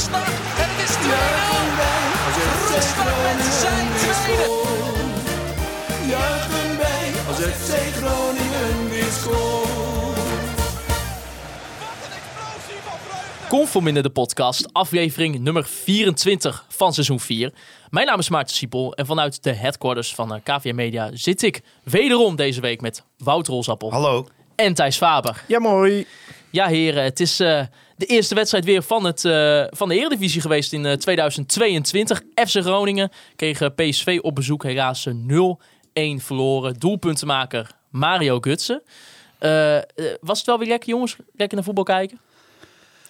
[0.00, 1.00] Roestak en het is 2-0.
[1.06, 4.48] Juichen wij als FC Roestak met zijn tweede.
[6.08, 10.18] Juichen wij als FC Groningen weer scoort.
[13.48, 17.52] Conforminder de podcast, aflevering nummer 24 van seizoen 4.
[17.90, 21.62] Mijn naam is Maarten Siepel en vanuit de headquarters van eh, KVM Media zit ik
[21.82, 24.26] wederom deze week met Wouter Rolsappel Hallo.
[24.54, 25.44] en Thijs Faber.
[25.46, 26.06] Ja, mooi.
[26.50, 27.62] Ja heren, het is eh,
[27.96, 32.22] de eerste wedstrijd weer van, het, eh, van de Eredivisie geweest in eh, 2022.
[32.34, 36.74] FC Groningen kreeg eh, PSV op bezoek helaas eh, 0-1 verloren.
[36.74, 38.82] Doelpuntenmaker Mario Gutsen.
[39.38, 39.82] Eh, eh,
[40.20, 41.16] was het wel weer lekker jongens?
[41.34, 42.18] Lekker naar voetbal kijken?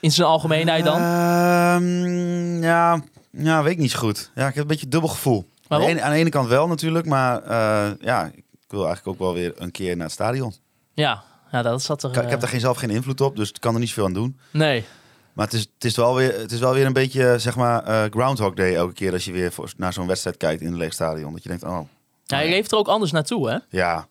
[0.00, 0.96] In zijn algemeenheid dan?
[0.96, 4.30] Ehm, ja, ja, weet ik niet zo goed.
[4.34, 5.48] Ja, ik heb een beetje een dubbel gevoel.
[5.68, 9.06] Aan de, ene, aan de ene kant wel natuurlijk, maar eh, ja, ik wil eigenlijk
[9.06, 10.54] ook wel weer een keer naar het stadion.
[10.94, 11.22] Ja,
[11.52, 12.08] ja dat zat er...
[12.10, 13.88] Ik, ik heb eh, daar geen, zelf geen invloed op, dus ik kan er niet
[13.88, 14.38] zoveel aan doen.
[14.50, 14.84] Nee,
[15.32, 17.82] Maar het is, het is, wel, weer, het is wel weer een beetje, zeg maar,
[17.84, 20.76] eh, Groundhog Day elke keer als je weer voor, naar zo'n wedstrijd kijkt in een
[20.76, 21.32] leeg stadion.
[21.32, 21.80] Dat je denkt, oh,
[22.24, 23.58] ja, je leeft er ook anders naartoe hè?
[23.68, 24.06] ja.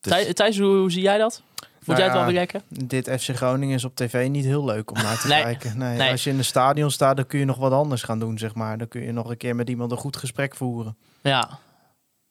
[0.00, 1.42] Is- Thijs, hoe, hoe zie jij dat?
[1.82, 2.86] Vond Nou jij het wel ja, weer lekker?
[2.88, 5.42] Dit FC Groningen is op tv niet heel leuk om naar te Nee.
[5.42, 5.78] kijken.
[5.78, 6.10] Nee, Nee.
[6.10, 8.54] Als je in een stadion staat, dan kun je nog wat anders gaan doen, zeg
[8.54, 8.78] maar.
[8.78, 10.96] Dan kun je nog een keer met iemand een goed gesprek voeren.
[11.20, 11.58] Ja.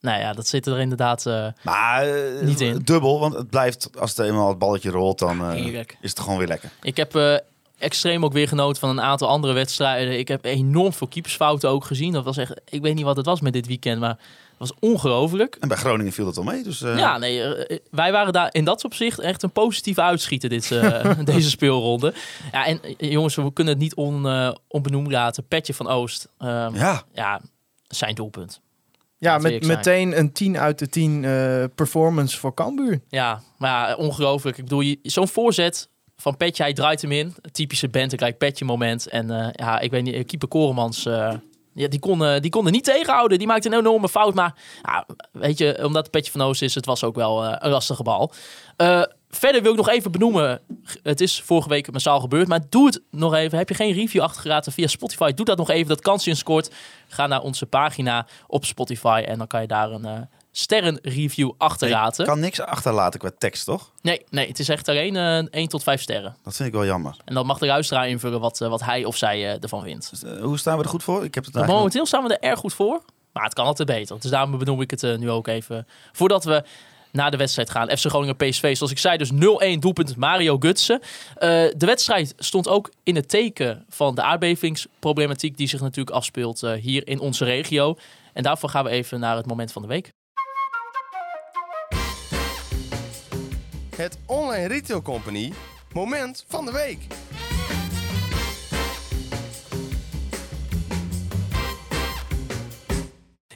[0.01, 1.25] Nou ja, dat zit er inderdaad...
[1.25, 2.77] eh, Maar eh, Niet in.
[2.83, 6.37] dubbel, want het blijft, als het eenmaal het balletje rolt, dan eh, is het gewoon
[6.37, 6.69] weer lekker.
[6.81, 7.41] Ik heb
[7.77, 10.19] extreem ook weer genoten van een aantal andere wedstrijden.
[10.19, 12.11] Ik heb enorm veel keepersfouten ook gezien.
[12.13, 14.73] Dat was echt, ik weet niet wat het was met dit weekend, maar het was
[14.79, 15.57] ongelooflijk.
[15.59, 16.79] En bij Groningen viel dat al mee, dus...
[16.79, 17.41] Ja, nee,
[17.91, 20.69] wij waren daar in dat opzicht echt een positieve uitschieter dit,
[21.25, 22.13] deze speelronde.
[22.51, 25.47] Ja, en jongens, we kunnen het niet on, onbenoemd laten.
[25.47, 27.03] Petje van Oost, ehm, ja.
[27.13, 27.41] ja,
[27.87, 28.61] zijn doelpunt.
[29.19, 33.01] Ja, met, meteen een 10 uit de 10 eh, performance voor Cambuur.
[33.09, 34.57] Ja, maar ja, ongelooflijk.
[34.57, 37.35] Ik bedoel, je- zo'n voorzet van Petje, hij draait hem in.
[37.51, 39.07] Typische Bentekrijk Petje moment.
[39.07, 41.33] En eh, ja, ik weet niet, keeper Koremans, eh,
[41.73, 43.37] ja, die, kon, eh, die kon er niet tegenhouden.
[43.37, 44.33] Die maakte een enorme fout.
[44.33, 47.55] Maar ja, weet je, omdat het Petje van Oost is, het was ook wel eh,
[47.59, 48.31] een lastige bal.
[49.29, 50.61] Eh, verder wil ik nog even benoemen,
[51.03, 53.57] het is vorige week massaal gebeurd, maar doe het nog even.
[53.57, 55.87] Heb je geen review achtergelaten via Spotify, doe dat nog even.
[55.87, 56.71] Dat kansje scoort.
[57.07, 62.23] Ga naar onze pagina op Spotify en dan kan je daar een eh sterrenreview achterlaten.
[62.23, 63.91] Ik kan niks achterlaten qua tekst, toch?
[64.01, 66.35] Nee, nee, het is echt alleen eh 1 tot 5 sterren.
[66.43, 67.15] Dat vind ik wel jammer.
[67.25, 70.09] En dan mag de luisteraar invullen wat, eh, wat hij of zij eh, ervan vindt.
[70.09, 71.23] Dus, eh, hoe staan we er goed voor?
[71.23, 71.77] Ik heb het eigenlijk...
[71.77, 73.01] momenteel staan we er erg goed voor.
[73.33, 74.19] Maar het kan altijd beter.
[74.19, 75.87] Dus daarom benoem ik het eh, nu ook even.
[76.11, 76.63] Voordat we
[77.11, 77.97] naar de wedstrijd gaan.
[77.97, 78.75] FC Groningen PSV.
[78.75, 80.99] Zoals ik zei, dus 0-1 doelpunt Mario Gutsen.
[81.35, 85.57] Eh, de wedstrijd stond ook in het teken van de aardbevingsproblematiek...
[85.57, 87.97] die zich natuurlijk afspeelt eh, hier in onze regio.
[88.33, 90.11] En daarvoor gaan we even naar het moment van de week.
[93.95, 95.53] Het Online Retail Company
[95.93, 97.07] Moment van de Week.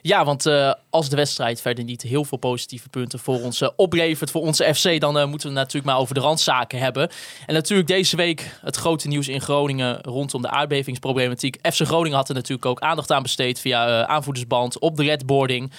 [0.05, 3.69] Ja, want eh, als de wedstrijd verder niet heel veel positieve punten voor ons eh,
[3.75, 7.09] oplevert, voor onze FC, dan eh, moeten we het natuurlijk maar over de randzaken hebben.
[7.45, 11.57] En natuurlijk deze week het grote nieuws in Groningen rondom de aardbevingsproblematiek.
[11.61, 15.71] FC Groningen had er natuurlijk ook aandacht aan besteed via aanvoerdersband op de redboarding.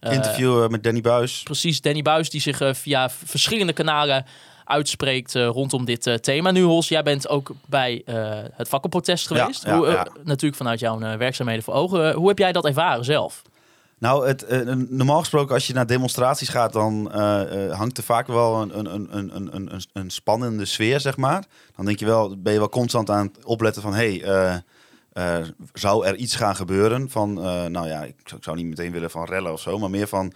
[0.00, 1.42] Interview met Danny Buis.
[1.42, 4.26] precies, Danny Buis die zich via verschillende kanalen
[4.64, 6.50] uitspreekt rondom dit thema.
[6.50, 8.02] Nu Hols, jij bent ook bij
[8.54, 9.64] het vakkenprotest geweest.
[9.64, 10.06] ja, hoe, ja.
[10.24, 12.12] Natuurlijk vanuit jouw werkzaamheden voor ogen.
[12.14, 13.42] Hoe heb jij dat ervaren zelf?
[14.00, 18.02] Nou, het, eh, normaal gesproken als je naar demonstraties gaat, dan eh, eh, hangt er
[18.02, 21.44] vaak wel een, een, een, een, een, spannende sfeer, zeg maar.
[21.76, 24.56] Dan denk je wel, ben je wel constant aan het opletten van, hey, eh,
[25.12, 27.10] eh, zou er iets gaan gebeuren?
[27.10, 27.32] Van,
[27.72, 30.32] nou ja, ik, zou- niet meteen willen van rellen of zo, maar meer van,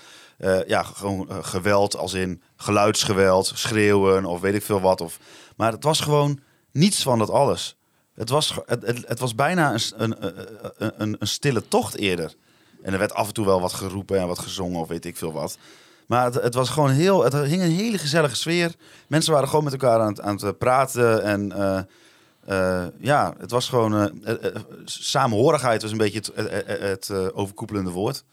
[0.67, 5.01] ja, gewoon geweld als in geluidsgeweld, schreeuwen of weet ik veel wat.
[5.01, 5.19] Of,
[5.57, 6.41] maar het was gewoon
[6.73, 7.77] niets van dat alles.
[8.15, 10.17] Het was, het, het, het was bijna een, een,
[10.99, 12.35] een, een stille tocht eerder.
[12.85, 15.17] En er werd af en toe wel wat geroepen en wat gezongen of weet ik
[15.17, 15.59] veel wat.
[16.07, 18.75] Maar het, het was gewoon heel, het hing een hele gezellige sfeer.
[19.07, 21.23] Mensen waren gewoon met elkaar aan het, aan het praten.
[21.23, 21.79] En eh,
[22.47, 26.81] eh, ja, het was gewoon, eh, eh, eh, samenhorigheid was een beetje het, eh, eh,
[26.81, 28.25] het eh, overkoepelende woord.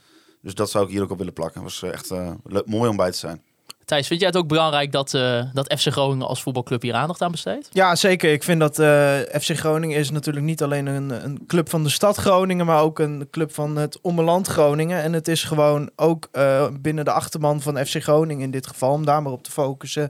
[0.41, 1.63] Dus dat zou ik hier ook op willen plakken.
[1.63, 3.43] Het was eh, echt eh, mooi om bij te zijn.
[3.91, 7.21] Thijs, vind jij het ook belangrijk dat, eh, dat FC Groningen als voetbalclub hier aandacht
[7.21, 7.69] aan besteedt?
[7.71, 8.31] Ja, zeker.
[8.31, 11.89] Ik vind dat eh, FC Groningen is natuurlijk niet alleen een, een club van de
[11.89, 15.01] stad Groningen, maar ook een club van het ommeland Groningen.
[15.01, 18.91] En het is gewoon ook eh, binnen de achterban van FC Groningen in dit geval,
[18.93, 20.09] om daar maar op te focussen,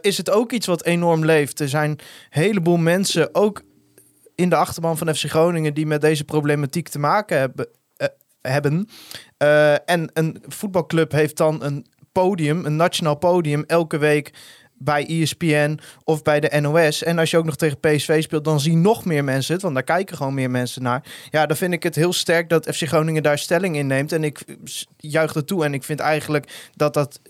[0.00, 1.60] is het ook iets wat enorm leeft.
[1.60, 3.62] Er zijn een heleboel mensen, ook
[4.34, 7.68] in de achterban van FC Groningen, die met deze problematiek te maken hebben.
[8.40, 8.88] hebben.
[9.84, 14.32] En een voetbalclub heeft dan een podium, een nationaal podium, elke week
[14.78, 17.02] bij ESPN of bij de NOS.
[17.02, 19.62] En als je ook nog tegen PSV speelt, dan zien nog meer mensen het.
[19.62, 21.04] Want daar kijken gewoon meer mensen naar.
[21.30, 24.12] Ja, dan vind ik het heel sterk dat FC Groningen daar stelling in neemt.
[24.12, 24.44] En ik
[24.96, 25.64] juich dat toe.
[25.64, 27.20] En ik vind eigenlijk dat dat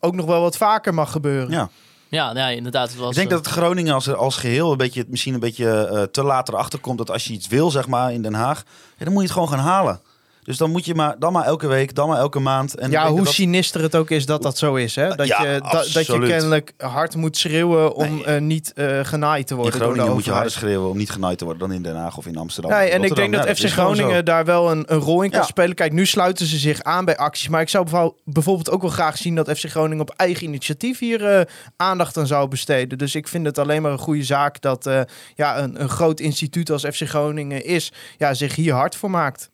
[0.00, 1.50] ook nog wel wat vaker mag gebeuren.
[1.50, 1.70] Ja.
[2.08, 2.88] Ja, nee, inderdaad.
[2.88, 5.40] Het was, Ik denk eh, dat het Groningen als, als geheel een beetje, misschien een
[5.40, 8.34] beetje eh, te laat erachter komt dat als je iets wil, zeg maar, in Den
[8.34, 8.64] Haag,
[8.96, 10.00] ja, dan moet je het gewoon gaan halen.
[10.50, 12.74] Dus dan moet je maar, dan maar elke week, dan maar elke maand.
[12.78, 14.94] En ja, hoe dat- sinister het ook is dat dat zo is.
[14.96, 15.14] Hè?
[15.14, 18.24] Dat, Ja, je, da- dat je kennelijk hard moet schreeuwen om Nee.
[18.24, 19.78] eh, niet eh genaaid te in worden.
[19.80, 21.96] door de Groningen moet je harder schreeuwen om niet genaaid te worden dan in Den
[21.96, 22.70] Haag of in Amsterdam.
[22.72, 23.68] Nee, en ik denk dat Ja, FC.
[23.70, 25.46] Groningen daar wel een, een rol in kan Ja.
[25.46, 25.74] spelen.
[25.74, 27.48] Kijk, nu sluiten ze zich aan bij acties.
[27.48, 30.98] Maar ik zou bijvo- bijvoorbeeld ook wel graag zien dat FC Groningen op eigen initiatief
[30.98, 31.40] hier eh,
[31.76, 32.98] aandacht aan zou besteden.
[32.98, 34.90] Dus ik vind het alleen maar een goede zaak dat
[35.34, 39.50] ja, een, een groot instituut als FC Groningen is, ja, zich hier hard voor maakt.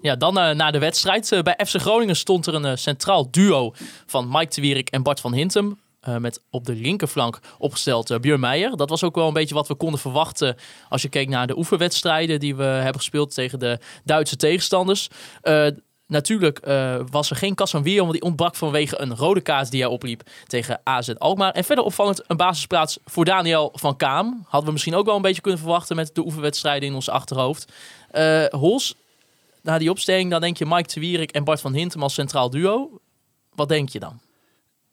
[0.00, 1.32] Ja, dan eh, na de wedstrijd.
[1.32, 3.72] Eh, bij FC Groningen stond er een eh, centraal duo
[4.06, 5.78] van Mike de en Bart van Hintem.
[6.18, 8.76] met op de linkerflank opgesteld uh, Björn Meijer.
[8.76, 10.56] Dat was ook wel een beetje wat we konden verwachten
[10.88, 15.08] als je keek naar de oefenwedstrijden die we hebben gespeeld tegen de Duitse tegenstanders.
[16.06, 16.60] Natuurlijk
[17.10, 20.80] was er geen Casemiro, want die ontbrak vanwege een rode kaart die hij opliep tegen
[20.84, 21.52] AZ Alkmaar.
[21.52, 24.44] En verder opvallend een basisplaats voor Daniel van Kaam.
[24.44, 27.72] Hadden we misschien ook wel een beetje kunnen verwachten met de oefenwedstrijden in ons achterhoofd.
[28.10, 28.94] Eh Hols,
[29.68, 32.50] na die opstelling, dan denk je Mike de Wierik en Bart van Hintem als centraal
[32.50, 33.00] duo.
[33.54, 34.20] Wat denk je dan?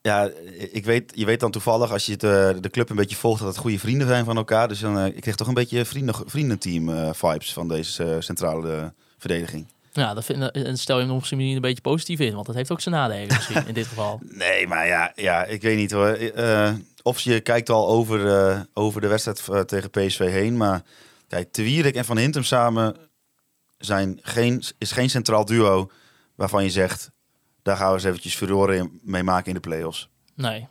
[0.02, 0.30] Ja,
[0.72, 3.50] ik weet, je weet dan toevallig als je eh, de club een beetje volgt dat
[3.50, 4.68] het goede vrienden zijn van elkaar.
[4.68, 8.16] Dus dan, eh, ik kreeg toch een beetje vrienden, vriendenteam eh, vibes van deze eh,
[8.20, 9.68] centrale verdediging.
[9.92, 12.72] Ja, dat vind, en stel je hem misschien een beetje positief in, want dat heeft
[12.72, 14.20] ook zijn nadelen misschien in dit geval.
[14.30, 16.18] Nee, maar ja, ja ik weet niet hoor.
[17.04, 20.58] Of je kijkt al over, over de wedstrijd tegen PSV heen.
[20.58, 20.82] Maar
[21.28, 22.96] kijk, Te Wierik en Van Hintem samen
[23.78, 25.92] zijn geen, is geen centraal duo
[26.36, 27.12] waarvan je zegt...
[27.64, 30.10] daar gaan we eens eventjes furoren in- mee maken in de play-offs.
[30.36, 30.68] Nee.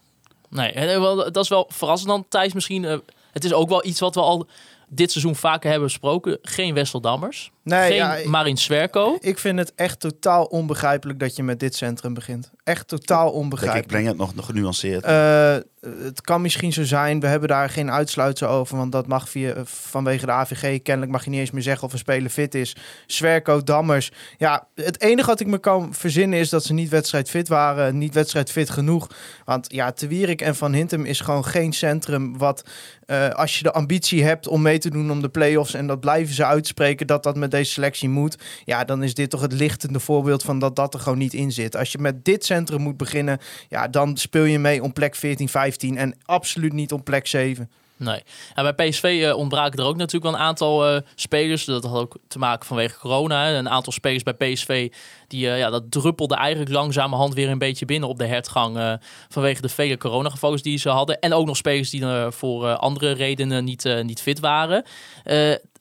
[0.51, 2.53] Nee, eh, wel, dat is wel verrassend dan, Thijs.
[2.53, 2.99] Misschien, eh,
[3.33, 4.47] het is ook wel iets wat we al
[4.89, 6.39] dit seizoen vaker hebben besproken.
[6.43, 7.51] Geen Wessel Dammers.
[7.65, 9.17] Nee, geen ja, ik- Marin Swerko.
[9.21, 12.51] Ik vind het echt totaal onbegrijpelijk dat je met dit centrum begint.
[12.65, 13.87] Echt totaal Kijk, ik onbegrijpelijk.
[13.89, 15.05] breng het nog, nog genuanceerd.
[15.05, 17.21] Eh, het kan misschien zo zijn.
[17.21, 18.77] We hebben daar geen uitsluitsel over.
[18.77, 20.83] Want dat mag via, vanwege de AVG.
[20.83, 22.77] Kennelijk mag je niet eens meer zeggen of een speler fit is.
[23.07, 24.11] Zwerko, Dammers.
[24.39, 27.99] Ja, het enige wat ik me kan verzinnen is dat ze niet wedstrijdfit waren.
[27.99, 29.09] Niet wedstrijdfit genoeg.
[29.45, 32.65] Want ja, Te Wierik en Van Hintem is gewoon geen centrum wat...
[33.07, 35.75] eh, als je de ambitie hebt om mee te doen om de play-offs...
[35.75, 38.39] en dat blijven ze uitspreken dat dat met deze selectie moet...
[38.65, 41.53] ja, dan is dit toch het lichtende voorbeeld van dat dat er gewoon niet in
[41.53, 41.77] zit.
[41.77, 43.39] Als je met dit centrum moet beginnen...
[43.69, 47.71] ja, dan speel je mee om plek 14, 15 en absoluut niet om plek 7.
[47.97, 48.23] Nee.
[48.55, 51.65] En bij PSV eh, ontbraken er ook natuurlijk wel een aantal eh, spelers.
[51.65, 53.59] Dat had ook te maken vanwege corona.
[53.59, 54.93] Een aantal spelers bij PSV,
[55.29, 58.99] die, eh, ja, dat druppelde eigenlijk langzamerhand weer een beetje binnen op de hertgang.
[59.29, 61.19] vanwege de vele coronagevallen die ze hadden.
[61.19, 64.85] En ook nog spelers die eh, voor andere redenen niet, niet fit waren.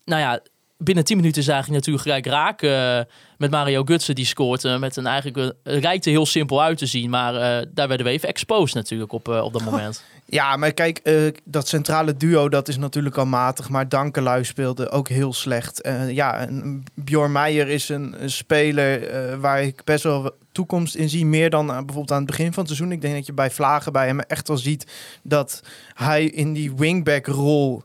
[0.04, 0.40] Nou ja,
[0.84, 3.00] binnen 10 minuten zag je natuurlijk gelijk raak eh,
[3.38, 4.64] met Mario Gutsen die scoort.
[4.64, 7.10] eh, met een eigenlijk, eh, het er heel simpel uit te zien.
[7.10, 10.02] Maar eh, daar werden we even exposed natuurlijk op, eh, op dat moment.
[10.26, 11.14] Ja, maar kijk, eh,
[11.44, 13.68] dat centrale duo, dat is natuurlijk al matig.
[13.68, 15.80] Maar Dankelui speelde ook heel slecht.
[15.80, 16.48] Eh, ja,
[16.94, 21.26] Bjorn Meijer is een, een speler eh, waar ik best wel toekomst in zie.
[21.26, 22.92] Meer dan eh, bijvoorbeeld aan het begin van het seizoen.
[22.92, 24.86] Ik denk dat je bij Vlagen bij hem echt wel ziet
[25.22, 25.60] dat
[25.94, 27.82] hij in die wingback-rol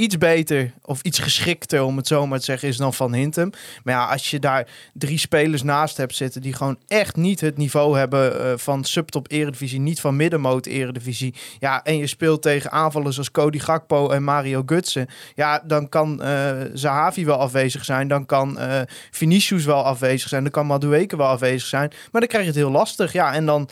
[0.00, 3.50] iets beter of iets geschikter, om het zo maar te zeggen, is dan Van Hintem.
[3.84, 7.56] Maar ja, als je daar drie spelers naast hebt zitten die gewoon echt niet het
[7.56, 11.34] niveau hebben eh, van subtop eredivisie, niet van middenmoot eredivisie.
[11.58, 15.06] Ja, en je speelt tegen aanvallers als Cody Gakpo en Mario Gutsen.
[15.34, 18.80] Ja, dan kan eh Zahavi wel afwezig zijn, dan kan eh
[19.10, 21.88] Vinicius wel afwezig zijn, dan kan Madueke wel afwezig zijn.
[22.12, 23.12] Maar dan krijg je het heel lastig.
[23.12, 23.68] Ja, en dan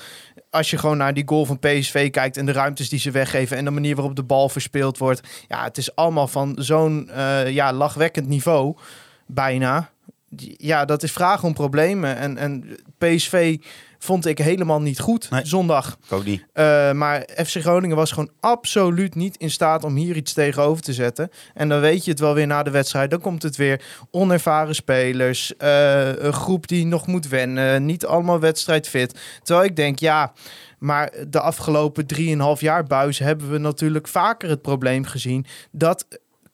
[0.50, 3.57] als je gewoon naar die goal van PSV kijkt en de ruimtes die ze weggeven
[3.57, 5.45] en de manier waarop de bal verspeeld wordt.
[5.49, 8.76] Ja, het is allemaal van zo'n eh, ja, lachwekkend niveau,
[9.26, 9.90] bijna.
[10.57, 12.17] Ja, dat is vragen om problemen.
[12.17, 13.59] En, en PSV
[13.99, 15.45] vond ik helemaal niet goed Nee.
[15.47, 15.99] zondag.
[16.11, 16.45] Ook niet.
[16.52, 20.93] Eh, maar FC Groningen was gewoon absoluut niet in staat om hier iets tegenover te
[20.93, 21.31] zetten.
[21.55, 23.11] En dan weet je het wel weer na de wedstrijd.
[23.11, 25.57] Dan komt het weer onervaren spelers.
[25.57, 27.85] eh, een groep die nog moet wennen.
[27.85, 29.19] Niet allemaal wedstrijdfit.
[29.43, 30.33] Terwijl ik denk, ja,
[30.78, 36.07] Maar de afgelopen 3,5 jaar buis hebben we natuurlijk vaker het probleem gezien dat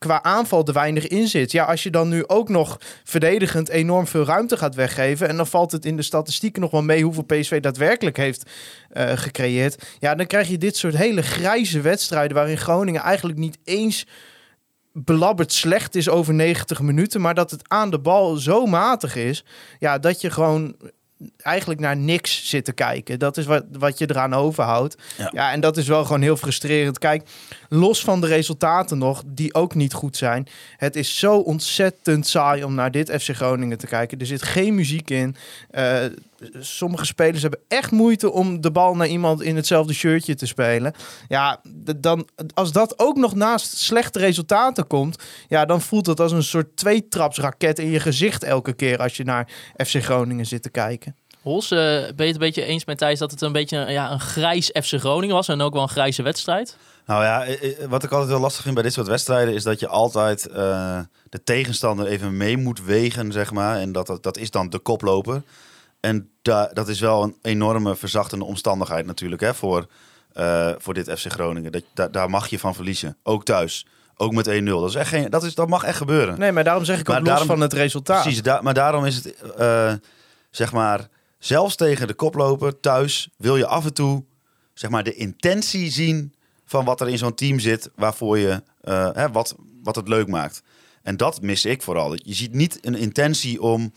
[0.04, 1.52] qua aanval er weinig in zit.
[1.52, 5.28] Ja, als je dan nu ook nog verdedigend enorm veel ruimte gaat weggeven...
[5.28, 8.50] en dan valt het in de statistieken nog wel mee hoeveel PSV daadwerkelijk heeft
[8.88, 9.96] eh, gecreëerd...
[9.99, 12.37] ja, dan krijg je dit soort hele grijze wedstrijden...
[12.37, 14.06] waarin Groningen eigenlijk niet eens
[14.92, 17.20] belabberd slecht is over 90 minuten...
[17.20, 19.44] maar dat het aan de bal zo matig is...
[19.78, 20.76] ja, dat je gewoon
[21.37, 23.18] eigenlijk naar niks zit te kijken.
[23.18, 24.97] Dat is wat, wat je eraan overhoudt.
[25.18, 25.30] Ja.
[25.33, 25.52] Ja.
[25.52, 26.99] en dat is wel gewoon heel frustrerend.
[26.99, 27.28] Kijk,
[27.68, 30.49] los van de resultaten nog, die ook niet goed zijn.
[30.76, 34.18] Het is zo ontzettend saai om naar dit FC Groningen te kijken.
[34.18, 35.37] Er zit geen muziek in.
[35.71, 36.04] Eh,
[36.61, 40.93] sommige spelers hebben echt moeite om de bal naar iemand in hetzelfde shirtje te spelen.
[41.29, 41.61] Ja,
[41.97, 46.43] dan, als dat ook nog naast slechte resultaten komt, ja, dan voelt het als een
[46.43, 49.49] soort tweetrapsraket in je gezicht elke keer als je naar
[49.87, 51.17] FC Groningen zit te kijken.
[51.43, 53.93] Hols, eh, ben je het een beetje eens met Thijs dat het een beetje een-
[53.93, 56.77] ja, een grijs FC Groningen was en ook wel een grijze wedstrijd?
[57.07, 59.63] Nou ja, eh, eh, wat ik altijd heel lastig vind bij dit soort wedstrijden is
[59.63, 60.99] dat je altijd eh,
[61.29, 63.77] de tegenstander even mee moet wegen, zeg maar.
[63.81, 65.43] En dat, dat, dat is dan de koploper.
[66.04, 69.87] En da, dat is wel een enorme verzachtende omstandigheid natuurlijk hè, voor,
[70.32, 71.73] eh, voor dit FC Groningen.
[71.73, 73.16] Dat, da- daar mag je van verliezen.
[73.23, 73.87] Ook thuis.
[74.16, 74.80] Ook met 1-0.
[74.80, 76.38] Dat, is echt geen, dat, is, dat mag echt gebeuren.
[76.38, 78.23] Nee, maar daarom zeg ik Maar ook los daarom- van het resultaat.
[78.23, 79.92] Precies, da- maar daarom is het, eh,
[80.50, 81.08] zeg maar,
[81.38, 84.25] zelfs tegen de koploper thuis wil je af en toe,
[84.75, 86.34] zeg maar, de intentie zien
[86.66, 90.28] van wat er in zo'n team zit, waarvoor je, eh, hè, wat, wat het leuk
[90.28, 90.62] maakt.
[91.02, 92.12] En dat mis ik vooral.
[92.14, 93.92] Je ziet niet een intentie om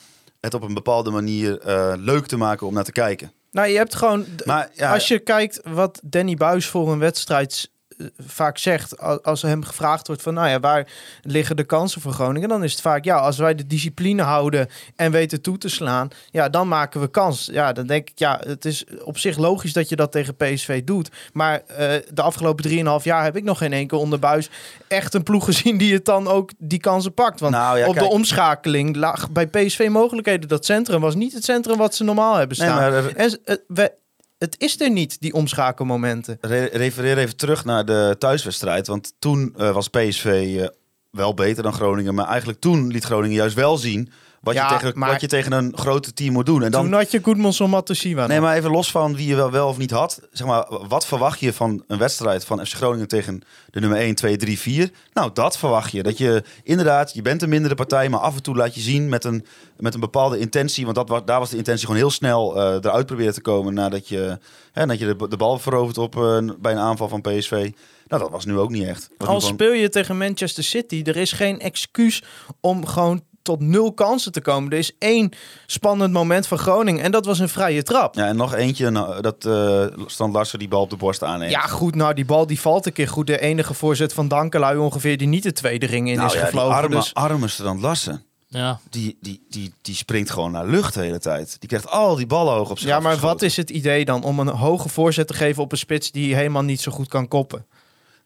[0.53, 3.31] het op een bepaalde manier eh, leuk te maken om naar te kijken.
[3.51, 4.25] Nou, je hebt gewoon...
[4.45, 7.71] Maar ja, als je kijkt wat Danny Buis voor een wedstrijd
[8.17, 10.87] vaak zegt, als er hem gevraagd wordt van, nou ja, waar
[11.21, 12.49] liggen de kansen voor Groningen?
[12.49, 16.07] Dan is het vaak, ja, als wij de discipline houden en weten toe te slaan,
[16.29, 17.49] ja, dan maken we kans.
[17.51, 20.83] Ja, dan denk ik, ja, het is op zich logisch dat je dat tegen PSV
[20.83, 21.09] doet.
[21.33, 24.49] Maar eh, de afgelopen 3,5 jaar heb ik nog geen enkel onder Buis
[24.87, 27.39] echt een ploeg gezien die het dan ook die kansen pakt.
[27.39, 30.47] Want Nou ja, op kijk- de omschakeling lag bij PSV mogelijkheden.
[30.49, 32.91] Dat centrum was niet het centrum wat ze normaal hebben Nee, staan.
[32.91, 33.91] maar, En eh, we,
[34.37, 36.37] het is er niet, die omschakelmomenten.
[36.41, 38.87] Re- refereer even terug naar de thuiswedstrijd.
[38.87, 40.67] Want toen eh, was PSV eh,
[41.11, 42.15] wel beter dan Groningen.
[42.15, 44.09] Maar eigenlijk toen liet Groningen juist wel zien
[44.47, 46.63] wat, Ja, je, tegen, maar- wat je tegen een grote team moet doen.
[46.63, 48.27] En dan, Toen had je Goedmanson Matosiwa.
[48.27, 50.19] nee, maar even los van wie je wel, wel of niet had.
[50.31, 54.15] Zeg maar, wat verwacht je van een wedstrijd van FC Groningen tegen de nummer 1,
[54.15, 54.91] 2, 3, 4?
[55.13, 56.03] Nou, dat verwacht je.
[56.03, 59.09] Dat je inderdaad, je bent een mindere partij, maar af en toe laat je zien
[59.09, 59.45] met een,
[59.77, 60.83] met een bepaalde intentie.
[60.83, 63.73] Want dat, wa- daar was de intentie gewoon heel snel eh, eruit proberen te komen
[63.73, 64.37] nadat je,
[64.71, 67.69] hè, dat je de, de bal verovert op, eh, bij een aanval van PSV.
[68.07, 69.09] Nou, dat was nu ook niet echt.
[69.17, 72.23] Was Al gewoon- speel je tegen Manchester City, er is geen excuus
[72.61, 74.71] om gewoon tot nul kansen te komen.
[74.71, 75.31] Er is één
[75.65, 78.15] spannend moment van Groningen en dat was een vrije trap.
[78.15, 81.23] Ja, Ja, en nog eentje, nou, dat eh Strand Larsen die bal op de borst
[81.23, 81.51] aanneemt.
[81.69, 83.27] goed, nou die bal die valt een keer goed.
[83.27, 86.45] De enige voorzet van Dankelui ongeveer die niet de tweede ring in nou is ja,
[86.45, 86.75] gevlogen.
[86.75, 88.25] arme, dus arme Strand Larsen.
[88.49, 88.79] Ja.
[88.89, 91.55] Die, die, die, die springt gewoon naar lucht de hele tijd.
[91.59, 94.23] Die krijgt al die ballen hoog op zich ja, maar wat is het idee dan
[94.23, 97.27] om een hoge voorzet te geven op een spits die helemaal niet zo goed kan
[97.27, 97.65] koppen?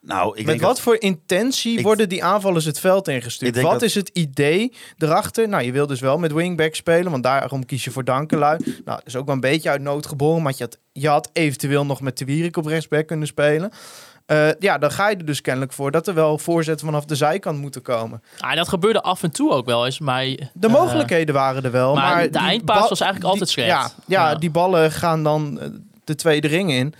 [0.03, 3.61] Nou, ik Met denk wat dat- voor intentie Ik- worden die aanvallers het veld ingestuurd?
[3.61, 5.47] Wat dat- is het idee erachter?
[5.49, 8.57] Nou, je wil dus wel met wingback spelen, want daarom kies je voor Dankelui.
[8.65, 11.29] Nou, dat is ook wel een beetje uit nood geboren, maar je had, je had
[11.33, 13.71] eventueel nog met de Wierik op rechtsback kunnen spelen.
[14.25, 17.15] Eh, ja, dan ga je er dus kennelijk voor dat er wel voorzetten vanaf de
[17.15, 18.23] zijkant moeten komen.
[18.39, 20.23] Ah, dat gebeurde af en toe ook wel eens, maar...
[20.25, 21.95] De eh, mogelijkheden waren er wel.
[21.95, 23.51] maar Maar, de eindpaas was eigenlijk altijd.
[23.53, 24.35] Ja, ja, Ja.
[24.35, 25.67] die ballen gaan dan eh,
[26.03, 26.93] de tweede ring in.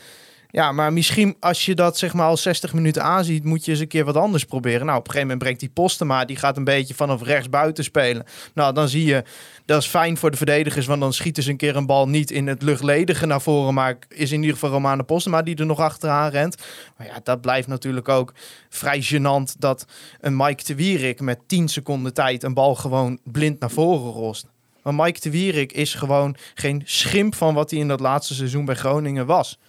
[0.52, 3.80] Ja, maar misschien als je dat zeg maar al 60 minuten aanziet, moet je eens
[3.80, 4.86] een keer wat anders proberen.
[4.86, 7.84] Nou, op een gegeven moment brengt die Postema, die gaat een beetje vanaf rechts buiten
[7.84, 8.26] spelen.
[8.54, 9.24] Nou, dan zie je,
[9.66, 12.32] dat is fijn voor de verdedigers, want dan schieten ze een keer een bal niet
[12.32, 15.80] in het luchtledige naar voren, maar is in ieder geval Romane Postema die er nog
[15.80, 16.56] achteraan rent.
[16.98, 18.34] Maar ja, dat blijft natuurlijk ook
[18.70, 19.86] vrij gênant dat
[20.20, 24.48] een Mike de Wierik met 10 seconden tijd een bal gewoon blind naar voren rost.
[24.84, 28.66] Maar Mike de Wierik is gewoon geen schimp van wat hij in dat laatste seizoen
[28.66, 29.60] bij Groningen was.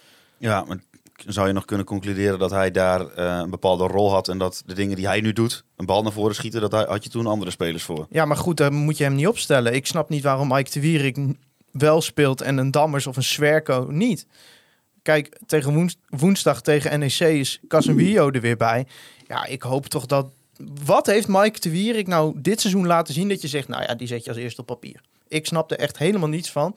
[0.43, 0.79] Ja, maar
[1.27, 4.63] zou je nog kunnen concluderen dat hij daar eh, een bepaalde rol had en dat
[4.67, 7.27] de dingen die hij nu doet, een bal naar voren schieten, dat had je toen
[7.27, 8.07] andere spelers voor.
[8.11, 9.75] Ja, maar goed, daar moet je hem niet opstellen.
[9.75, 11.19] Ik snap niet waarom Mike de Wierik
[11.73, 14.27] wel speelt en een Dammers of een Swerko niet.
[15.03, 18.87] Kijk, tegen woens- woensdag tegen NEC is Casemiro er weer bij.
[19.29, 20.27] Ja, ik hoop toch dat...
[20.85, 23.69] Wat heeft Mike de Wierik nou dit seizoen laten zien dat je zegt...
[23.69, 25.01] nou ja, die zet je als eerste op papier.
[25.29, 26.77] Ik snap er echt helemaal niets van.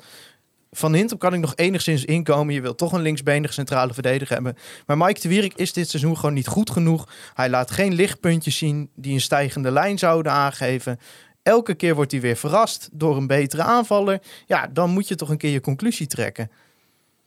[0.78, 2.54] Van Hintem kan ik nog enigszins inkomen.
[2.54, 4.58] Je wilt toch een linksbenige centrale verdediger hebben.
[4.86, 7.08] Maar Mike de Wierik is dit seizoen gewoon niet goed genoeg.
[7.34, 11.00] Hij laat geen lichtpuntjes zien die een stijgende lijn zouden aangeven.
[11.44, 14.22] Elke keer wordt hij weer verrast door een betere aanvaller.
[14.46, 16.52] Ja, dan moet je toch een keer je conclusie trekken.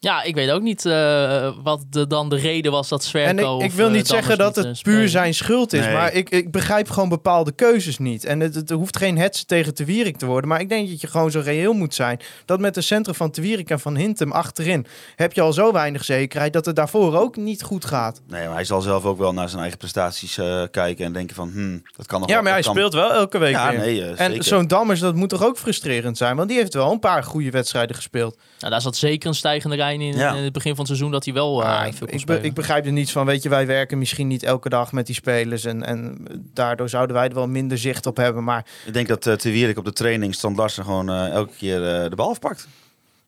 [0.00, 3.60] Ja, ik weet ook niet eh, wat de, dan de reden was dat En Sverko...
[3.60, 5.84] ik, wil eh, niet zeggen Dammers dat niet, het eh, puur zijn schuld is.
[5.84, 5.94] Nee.
[5.94, 8.24] Maar ik, ik begrijp gewoon bepaalde keuzes niet.
[8.24, 10.48] En het, het hoeft geen hetze tegen Te Wierik te worden.
[10.50, 12.20] Maar ik denk dat je gewoon zo reëel moet zijn.
[12.44, 14.86] Dat met de centrum van Te Wierik en van Hintem achterin...
[15.16, 18.20] heb je al zo weinig zekerheid dat het daarvoor ook niet goed gaat.
[18.26, 21.36] Nee, maar hij zal zelf ook wel naar zijn eigen prestaties eh, kijken en denken
[21.36, 23.70] van, hmm, dat kan nog Ja, wel- maar hij kan- speelt wel elke week Ja,
[23.70, 23.78] weer.
[23.78, 26.36] nee, eh, en zo'n Dammers, dat moet toch ook frustrerend zijn?
[26.36, 28.36] Want die heeft wel een paar goede wedstrijden gespeeld.
[28.58, 30.34] Nou, daar zat zeker een stijgende in, Ja.
[30.34, 32.12] in het begin van het seizoen dat hij wel eh, Ah, veel ik, kon ik,
[32.14, 32.44] be- spelen.
[32.44, 33.26] ik begrijp er niets van.
[33.26, 35.64] Weet je, wij werken misschien niet elke dag met die spelers.
[35.64, 38.44] En, en daardoor zouden wij er wel minder zicht op hebben.
[38.44, 41.52] Maar Ik denk dat uh, Te Wierik op de training Strand Larsen gewoon eh, elke
[41.58, 42.68] keer eh, de bal afpakt.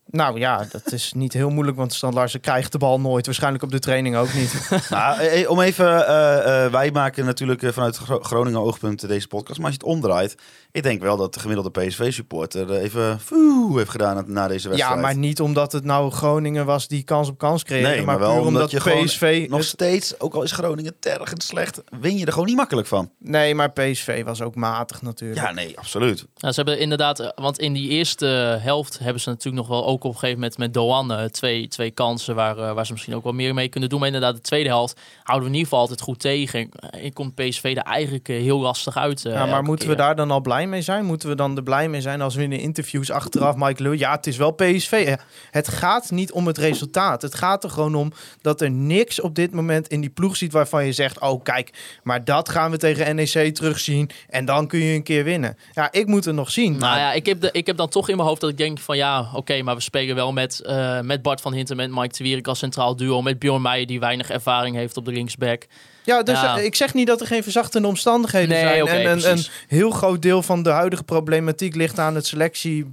[0.06, 1.76] nou ja, dat is niet heel moeilijk.
[1.76, 3.26] Want Stan Larsen krijgt de bal nooit.
[3.26, 4.70] Waarschijnlijk op de training ook niet.
[4.90, 9.08] nou, eh, eh, om even, eh, eh, wij maken natuurlijk eh, vanuit Gro- Groningen oogpunt
[9.08, 9.58] deze podcast.
[9.58, 10.36] Maar als je het omdraait,
[10.72, 14.96] ik denk wel dat de gemiddelde PSV-supporter even foe heeft gedaan na deze wedstrijd.
[14.96, 17.88] ja, maar niet omdat het nou Groningen was die kans op kans creëerde.
[17.88, 19.46] Nee, maar, maar wel puur omdat omdat je gewoon PSV...
[19.48, 22.86] nog het- steeds, ook al is Groningen tergend slecht, win je er gewoon niet makkelijk
[22.88, 23.10] van.
[23.18, 25.40] nee, maar PSV was ook matig natuurlijk.
[25.40, 26.26] Ja, nee, absoluut.
[26.36, 28.26] Nou, ze hebben inderdaad, eh, want in die eerste
[28.60, 31.68] helft hebben ze natuurlijk nog wel ook op een gegeven moment met Doan eh, twee,
[31.68, 33.98] twee kansen waar, eh, waar ze misschien ook wel meer mee kunnen doen.
[33.98, 36.68] Maar inderdaad, de tweede helft houden we in ieder geval altijd goed tegen.
[36.90, 39.20] En ik komt PSV er eigenlijk heel lastig uit.
[39.22, 41.04] Ja, maar moeten we daar dan al blij mee zijn?
[41.04, 43.94] Moeten we dan er blij mee zijn als we in de interviews achteraf Mike Leu...
[43.98, 45.02] Ja, het is wel PSV.
[45.06, 45.18] Ja,
[45.50, 47.22] Het gaat niet om het resultaat.
[47.22, 50.52] Het gaat er gewoon om dat er niks op dit moment in die ploeg ziet...
[50.52, 51.70] waarvan je zegt, oh kijk,
[52.02, 54.10] maar dat gaan we tegen NEC terugzien...
[54.28, 55.56] en dan kun je een keer winnen.
[55.72, 56.70] Ja, ik moet het nog zien.
[56.70, 58.56] Nou maar- ja, ik heb, de, ik heb dan toch in mijn hoofd dat ik
[58.58, 61.90] denk van ja, oké, maar we spelen wel met, eh, met Bart van Hinten, met
[61.90, 65.12] Mike de Wierik als centraal duo, met Bjorn Meijer die weinig ervaring heeft op de
[65.12, 65.66] linksback.
[66.04, 66.58] Ja, dus Ja.
[66.58, 69.06] eh, ik zeg niet dat er geen verzachtende omstandigheden Nee, zijn.
[69.06, 72.86] en een, een heel groot deel van de huidige problematiek ligt aan het selectie,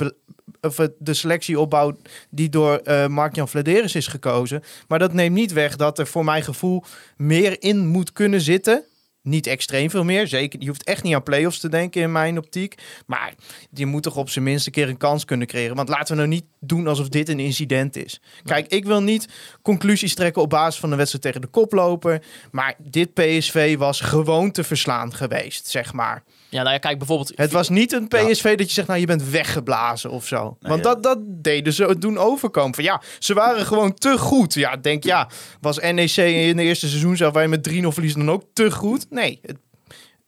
[0.61, 1.97] of het- de selectieopbouw
[2.29, 4.63] die door eh Mark-Jan Vladeris is gekozen.
[4.87, 6.83] Maar dat neemt niet weg dat er voor mijn gevoel
[7.17, 8.83] meer in moet kunnen zitten.
[9.21, 10.27] Niet extreem veel meer.
[10.27, 12.75] Zeker, je hoeft echt niet aan play-offs te denken in mijn optiek.
[13.05, 13.33] Maar
[13.73, 15.75] je moet toch op zijn minst een keer een kans kunnen creëren.
[15.75, 18.21] Want laten we nou niet doen alsof dit een incident is.
[18.43, 19.27] Kijk, ik wil niet
[19.61, 22.21] conclusies trekken op basis van een wedstrijd tegen de koploper.
[22.51, 26.23] Maar dit PSV was gewoon te verslaan geweest, zeg maar.
[26.49, 27.31] Ja, nou ja, kijk bijvoorbeeld.
[27.35, 30.57] Het was niet een PSV dat je zegt, nou je bent weggeblazen of zo.
[30.61, 30.93] Want ja.
[30.93, 32.75] dat, dat deden ze het doen overkomen.
[32.75, 34.53] Van ja, ze waren gewoon te goed.
[34.53, 35.29] Ja, denk ja,
[35.61, 38.71] was NEC in de eerste seizoen zelf waar je met 3-0 verliezen dan ook te
[38.71, 39.05] goed?
[39.09, 39.57] Nee, het-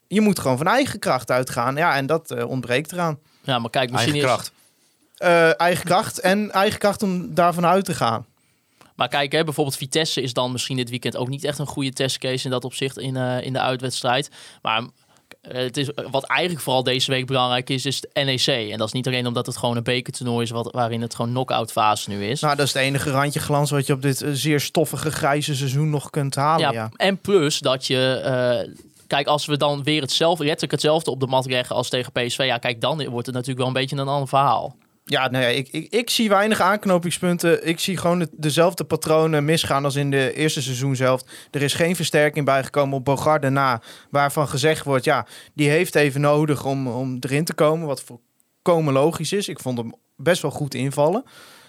[0.08, 1.76] je moet gewoon van eigen kracht uitgaan.
[1.76, 3.18] Ja, en dat eh, ontbreekt eraan.
[3.42, 4.34] Ja, maar kijk, misschien Eigen is.
[4.36, 4.52] kracht.
[5.16, 8.26] Eh, eigen kracht en eigen kracht om daarvan uit te gaan.
[8.96, 11.92] Maar kijk, hè, bijvoorbeeld Vitesse is dan misschien dit weekend ook niet echt een goede
[11.92, 14.30] testcase in dat opzicht in, eh, in de uitwedstrijd.
[14.62, 14.82] Maar
[15.48, 18.70] het is, wat eigenlijk vooral deze week belangrijk is, is de NEC.
[18.70, 21.30] En dat is niet alleen omdat het gewoon een bekertoernooi is wat, waarin het gewoon
[21.30, 22.40] knock-out fase nu is.
[22.40, 25.54] Nou, dat is het enige randje glans wat je op dit eh, zeer stoffige grijze
[25.56, 26.60] seizoen nog kunt halen.
[26.60, 28.20] ja, Ja, En plus dat je...
[28.24, 28.72] eh,
[29.06, 32.38] Kijk, als we dan weer hetzelfde, letterlijk hetzelfde op de mat leggen als tegen PSV,
[32.46, 34.76] ja, kijk, dan wordt het natuurlijk wel een beetje een ander verhaal.
[35.10, 37.66] Ja, nee, ik, ik, ik zie weinig aanknopingspunten.
[37.66, 41.22] Ik zie gewoon dezelfde patronen misgaan als in de eerste seizoen zelf.
[41.50, 43.80] Er is geen versterking bijgekomen op Bogarde na.
[44.10, 47.86] Waarvan gezegd wordt, ja, die heeft even nodig om, om erin te komen.
[47.86, 49.48] Wat volkomen logisch is.
[49.48, 51.24] Ik vond hem best wel goed invallen.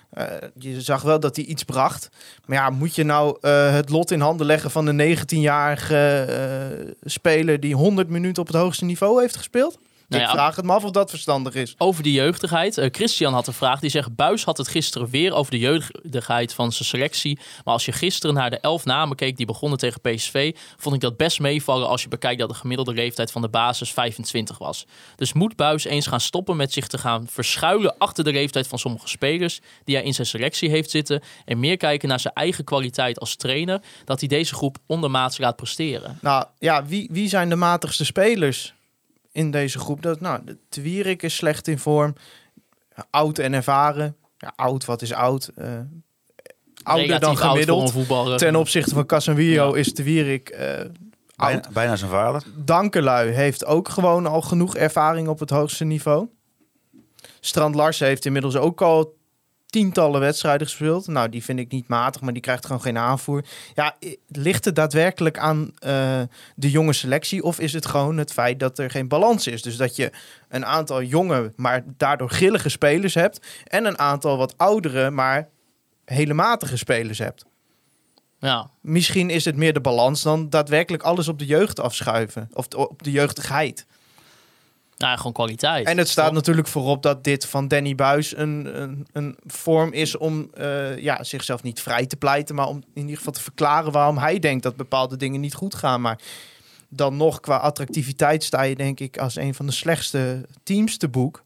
[0.10, 0.26] Eh,
[0.56, 2.10] je zag wel dat hij iets bracht.
[2.46, 6.92] Maar ja, moet je nou eh, het lot in handen leggen van de 19-jarige eh,
[7.04, 9.80] speler die 100 minuten op het hoogste niveau heeft gespeeld?
[10.12, 11.76] Nou ik ja, vraag het me af of dat verstandig is.
[11.78, 12.78] Over die jeugdigheid.
[12.78, 13.80] Eh, Christian had een vraag.
[13.80, 17.40] Die zegt: Buis had het gisteren weer over de jeugdigheid van zijn selectie.
[17.64, 21.02] Maar als je gisteren naar de elf namen keek die begonnen tegen PSV, vond ik
[21.02, 24.86] dat best meevallen als je bekijkt dat de gemiddelde leeftijd van de basis 25 was.
[25.16, 28.80] Dus moet Buis eens gaan stoppen met zich te gaan verschuilen achter de leeftijd van
[28.80, 31.22] sommige spelers die hij in zijn selectie heeft zitten.
[31.46, 33.82] En meer kijken naar zijn eigen kwaliteit als trainer.
[34.06, 36.18] Dat hij deze groep ondermaats laat presteren.
[36.22, 38.74] Nou ja, wie, wie zijn de matigste spelers
[39.32, 40.02] in deze groep?
[40.02, 42.16] Dat, nou, de Twierik is slecht in vorm.
[43.10, 44.16] Oud en ervaren.
[44.38, 45.52] Ja, oud, wat is oud?
[45.56, 45.66] Eh,
[46.84, 48.38] ouder Relatief dan oud voor gemiddeld.
[48.38, 49.78] Ten opzichte van Casemiro Ja.
[49.80, 50.86] is Twierik eh
[51.36, 51.74] Bijna, oud.
[51.74, 52.44] bijna zijn vader.
[52.56, 56.28] Dankelui heeft ook gewoon al genoeg ervaring op het hoogste niveau.
[57.40, 59.16] Strand Larsen heeft inmiddels ook al
[59.72, 61.08] tientallen wedstrijden gespeeld.
[61.08, 63.44] Nou, die vind ik niet matig, maar die krijgt gewoon geen aanvoer.
[63.74, 63.96] Ja,
[64.28, 66.22] ligt het daadwerkelijk aan eh,
[66.56, 67.44] de jonge selectie?
[67.44, 69.62] Of is het gewoon het feit dat er geen balans is?
[69.62, 70.12] Dus dat je
[70.50, 73.48] een aantal jonge, maar daardoor grillige spelers hebt...
[73.64, 75.50] en een aantal wat oudere, maar
[76.06, 77.46] hele matige spelers hebt.
[78.40, 78.70] Ja.
[78.82, 82.50] Misschien is het meer de balans dan daadwerkelijk alles op de jeugd afschuiven.
[82.54, 83.86] Of op de jeugdigheid.
[85.02, 85.88] Nou, gewoon kwaliteit.
[85.88, 90.18] En het staat natuurlijk voorop dat dit van Danny Buis een, een, een vorm is
[90.18, 93.92] om eh, ja, zichzelf niet vrij te pleiten, maar om in ieder geval te verklaren
[93.92, 96.02] waarom hij denkt dat bepaalde dingen niet goed gaan.
[96.02, 96.20] Maar
[96.90, 101.08] dan nog qua attractiviteit sta je denk ik als een van de slechtste teams te
[101.08, 101.44] boek.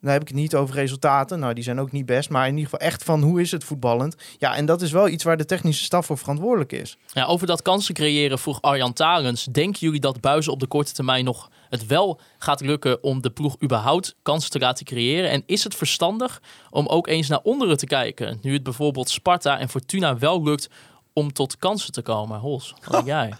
[0.00, 1.38] Dan heb ik het niet over resultaten.
[1.38, 2.30] Nou, die zijn ook niet best.
[2.30, 4.16] Maar in ieder geval echt van hoe is het voetballend.
[4.38, 6.96] Ja, en dat is wel iets waar de technische staf voor verantwoordelijk is.
[7.12, 9.44] Ja, over dat kansen creëren vroeg Arjan Tarens.
[9.44, 13.30] Denken jullie dat Buizen op de korte termijn nog het wel gaat lukken om de
[13.30, 15.30] ploeg überhaupt kansen te laten creëren?
[15.30, 18.38] En is het verstandig om ook eens naar onderen te kijken?
[18.42, 20.68] Nu het bijvoorbeeld Sparta en Fortuna wel lukt
[21.12, 22.38] om tot kansen te komen.
[22.38, 23.32] Hols, wat denk jij?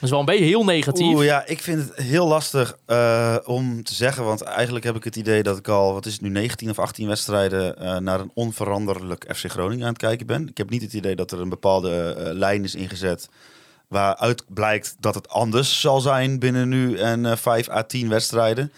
[0.00, 1.14] Is wel een beetje heel negatief.
[1.14, 4.24] Oeh, ja, ik vind het heel lastig eh, om te zeggen.
[4.24, 6.78] Want eigenlijk heb ik het idee dat ik al, wat is het nu, 19 of
[6.78, 10.48] 18 wedstrijden eh, naar een onveranderlijk FC Groningen aan het kijken ben.
[10.48, 13.28] Ik heb niet het idee dat er een bepaalde eh, lijn is ingezet.
[13.88, 18.72] Waaruit blijkt dat het anders zal zijn binnen nu en eh 5 à 10 wedstrijden.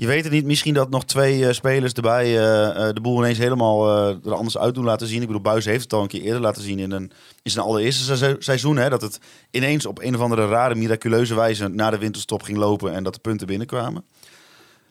[0.00, 3.18] Je weet het niet, misschien dat nog twee eh, spelers erbij eh, eh, de boel
[3.18, 5.20] ineens helemaal eh, er anders uit doen laten zien.
[5.20, 7.10] Ik bedoel, Buis heeft het al een keer eerder laten zien in, een,
[7.42, 8.76] in zijn allereerste se- seizoen.
[8.76, 9.18] Hè, dat het
[9.50, 13.14] ineens op een of andere rare, miraculeuze wijze na de winterstop ging lopen en dat
[13.14, 14.04] de punten binnenkwamen.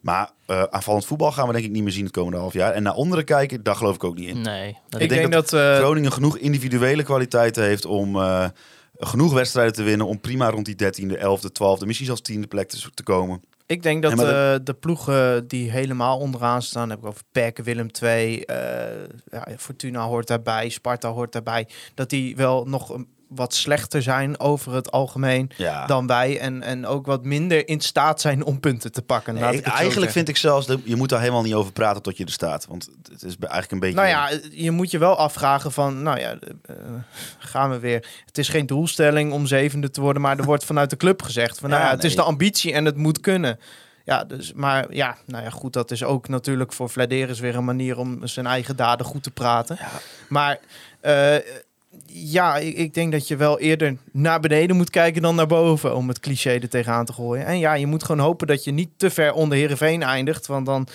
[0.01, 2.71] Maar eh, aanvallend voetbal gaan we denk ik niet meer zien het komende half jaar.
[2.73, 4.41] En naar onderen kijken, daar geloof ik ook niet in.
[4.41, 4.77] Nee.
[4.89, 8.45] dat- Ik, denk denk dat, eh, Groningen genoeg individuele kwaliteiten heeft om eh,
[8.99, 10.07] genoeg wedstrijden te winnen.
[10.07, 13.41] Om prima rond die 13e, 11e, 12e, misschien zelfs 10e plek te, te komen.
[13.69, 17.57] Ik denk dat Ja, eh, de ploegen die helemaal onderaan staan, heb ik over PEC,
[17.57, 18.55] Willem II, eh,
[19.31, 24.39] ja, Fortuna hoort daarbij, Sparta hoort daarbij, dat die wel nog een- wat slechter zijn
[24.39, 25.85] over het algemeen Ja.
[25.85, 29.33] dan wij en, en ook wat minder in staat zijn om punten te pakken.
[29.33, 32.17] Nee, ik eigenlijk vind ik zelfs, dat je moet daar helemaal niet over praten tot
[32.17, 32.65] je er staat.
[32.67, 33.95] Want het is eigenlijk een beetje...
[33.95, 36.75] Nou ja, je moet je wel afvragen van, nou ja, eh,
[37.39, 38.07] gaan we weer.
[38.25, 41.59] Het is geen doelstelling om zevende te worden, maar er wordt vanuit de club gezegd
[41.59, 43.59] van, nou Ja, ja, het is de ambitie en het moet kunnen.
[44.05, 47.65] Ja, dus, maar ja, nou ja, goed, dat is ook natuurlijk voor Vladeris weer een
[47.65, 49.77] manier om zijn eigen daden goed te praten.
[50.29, 50.59] Maar
[51.01, 51.35] eh,
[52.13, 55.95] ja, ik, ik denk dat je wel eerder naar beneden moet kijken dan naar boven
[55.95, 57.45] om het cliché er tegenaan te gooien.
[57.45, 60.65] En ja, je moet gewoon hopen dat je niet te ver onder Heerenveen eindigt, want
[60.65, 60.87] dan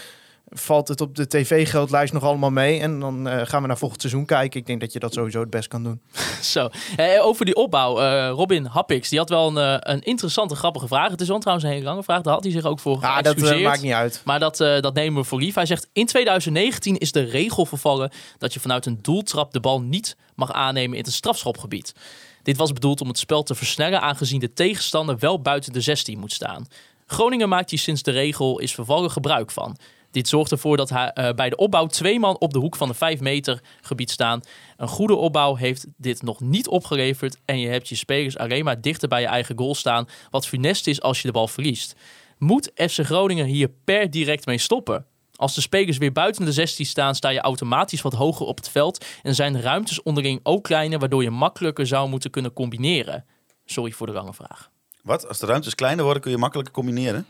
[0.57, 2.81] valt het op de tv-geldlijst nog allemaal mee.
[2.81, 4.61] En dan eh, gaan we naar volgend seizoen kijken.
[4.61, 6.01] Ik denk dat je dat sowieso het best kan doen.
[6.43, 6.69] Zo.
[6.97, 8.01] Eh, over die opbouw.
[8.01, 11.11] eh, Robin Happix, die had wel een, eh, een interessante, grappige vraag.
[11.11, 12.23] Het is wel trouwens een hele lange vraag.
[12.23, 13.63] Daar had hij zich ook voor Ja, dat eh, geëxcuseerd.
[13.69, 14.23] maakt niet uit.
[14.25, 15.55] Maar dat, dat nemen we voor lief.
[15.55, 19.81] Hij zegt, in 2019 is de regel vervallen dat je vanuit een doeltrap de bal
[19.81, 21.95] niet mag aannemen in het strafschopgebied.
[22.43, 26.19] Dit was bedoeld om het spel te versnellen aangezien de tegenstander wel buiten de 16
[26.19, 26.67] moet staan.
[27.07, 29.77] Groningen maakt hier sinds de regel is vervallen gebruik van.
[30.15, 32.89] Dit zorgt ervoor dat hij, eh, bij de opbouw twee man op de hoek van
[32.89, 34.41] de 5 meter gebied staan.
[34.77, 38.81] Een goede opbouw heeft dit nog niet opgeleverd en je hebt je spelers alleen maar
[38.81, 41.95] dichter bij je eigen goal staan, wat funest is als je de bal verliest.
[42.39, 45.07] Moet FC Groningen hier per direct mee stoppen?
[45.37, 48.69] Als de spelers weer buiten de 16 staan, sta je automatisch wat hoger op het
[48.69, 53.25] veld en zijn de ruimtes onderling ook kleiner, waardoor je makkelijker zou moeten kunnen combineren.
[53.65, 54.71] Sorry voor de lange vraag.
[55.03, 55.29] Wat?
[55.29, 57.27] Als de ruimtes kleiner worden, kun je makkelijker combineren?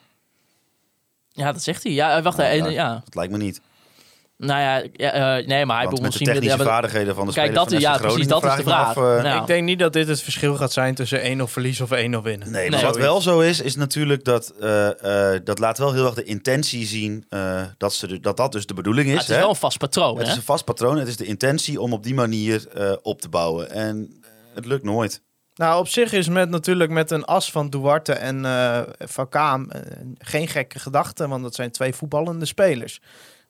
[1.37, 1.92] Ja, dat zegt hij.
[1.92, 2.37] Ja, wacht.
[2.37, 2.68] Nou, eh, ja.
[2.68, 3.03] ja.
[3.05, 3.61] Dat lijkt me niet.
[4.37, 6.27] Nou ja, ja, eh, nee, maar hij bedoelt met de misschien...
[6.27, 8.87] technische ja, vaardigheden van de Kijk, spelers dat- van ja, precies, dat is de vraag.
[8.88, 9.40] af, eh, Nou.
[9.40, 12.51] Ik denk niet dat dit het verschil gaat zijn tussen 1-0 verliezen of 1-0 winnen.
[12.51, 12.70] Nee, Nee.
[12.70, 16.14] maar wat wel zo is, is natuurlijk dat eh, eh, dat laat wel heel erg
[16.14, 19.12] de intentie zien eh, dat, ze de- dat dat dus de bedoeling is.
[19.12, 19.40] Ja, het is hè?
[19.40, 20.31] wel een vast patroon, het hè?
[20.33, 20.97] is een vast patroon.
[20.99, 23.70] Het is de intentie om op die manier eh, op te bouwen.
[23.70, 25.23] En eh, het lukt nooit.
[25.54, 29.70] Nou, op zich is met natuurlijk met een as van Duarte en eh Van Kaam
[29.70, 29.80] eh,
[30.18, 33.00] geen gekke gedachte, want dat zijn twee voetballende spelers.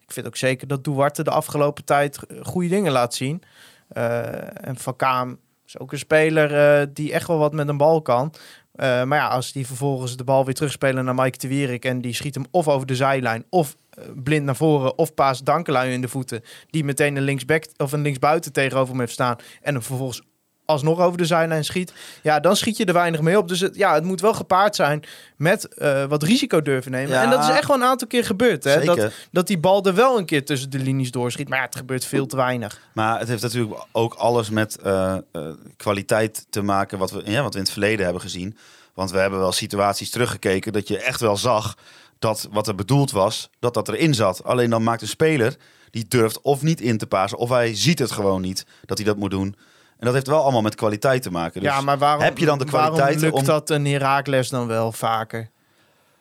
[0.01, 3.43] Ik vind ook zeker dat Duarte de afgelopen tijd eh, goede dingen laat zien.
[3.89, 8.35] En Van Kaam is ook een speler die echt wel wat met een bal kan.
[8.77, 12.15] Maar ja, als die vervolgens de bal weer terugspelen naar Mike de Wierik en die
[12.15, 13.77] schiet hem of over de zijlijn of
[14.15, 18.03] blind naar voren of paas Dankelui in de voeten, die meteen een linksback of een
[18.03, 20.23] linksbuiten tegenover hem heeft staan en hem vervolgens
[20.65, 23.49] alsnog over de zijlijn schiet, ja, dan schiet je er weinig mee op.
[23.49, 25.03] Dus het, ja, het moet wel gepaard zijn
[25.37, 27.11] met eh, wat risico durven nemen.
[27.11, 27.23] Ja.
[27.23, 28.65] En dat is echt wel een aantal keer gebeurd.
[28.65, 28.85] Hè?
[28.85, 31.49] Dat, dat die bal er wel een keer tussen de linies doorschiet.
[31.49, 32.81] Maar ja, het gebeurt veel te weinig.
[32.93, 35.43] Maar het heeft natuurlijk ook alles met eh, eh,
[35.77, 38.57] kwaliteit te maken, wat we, ja, wat we in het verleden hebben gezien.
[38.95, 41.77] Want we hebben wel situaties teruggekeken dat je echt wel zag
[42.19, 44.45] dat wat er bedoeld was, dat dat erin zat.
[44.45, 45.57] Alleen dan maakt een speler
[45.91, 49.07] die durft of niet in te passen, of hij ziet het gewoon niet dat hij
[49.07, 49.57] dat moet doen.
[49.99, 51.61] En dat heeft wel allemaal met kwaliteit te maken.
[51.61, 53.45] Dus ja, maar waarom, heb je dan de waarom kwaliteit lukt om...
[53.45, 55.49] dat een Herakles dan wel vaker?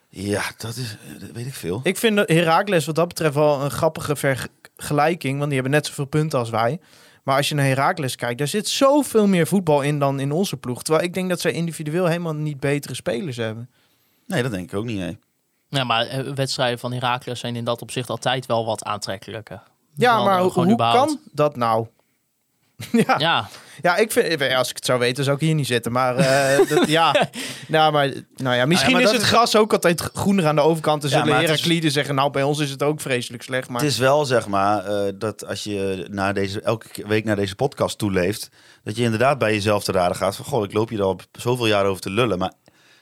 [0.09, 1.79] Ja, dat is, eh, dat weet ik veel.
[1.83, 5.37] Ik vind Herakles wat dat betreft wel een grappige vergelijking.
[5.37, 6.79] Want die hebben net zoveel punten als wij.
[7.23, 10.57] Maar als je naar Herakles kijkt, daar zit zoveel meer voetbal in dan in onze
[10.57, 10.83] ploeg.
[10.83, 13.69] Terwijl ik denk dat zij individueel helemaal niet betere spelers hebben.
[14.27, 15.17] Nee, dat denk ik ook niet.
[15.69, 19.61] Ja, maar eh, wedstrijden van Heracles zijn in dat opzicht altijd wel wat aantrekkelijker.
[19.95, 21.87] Ja, maar eh, hoe, kan dat nou?
[23.07, 23.15] ja.
[23.17, 23.49] Ja,
[23.81, 25.91] Ja, ik vind, als ik het zou weten, zou ik hier niet zitten.
[25.91, 27.29] Maar eh, dat, ja,
[27.67, 31.03] nou, maar, nou ja, misschien maar is het gras ook altijd groener aan de overkant.
[31.03, 33.69] En Ja, zullen is- Herakliden zeggen, nou, bij ons is het ook vreselijk slecht.
[33.69, 37.23] Maar Het is wel zeg maar eh, dat als je naar deze, elke ke- week
[37.25, 38.49] naar deze podcast toeleeft,
[38.83, 41.67] dat je inderdaad bij jezelf te raden gaat van goh, ik loop hier al zoveel
[41.67, 42.53] jaar over te lullen, maar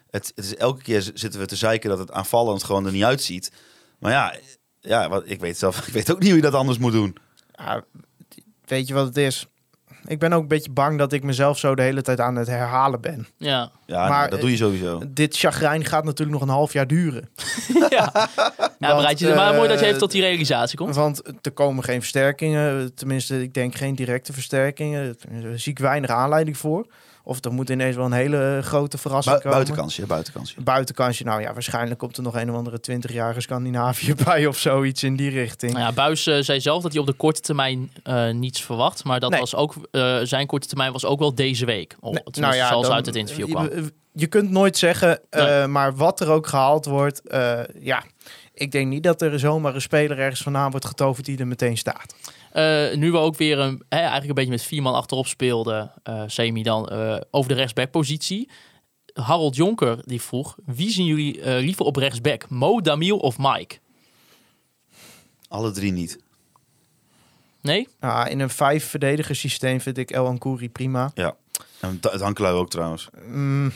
[0.09, 3.03] het, het is elke keer zitten we te zeiken dat het aanvallend gewoon er niet
[3.03, 3.51] uitziet.
[3.99, 4.35] Maar ja,
[4.79, 7.17] ja wat, ik weet zelf, ik weet ook niet hoe je dat anders moet doen.
[7.55, 7.83] ja,
[8.65, 9.45] weet je wat het is?
[10.05, 12.47] Ik ben ook een beetje bang dat ik mezelf zo de hele tijd aan het
[12.47, 13.27] herhalen ben.
[13.37, 13.71] ja.
[13.85, 15.01] Ja, Maar, dat doe je sowieso.
[15.07, 17.29] Dit chagrijn gaat natuurlijk nog een half jaar duren.
[17.89, 18.29] ja.
[18.79, 20.95] ja bereid je, maar eh, mooi dat je even tot die realisatie komt.
[20.95, 22.93] Want er komen geen versterkingen.
[22.93, 25.17] Tenminste, ik denk geen directe versterkingen.
[25.41, 26.85] Daar zie ik weinig aanleiding voor.
[27.23, 29.57] Of er moet ineens wel een hele grote verrassing Bu- komen.
[29.57, 30.61] buitenkansje, buitenkansje.
[30.61, 35.03] Buitenkansje, nou ja, waarschijnlijk komt er nog een of andere 20-jarige Scandinavië bij of zoiets
[35.03, 35.71] in die richting.
[35.73, 39.03] Nou ja, Buis eh, zei zelf dat hij op de korte termijn eh, niets verwacht.
[39.03, 39.39] Maar dat Nee.
[39.39, 41.95] was ook, eh, zijn korte termijn was ook wel deze week.
[41.99, 43.63] Oh, Nee, tenminste, zoals dan- uit het interview kwam.
[43.63, 45.67] Je, je kunt nooit zeggen, eh, Nee.
[45.67, 48.03] maar wat er ook gehaald wordt, eh, ja,
[48.53, 51.77] ik denk niet dat er zomaar een speler ergens vandaan wordt getoverd die er meteen
[51.77, 52.15] staat.
[52.51, 55.91] Eh, nu we ook weer een, hè, eigenlijk een beetje met vier man achterop speelden,
[56.03, 58.49] eh, Semi dan, eh, over de rechtsbackpositie.
[59.13, 62.49] Harold Jonker die vroeg, wie zien jullie eh, liever op rechtsback?
[62.49, 63.77] Mo, Damiel of Mike?
[65.47, 66.19] Alle drie niet.
[67.61, 67.87] Nee?
[67.99, 71.11] Ja, in een vijf verdediger systeem vind ik El Ankouri prima.
[71.13, 71.35] Ja.
[71.79, 73.09] En het het Hankelui ook trouwens.
[73.27, 73.71] Mm,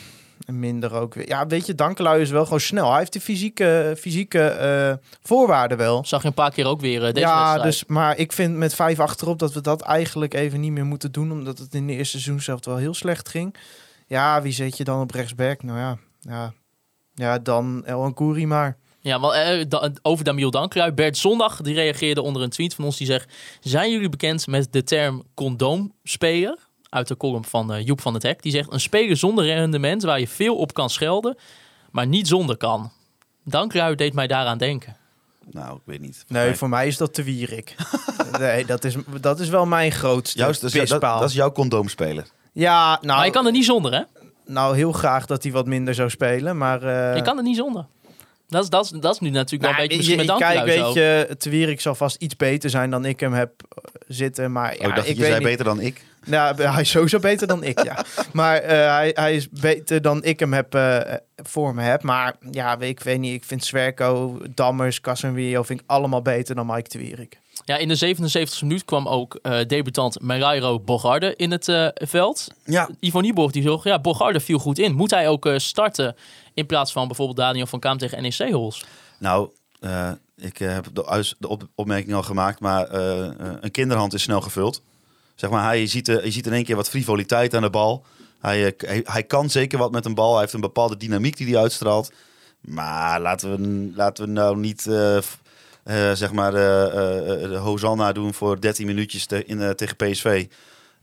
[0.46, 1.28] minder ook weer.
[1.28, 2.88] Ja, weet je, Dankelui is wel gewoon snel.
[2.88, 6.04] Hij heeft de fysieke, fysieke eh, voorwaarden wel.
[6.04, 7.62] Zag je een paar keer ook weer eh, deze ja, wedstrijd.
[7.62, 11.12] dus, maar ik vind met vijf achterop dat we dat eigenlijk even niet meer moeten
[11.12, 11.32] doen.
[11.32, 13.56] Omdat het in de eerste seizoen zelf wel heel slecht ging.
[14.06, 15.62] Ja, wie zet je dan op rechtsback?
[15.62, 16.52] Nou ja, ja,
[17.14, 18.76] ja dan El Ankouri maar.
[19.06, 20.92] Ja, wel, eh, over Damiel Dankelui.
[20.92, 22.96] Bert Zondag die reageerde onder een tweet van ons.
[22.96, 26.65] Die zegt, zijn jullie bekend met de term condoomspeler?
[26.88, 28.42] Uit de column van eh, Joep van het Hek.
[28.42, 31.36] Die zegt, een speler zonder rendement waar je veel op kan schelden,
[31.90, 32.90] maar niet zonder kan.
[33.44, 34.96] Dankelui deed mij daaraan denken.
[35.50, 36.24] Nou, ik weet niet.
[36.28, 37.74] Nee, voor mij is dat te wierik.
[38.38, 42.26] nee, dat is, dat is wel mijn grootste Juist, dat, is- dat, is jouw condoomspeler.
[42.52, 44.02] Ja, nou, Maar je kan er niet zonder, hè?
[44.46, 46.56] nou, heel graag dat hij wat minder zou spelen.
[46.58, 47.86] Maar, eh, Je kan er niet zonder.
[48.48, 50.54] Dat is, dat is, dat is nu natuurlijk wel nou, een beetje misschien je- met
[50.54, 53.84] Kijk, weet je, Te Wierik zal vast iets beter zijn dan ik hem heb eh,
[54.08, 54.52] zitten.
[54.52, 55.48] Maar ja, oh, ik dacht, ik je weet zei niet.
[55.48, 56.04] beter dan ik.
[56.26, 58.04] Nou, hij is sowieso beter dan ik, ja.
[58.32, 61.00] Maar eh, hij, hij is beter dan ik hem heb, eh,
[61.36, 62.02] voor me heb.
[62.02, 63.34] Maar ja, ik weet niet.
[63.34, 67.38] Ik vind Zwerko, Dammers, Casemiro vind ik allemaal beter dan Mike de Wierik.
[67.66, 72.46] Ja, in de 77e minuut kwam ook eh, debutant Merairo Bogarde in het eh, veld.
[72.64, 74.94] Ja, Ivo Nieborg die zegt, ja, Bogarde viel goed in.
[74.94, 76.16] Moet hij ook eh, starten
[76.54, 78.84] in plaats van bijvoorbeeld Daniel van Kaam tegen NEC Hols?
[79.18, 79.48] Nou,
[80.36, 82.92] ik heb de, uis- de op- opmerking al gemaakt, maar
[83.60, 84.82] een kinderhand is snel gevuld.
[85.34, 88.04] Zeg maar, hij ziet, eh, je ziet in één keer wat frivoliteit aan de bal.
[88.40, 90.30] Hij, hij, hij kan zeker wat met een bal.
[90.32, 92.12] Hij heeft een bepaalde dynamiek die hij uitstraalt.
[92.60, 94.86] Maar laten we, laten we nou niet
[96.14, 99.96] zeg maar eh, eh, eh, de Hosanna doen voor 13 minuutjes te- in, eh, tegen
[99.96, 100.46] PSV.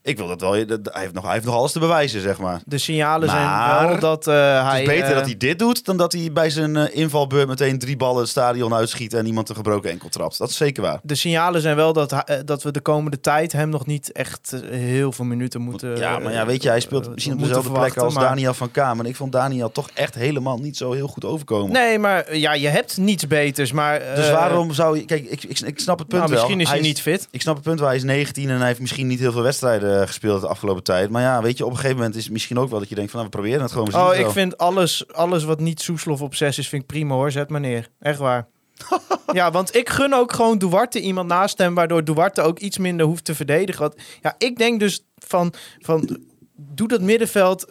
[0.05, 0.65] Ik wil dat wel.
[0.67, 2.61] dat- Hij heeft, nog, hij heeft nog alles te bewijzen, zeg maar.
[2.65, 3.47] De signalen zijn
[3.87, 4.81] wel dat eh, Het hij...
[4.81, 7.79] is beter eh, dat hij dit doet dan dat hij bij zijn eh, invalbeurt meteen
[7.79, 10.37] drie ballen het stadion uitschiet en iemand een gebroken enkel trapt.
[10.37, 10.99] Dat is zeker waar.
[11.03, 14.55] De signalen zijn wel dat, hij- dat we de komende tijd hem nog niet echt
[14.65, 17.97] heel veel minuten moeten Ja, maar ja, weet je, hij speelt misschien op dezelfde plek
[17.97, 18.99] als maar- Daniel van Kaam.
[18.99, 21.71] En ik vond Daniel toch echt helemaal niet zo heel goed overkomen.
[21.71, 24.01] Nee, maar ja, je hebt niets beters, maar...
[24.15, 25.05] Dus waarom zou je...
[25.05, 26.65] Kijk, ik, ik, ik snap het punt nou, misschien wel.
[26.65, 27.27] is hij niet fit.
[27.31, 29.41] Ik snap het punt waar hij is 19 en hij heeft misschien niet heel veel
[29.41, 31.09] wedstrijden eh, gespeeld de afgelopen tijd.
[31.09, 32.95] Maar ja, weet je, op een gegeven moment is het misschien ook wel dat je
[32.95, 33.93] denkt van nou, we proberen het gewoon.
[33.93, 37.31] Oh, ik vind alles, alles wat niet Soeslof op 6 is, vind ik prima hoor.
[37.31, 37.89] Zet maar neer.
[37.99, 38.47] Echt waar.
[39.33, 43.05] ja, want ik gun ook gewoon Duarte iemand naast hem, waardoor Duarte ook iets minder
[43.05, 43.81] hoeft te verdedigen.
[43.81, 46.19] Want, ja, ik denk dus van, van
[46.55, 47.65] doe dat middenveld,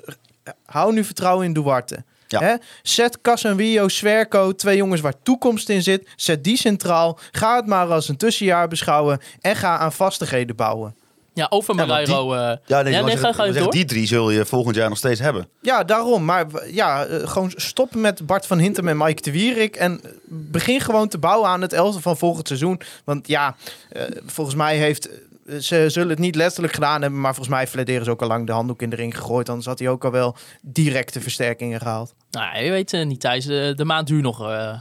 [0.67, 2.05] hou nu vertrouwen in Duarte.
[2.29, 2.41] Ja.
[2.41, 2.55] Hè?
[2.83, 6.09] Zet Casemiro, Swerko, twee jongens waar toekomst in zit.
[6.17, 7.19] Zet die centraal.
[7.31, 9.21] Ga het maar als een tussenjaar beschouwen.
[9.41, 10.97] En ga aan vastigheden bouwen.
[11.35, 13.73] Ja, over Ja, want die- eh, Ja, nee, Ja, nee, ga- ga je zeg, door.
[13.73, 15.49] die drie zul je volgend jaar nog steeds hebben.
[15.61, 16.25] Ja, daarom.
[16.25, 19.77] Maar ja, eh, gewoon stoppen met Bart van Hintem en Mike de Wierik.
[19.77, 22.81] En begin gewoon te bouwen aan het elftal van volgend seizoen.
[23.05, 23.57] Want ja,
[23.91, 25.09] eh, volgens mij heeft...
[25.47, 28.29] eh, Ze zullen het niet letterlijk gedaan hebben, maar volgens mij heeft Flederis ook al
[28.29, 29.49] lang de handdoek in de ring gegooid.
[29.49, 32.15] Anders had hij ook al wel directe versterkingen gehaald.
[32.31, 34.81] nou, je weet niet, Thijs, de, de maand duurt nog eh,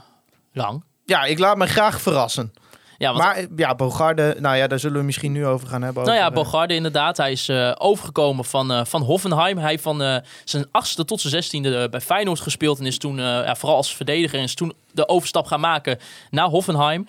[0.53, 0.83] lang.
[1.05, 2.53] Ja, ik laat me graag verrassen.
[3.01, 6.03] Ja, Maar ja, Bogarde, nou ja, daar zullen we misschien nu over gaan hebben.
[6.03, 7.17] Nou ja, eh, Bogarde inderdaad.
[7.17, 9.57] Hij is eh, overgekomen van, eh, van Hoffenheim.
[9.57, 12.79] Hij heeft van zijn achtste tot zijn zestiende bij Feyenoord gespeeld.
[12.79, 15.97] En is toen, ja, vooral als verdediger, en is toen de overstap gaan maken
[16.29, 17.07] naar Hoffenheim.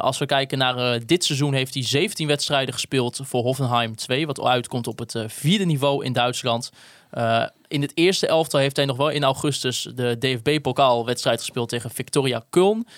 [0.00, 4.26] Als we kijken naar dit seizoen heeft hij 17 wedstrijden gespeeld voor Hoffenheim 2.
[4.26, 6.70] Wat uitkomt op het vierde niveau in Duitsland.
[7.68, 12.42] In het eerste elftal heeft hij nog wel in augustus de DFB-pokaalwedstrijd gespeeld tegen Victoria
[12.44, 12.88] Köln.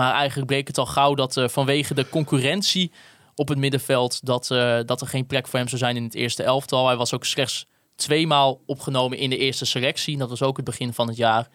[0.00, 2.92] Maar eigenlijk bleek het al gauw dat eh, vanwege de concurrentie
[3.34, 4.26] op het middenveld...
[4.26, 6.86] Dat, eh, dat er geen plek voor hem zou zijn in het eerste elftal.
[6.86, 10.16] Hij was ook slechts tweemaal opgenomen in de eerste selectie.
[10.16, 11.48] Dat was ook het begin van het jaar.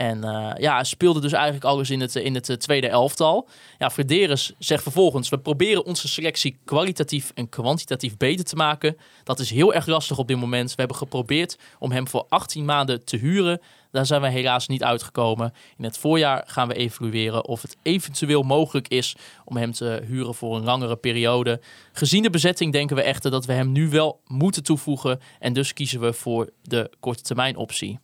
[0.00, 3.48] En eh, ja, speelde dus eigenlijk alles in het, in het eh, tweede elftal.
[3.78, 5.28] Ja, Frederis zegt vervolgens...
[5.28, 8.96] we proberen onze selectie kwalitatief en kwantitatief beter te maken.
[9.24, 10.68] Dat is heel erg lastig op dit moment.
[10.68, 13.60] We hebben geprobeerd om hem voor 18 maanden te huren.
[13.90, 15.52] Daar zijn we helaas niet uitgekomen.
[15.78, 19.16] In het voorjaar gaan we evalueren of het eventueel mogelijk is...
[19.44, 21.60] om hem te huren voor een langere periode.
[21.92, 25.20] Gezien de bezetting denken we echter dat we hem nu wel moeten toevoegen.
[25.38, 27.98] En dus kiezen we voor de korte termijn optie.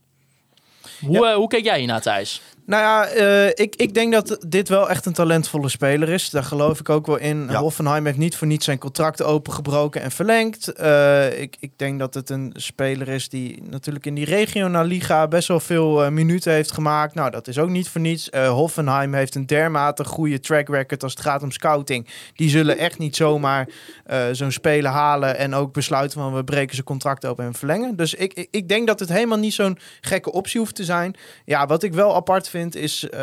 [1.01, 2.41] Hoe, eh, hoe kijk jij hiernaar, Thijs?
[2.67, 6.31] Nou ja, eh, ik, ik denk dat dit wel echt een talentvolle speler is.
[6.31, 7.47] Daar geloof ik ook wel in.
[7.51, 7.59] Ja.
[7.59, 10.69] Hoffenheim heeft niet voor niets zijn contract opengebroken en verlengd.
[10.69, 15.29] Eh, ik, ik denk dat het een speler is die natuurlijk in die regionale liga
[15.29, 17.15] best wel veel eh, minuten heeft gemaakt.
[17.15, 18.29] Nou, dat is ook niet voor niets.
[18.49, 22.09] Hoffenheim heeft een dermate goede track record als het gaat om scouting.
[22.35, 23.69] Die zullen echt niet zomaar
[24.33, 27.97] zo'n speler halen en ook besluiten van we breken zijn contract open en verlengen.
[27.97, 31.15] Dus ik, ik, ik denk dat het helemaal niet zo'n gekke optie hoeft te zijn.
[31.45, 33.21] Ja, wat ik wel apart vind is, eh,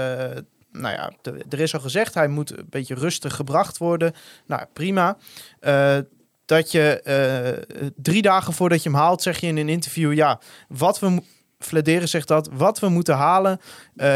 [0.72, 1.12] nou ja,
[1.50, 4.13] er is al gezegd, hij moet een beetje rustig gebracht worden.
[4.46, 5.17] Nou, prima.
[5.60, 5.98] Eh,
[6.46, 10.39] dat je eh, drie dagen voordat je hem haalt, zeg je in een interview, ja,
[10.67, 11.22] wat we,
[11.60, 13.60] Flederen zegt dat, wat we moeten halen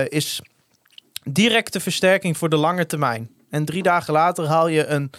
[0.08, 0.42] is
[1.24, 3.30] directe versterking voor de lange termijn.
[3.50, 5.12] En drie dagen later haal je een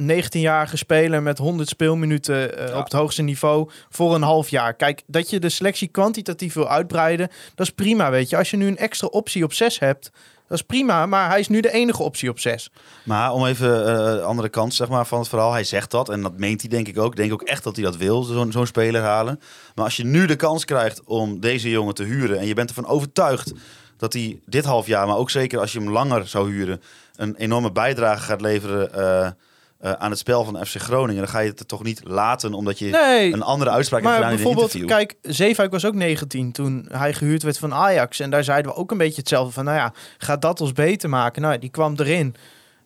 [0.00, 4.74] 19-jarige speler met 100 speelminuten eh, op het hoogste niveau voor een half jaar.
[4.74, 8.36] Kijk, dat je de selectie kwantitatief wil uitbreiden, dat is prima, weet je.
[8.36, 10.10] Als je nu een extra optie op 6 hebt,
[10.48, 12.70] dat is prima, maar hij is nu de enige optie op 6.
[13.02, 15.52] Maar om even eh, de andere kant zeg maar, van het verhaal.
[15.52, 17.10] Hij zegt dat en dat meent hij denk ik ook.
[17.10, 19.40] Ik denk ook echt dat hij dat wil, zo'n zo'n speler halen.
[19.74, 22.38] Maar als je nu de kans krijgt om deze jongen te huren...
[22.38, 23.52] en je bent ervan overtuigd
[23.96, 25.06] dat hij dit half jaar...
[25.06, 26.82] maar ook zeker als je hem langer zou huren...
[27.16, 29.30] een enorme bijdrage gaat leveren eh,
[29.78, 31.22] eh, aan het spel van FC Groningen...
[31.22, 34.30] dan ga je het toch niet laten omdat je Nee, een andere uitspraak hebt gedaan
[34.30, 34.96] in bijvoorbeeld, interview.
[34.96, 38.20] kijk, Zeefuik was ook 19 toen hij gehuurd werd van Ajax.
[38.20, 41.08] En daar zeiden we ook een beetje hetzelfde van, nou ja, gaat dat ons beter
[41.08, 41.42] maken?
[41.42, 42.34] Nou, die kwam erin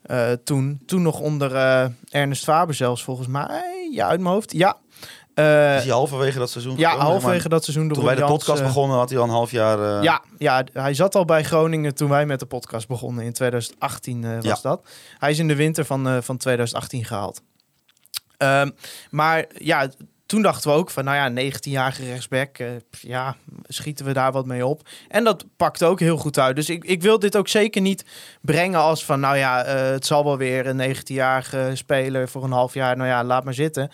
[0.02, 3.88] eh, toen, toen nog onder eh, Ernest Faber zelfs volgens mij.
[3.92, 4.52] Ja, uit mijn hoofd.
[4.52, 4.76] Ja,
[5.34, 7.10] Eh, Is hij halverwege dat seizoen ja gekomen?
[7.12, 7.88] halverwege dat seizoen.
[7.88, 9.96] Toen wij de podcast eh, begonnen had hij al een half jaar...
[9.96, 13.24] eh, Ja, ja, hij zat al bij Groningen toen wij met de podcast begonnen.
[13.24, 14.56] In 2018 eh, was Ja.
[14.62, 14.86] dat.
[15.18, 17.40] Hij is in de winter van, van 2018 gehaald.
[18.36, 18.70] Ehm,
[19.10, 19.88] maar ja,
[20.26, 22.58] toen dachten we ook van, nou ja, 19-jarige rechtsback,
[23.00, 24.88] ja, schieten we daar wat mee op.
[25.08, 26.56] En dat pakt ook heel goed uit.
[26.56, 28.04] Dus ik, ik wil dit ook zeker niet
[28.40, 32.74] brengen als van, nou ja, het zal wel weer een 19-jarige speler voor een half
[32.74, 32.96] jaar.
[32.96, 33.90] Nou ja, laat maar zitten.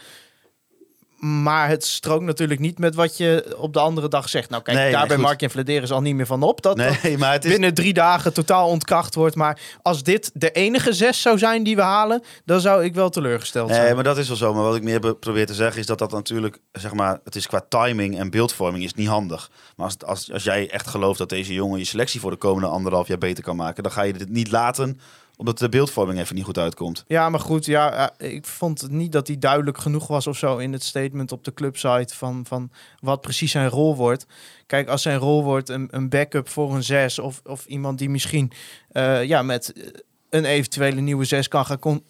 [1.18, 4.50] Maar het strookt natuurlijk niet met wat je op de andere dag zegt.
[4.50, 5.18] Nou, kijk, Nee, daar nee, bij.
[5.18, 6.62] Mark en Vladeris al niet meer van op.
[6.62, 7.50] Dat, dat Nee, maar het is...
[7.50, 9.35] binnen drie dagen totaal ontkracht wordt.
[9.35, 13.11] Maar als dit de enige zes zou zijn die we halen, dan zou ik wel
[13.11, 13.83] teleurgesteld zijn.
[13.85, 14.54] Nee, maar dat is wel zo.
[14.54, 17.37] Maar wat ik meer be- probeer te zeggen is dat dat natuurlijk, zeg maar, het
[17.37, 19.50] is qua timing en beeldvorming is niet handig.
[19.76, 22.68] Maar als, als, als jij echt gelooft dat deze jongen je selectie voor de komende
[22.68, 25.00] anderhalf jaar beter kan maken, dan ga je dit niet laten
[25.38, 27.05] omdat de beeldvorming even niet goed uitkomt.
[27.07, 30.57] Ja, maar goed, ja, eh, ik vond niet dat hij duidelijk genoeg was of zo
[30.57, 32.70] in het statement op de clubsite van, van
[33.01, 34.27] wat precies zijn rol wordt.
[34.66, 38.11] Kijk, als zijn rol wordt een, een backup voor een zes of, of iemand die
[38.11, 38.53] misschien
[38.88, 39.87] eh, ja, met eh,
[40.31, 42.05] een eventuele nieuwe zes kan gaan con-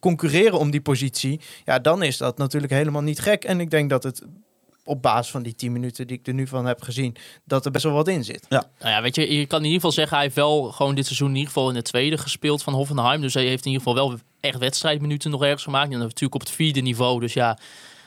[0.00, 3.44] concurreren om die positie, ja, dan is dat natuurlijk helemaal niet gek.
[3.44, 4.22] En ik denk dat het
[4.84, 7.70] op basis van die 10 minuten die ik er nu van heb gezien, dat er
[7.70, 8.46] best wel wat in zit.
[8.48, 11.06] Nou ja, weet je, je kan in ieder geval zeggen, hij heeft wel gewoon dit
[11.06, 13.20] seizoen in ieder geval in de tweede gespeeld van Hoffenheim.
[13.20, 15.92] Dus hij heeft in ieder geval wel echt wedstrijdminuten nog ergens gemaakt.
[15.92, 17.20] En natuurlijk op het vierde niveau.
[17.20, 17.58] Dus ja,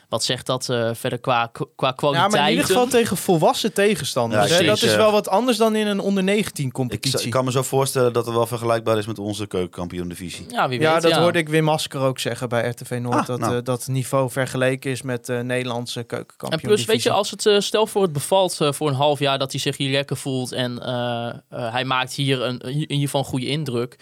[0.09, 2.31] wat zegt dat eh, verder qua, qua kwaliteit?
[2.31, 4.49] Ja, maar in ieder geval tegen volwassen tegenstanders.
[4.49, 4.65] Ja, hè?
[4.65, 7.25] Dat is eh, wel wat anders dan in een onder 19 Ik, competitie.
[7.25, 10.45] ik kan me zo voorstellen dat het wel vergelijkbaar is met onze keukenkampioen divisie.
[10.49, 10.87] Ja, wie weet.
[10.87, 11.21] ja, dat ja.
[11.21, 13.15] hoorde ik Wim Masker ook zeggen bij RTV Noord.
[13.15, 13.55] Ah, dat nou.
[13.55, 16.61] eh, dat niveau vergeleken is met de Nederlandse En keukenkampioen.
[16.61, 19.39] plus, weet je, als het uh, stel voor het bevalt uh, voor een half jaar
[19.39, 21.29] dat hij zich hier lekker voelt en uh,
[21.71, 23.95] hij maakt hier een, in ieder geval een goede indruk.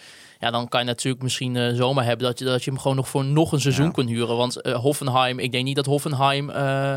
[0.44, 2.98] Ja, dan kan je natuurlijk misschien uh, zomaar hebben dat je, dat je hem gewoon
[2.98, 3.92] nog voor nog een seizoen Ja.
[3.92, 4.38] kunt huren.
[4.38, 6.96] Want uh, Hoffenheim, ik denk niet dat Hoffenheim uh,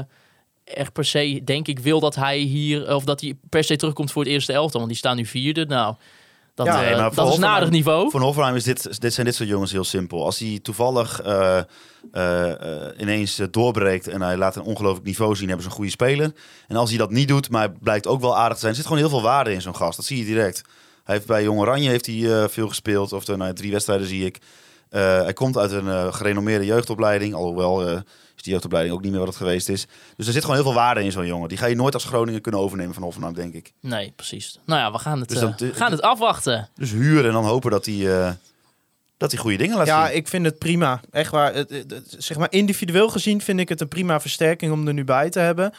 [0.64, 4.12] echt per se, denk ik, wil dat hij hier, of dat hij per se terugkomt
[4.12, 4.78] voor het eerste elftal.
[4.80, 5.64] Want die staan nu vierde.
[5.66, 5.94] Nou,
[6.55, 8.11] dat, Ja, nee, dat is een aardig niveau.
[8.11, 10.24] Voor Hoffenheim is dit, dit zijn dit soort jongens heel simpel.
[10.24, 11.59] Als hij toevallig eh,
[12.12, 15.76] eh, eh, ineens eh, doorbreekt en hij laat een ongelooflijk niveau zien, hebben ze een
[15.76, 16.32] goede speler.
[16.68, 18.86] En als hij dat niet doet, maar blijkt ook wel aardig te zijn, er zit
[18.86, 19.97] gewoon heel veel waarde in zo'n gast.
[19.97, 20.62] Dat zie je direct.
[21.07, 23.12] Hij heeft bij Jong Oranje heeft hij, eh, veel gespeeld.
[23.12, 24.38] Of de, nou, ja, drie wedstrijden zie ik.
[24.88, 27.34] Eh, hij komt uit een eh, gerenommeerde jeugdopleiding.
[27.34, 27.92] Alhoewel eh,
[28.36, 29.86] is die jeugdopleiding ook niet meer wat het geweest is.
[30.16, 31.48] Dus er zit gewoon heel veel waarde in zo'n jongen.
[31.48, 33.72] Die ga je nooit als Groningen kunnen overnemen van Hoffenheim, denk ik.
[33.80, 34.59] Nee, precies.
[34.64, 36.68] Nou ja, we gaan het, Dus eh, dan- we gaan het afwachten.
[36.74, 38.30] Dus huren en dan hopen dat hij, eh,
[39.16, 40.16] dat hij goede dingen laat Ja, zien.
[40.16, 41.00] ik vind het prima.
[41.11, 41.64] Echt waar.
[42.18, 45.38] Zeg maar individueel gezien vind ik het een prima versterking om er nu bij te
[45.38, 45.72] hebben.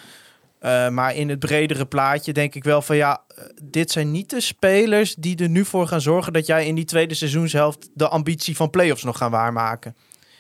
[0.68, 4.30] Eh, maar in het bredere plaatje denk ik wel van ja, eh, dit zijn niet
[4.30, 8.08] de spelers die er nu voor gaan zorgen dat jij in die tweede seizoenshelft de
[8.08, 9.96] ambitie van play-offs nog gaan waarmaken.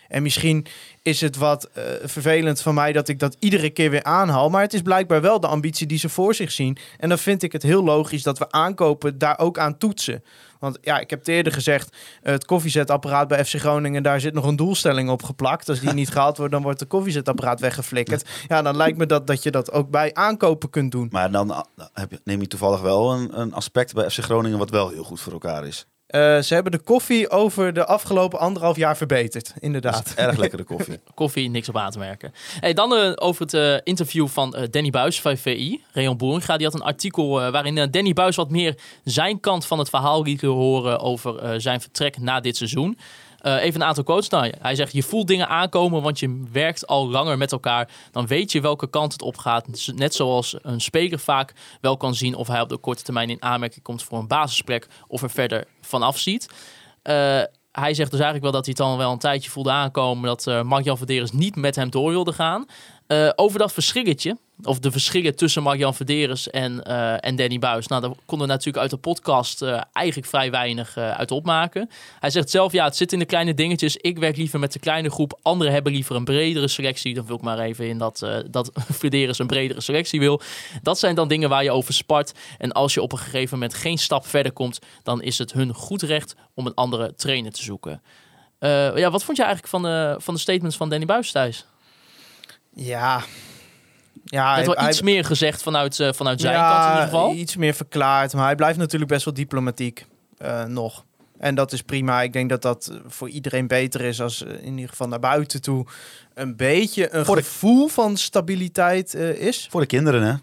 [0.07, 0.65] En misschien
[1.01, 4.49] is het wat eh, vervelend van mij dat ik dat iedere keer weer aanhaal.
[4.49, 6.77] Maar het is blijkbaar wel de ambitie die ze voor zich zien.
[6.97, 10.23] En dan vind ik het heel logisch dat we aankopen daar ook aan toetsen.
[10.59, 14.45] Want ja, ik heb het eerder gezegd, het koffiezetapparaat bij FC Groningen, daar zit nog
[14.45, 15.69] een doelstelling op geplakt.
[15.69, 18.29] Als die niet gehaald wordt, dan wordt het koffiezetapparaat weggeflikkerd.
[18.47, 21.07] Ja, dan lijkt me dat, dat je dat ook bij aankopen kunt doen.
[21.11, 24.69] Maar dan heb je, neem je toevallig wel een, een aspect bij FC Groningen wat
[24.69, 25.87] wel heel goed voor elkaar is.
[26.07, 30.13] Eh, ze hebben de koffie over de afgelopen anderhalf jaar verbeterd, inderdaad.
[30.15, 30.99] Erg lekkere koffie.
[31.13, 32.33] Koffie, niks op aan te merken.
[32.59, 35.83] Hey, dan eh, over het eh, interview van Danny Buis van VI.
[35.91, 39.89] Reon Boeringa die had een artikel waarin Danny Buis wat meer zijn kant van het
[39.89, 42.97] verhaal liet horen over zijn vertrek na dit seizoen.
[43.37, 44.29] Eh, even een aantal quotes.
[44.29, 47.89] Nou, hij zegt, je voelt dingen aankomen, want je werkt al langer met elkaar.
[48.11, 49.67] Dan weet je welke kant het op gaat.
[49.95, 53.41] Net zoals een speler vaak wel kan zien of hij op de korte termijn in
[53.41, 56.49] aanmerking komt voor een basisplek of er verder vanaf ziet.
[57.01, 60.25] Eh, hij zegt dus eigenlijk wel dat hij het dan wel een tijdje voelde aankomen
[60.25, 62.65] dat eh Mark-Jan Verderes niet met hem door wilde gaan.
[63.07, 67.87] Eh, over dat verschilletje, of de verschillen tussen Mark-Jan Verderes en, eh, en Danny Buis.
[67.87, 71.89] Nou, daar konden we natuurlijk uit de podcast eh, eigenlijk vrij weinig uit opmaken.
[72.19, 73.97] Hij zegt zelf, ja, het zit in de kleine dingetjes.
[73.97, 75.39] Ik werk liever met de kleine groep.
[75.41, 77.13] Anderen hebben liever een bredere selectie.
[77.13, 80.41] Dan vul ik maar even in dat, dat Verderes een bredere selectie wil.
[80.81, 82.31] Dat zijn dan dingen waar je over spart.
[82.57, 85.73] En als je op een gegeven moment geen stap verder komt, dan is het hun
[85.73, 88.01] goed recht om een andere trainer te zoeken.
[88.95, 91.65] Ja, wat vond je eigenlijk van de, van de statements van Danny Buis thuis?
[92.73, 93.21] Ja.
[94.23, 96.83] Ja, Er hij, werd wel hij- iets meer gezegd vanuit, eh, vanuit zijn ja, kant
[96.83, 97.33] in ieder geval.
[97.35, 98.33] iets meer verklaard.
[98.33, 100.05] Maar hij blijft natuurlijk best wel diplomatiek
[100.37, 101.05] eh, nog.
[101.37, 102.21] En dat is prima.
[102.21, 105.61] Ik denk dat dat voor iedereen beter is als eh, in ieder geval naar buiten
[105.61, 105.85] toe
[106.33, 109.67] een beetje een Voor de- gevoel van stabiliteit eh, is.
[109.71, 110.33] Voor de kinderen, hè?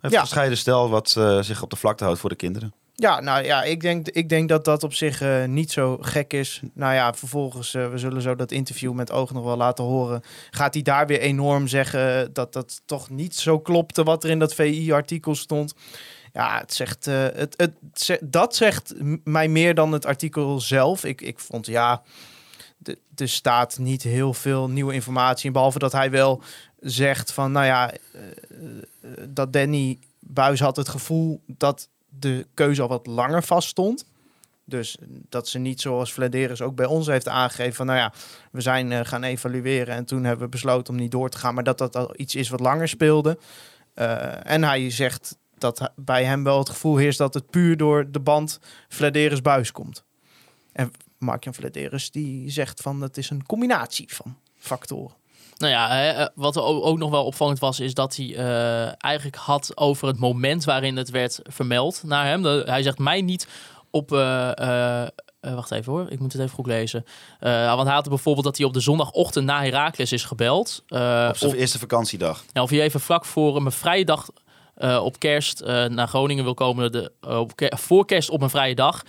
[0.00, 0.20] Het Ja.
[0.20, 1.08] gescheiden stel wat
[1.40, 2.72] zich op de vlakte houdt voor de kinderen.
[3.02, 6.32] Ja, nou ja, ik denk, ik denk dat dat op zich eh, niet zo gek
[6.32, 6.60] is.
[6.74, 10.22] Nou ja, vervolgens, eh, we zullen zo dat interview met Oog nog wel laten horen.
[10.50, 14.38] Gaat hij daar weer enorm zeggen dat dat toch niet zo klopte wat er in
[14.38, 15.74] dat VI-artikel stond?
[16.32, 18.94] Ja, het zegt, eh, het, het, dat zegt
[19.24, 21.04] mij meer dan het artikel zelf.
[21.04, 22.02] Ik, ik vond, ja,
[23.14, 25.52] er staat niet heel veel nieuwe informatie in.
[25.52, 26.42] Behalve dat hij wel
[26.80, 27.92] zegt van, nou ja,
[29.28, 31.88] dat Danny Buis had het gevoel dat
[32.18, 34.04] de keuze al wat langer vaststond.
[34.64, 34.96] Dus
[35.28, 38.12] dat ze niet zoals Vladeris ook bij ons heeft aangegeven van, nou ja,
[38.52, 41.54] we zijn eh, gaan evalueren en toen hebben we besloten om niet door te gaan,
[41.54, 43.38] maar dat dat al iets is wat langer speelde.
[43.94, 48.10] Eh, en hij zegt dat bij hem wel het gevoel heerst dat het puur door
[48.10, 50.04] de band Vladeris Buis komt.
[50.72, 55.16] En Mark-Jan Vladeris die zegt van het is een combinatie van factoren.
[55.62, 59.36] Nou ja, hè, eh, wat ook nog wel opvallend was, is dat hij eh, eigenlijk
[59.36, 62.44] had over het moment waarin het werd vermeld naar hem.
[62.44, 63.48] Hij zegt mij niet
[63.90, 64.12] op.
[64.12, 67.04] eh, wacht even hoor, ik moet het even goed lezen.
[67.40, 70.82] Eh, want hij had bijvoorbeeld dat hij op de zondagochtend na Herakles is gebeld.
[70.88, 72.44] Op zijn eerste vakantiedag.
[72.52, 74.28] nou, of hij even vlak voor een vrije dag
[75.02, 76.92] op kerst naar Groningen wil komen.
[76.92, 79.02] De, op voor kerst op een vrije dag.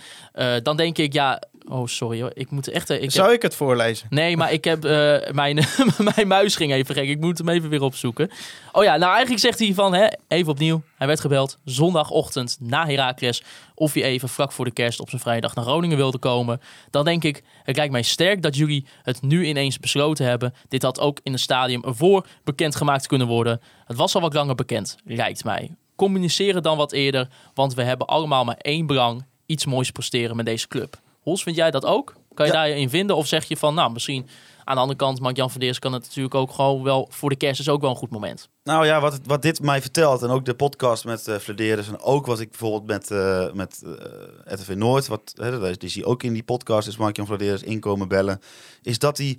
[0.62, 1.40] Dan denk ik, ja.
[1.68, 2.30] Oh, sorry hoor.
[2.34, 2.90] Ik moet echt.
[2.90, 4.06] eh, Ik heb- Zou ik het voorlezen?
[4.10, 5.64] Nee, maar ik heb eh, mijn,
[6.14, 7.08] mijn muis ging even gek.
[7.08, 8.30] Ik moet hem even weer opzoeken.
[8.72, 10.82] Oh ja, nou eigenlijk zegt hij van, hè, even opnieuw.
[10.96, 13.42] Hij werd gebeld zondagochtend na Heracles.
[13.74, 16.60] Of hij even vlak voor de kerst op zijn vrije dag naar Groningen wilde komen.
[16.90, 20.54] Dan denk ik, het lijkt mij sterk dat jullie het nu ineens besloten hebben.
[20.68, 23.60] Dit had ook in het stadium ervoor bekendgemaakt kunnen worden.
[23.84, 25.74] Het was al wat langer bekend, lijkt mij.
[25.96, 29.24] Communiceren dan wat eerder, want we hebben allemaal maar één belang.
[29.46, 31.02] Iets moois presteren met deze club.
[31.24, 32.14] Hols, vind jij dat ook?
[32.34, 32.58] Kan je Ja.
[32.58, 33.16] daarin vinden?
[33.16, 34.26] Of zeg je van, nou, misschien
[34.64, 37.60] aan de andere kant, Mark-Jan Verdeers kan het natuurlijk ook gewoon wel voor de kerst
[37.60, 38.48] is ook wel een goed moment.
[38.64, 42.00] Nou ja, wat, wat dit mij vertelt, en ook de podcast met eh Vladeris, en
[42.00, 46.22] ook wat ik bijvoorbeeld met, eh met eh RTV Noord, wat, hè, die zie ook
[46.22, 48.40] in die podcast, is Mark-Jan Vladeris inkomen bellen,
[48.82, 49.38] is dat hij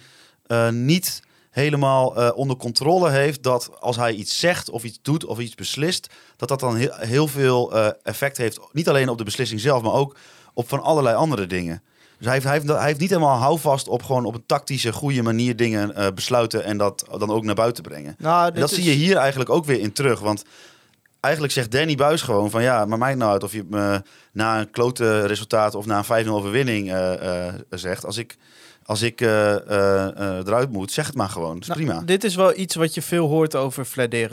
[0.71, 1.21] niet
[1.55, 5.55] helemaal eh, onder controle heeft dat als hij iets zegt of iets doet of iets
[5.55, 9.59] beslist, dat dat dan heel, heel veel eh, effect heeft, niet alleen op de beslissing
[9.59, 10.15] zelf, maar ook
[10.53, 11.83] op van allerlei andere dingen.
[12.17, 14.93] Dus hij heeft, hij, heeft, hij heeft niet helemaal houvast op gewoon op een tactische,
[14.93, 18.15] goede manier dingen eh, besluiten en dat dan ook naar buiten brengen.
[18.17, 20.19] Nou, En dat is- zie je hier eigenlijk ook weer in terug.
[20.19, 20.43] Want
[21.19, 24.01] eigenlijk zegt Danny Buis gewoon van ja, maar mij nou uit of je me
[24.31, 26.93] na een klote resultaat of na een 5-0 overwinning
[27.69, 28.05] zegt.
[28.05, 28.37] Als ik,
[28.86, 31.53] als ik eh, eh, eh, eruit moet, zeg het maar gewoon.
[31.53, 32.01] Dat is Nou, prima.
[32.01, 33.88] Dit is wel iets wat je veel hoort over.
[33.95, 34.29] Eh,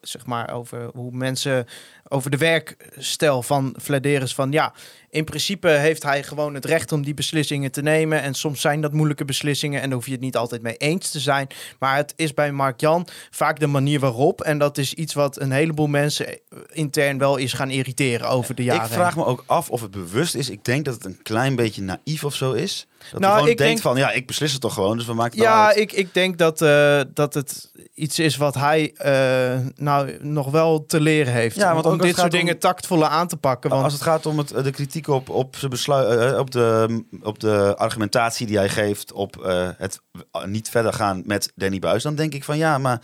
[0.00, 1.66] zeg maar over hoe mensen
[2.08, 4.72] over de werkstijl van Flederis van ja,
[5.10, 8.80] in principe heeft hij gewoon het recht om die beslissingen te nemen en soms zijn
[8.80, 11.46] dat moeilijke beslissingen en daar hoef je het niet altijd mee eens te zijn,
[11.78, 15.40] maar het is bij Mark Jan vaak de manier waarop en dat is iets wat
[15.40, 16.38] een heleboel mensen
[16.72, 18.84] intern wel is gaan irriteren over de jaren.
[18.84, 20.50] Ik vraag me ook af of het bewust is.
[20.50, 22.86] Ik denk dat het een klein beetje naïef of zo is.
[23.10, 25.14] Dat Nou, gewoon ik denkt denk- van ja, ik beslis het toch gewoon, dus we
[25.14, 29.58] maken het Ja, ik, ik denk dat, eh, dat het iets is wat hij eh,
[29.74, 31.56] nou nog wel te leren heeft.
[31.56, 33.70] Ja, want om dit soort gaat om- dingen tactvoller aan te pakken.
[33.70, 37.04] Want Als het gaat om het, de kritiek op, op, zijn besluit, eh, op, de,
[37.22, 40.00] op de argumentatie die hij geeft op eh, het
[40.46, 43.00] niet verder gaan met Danny Buis, dan denk ik van ja, maar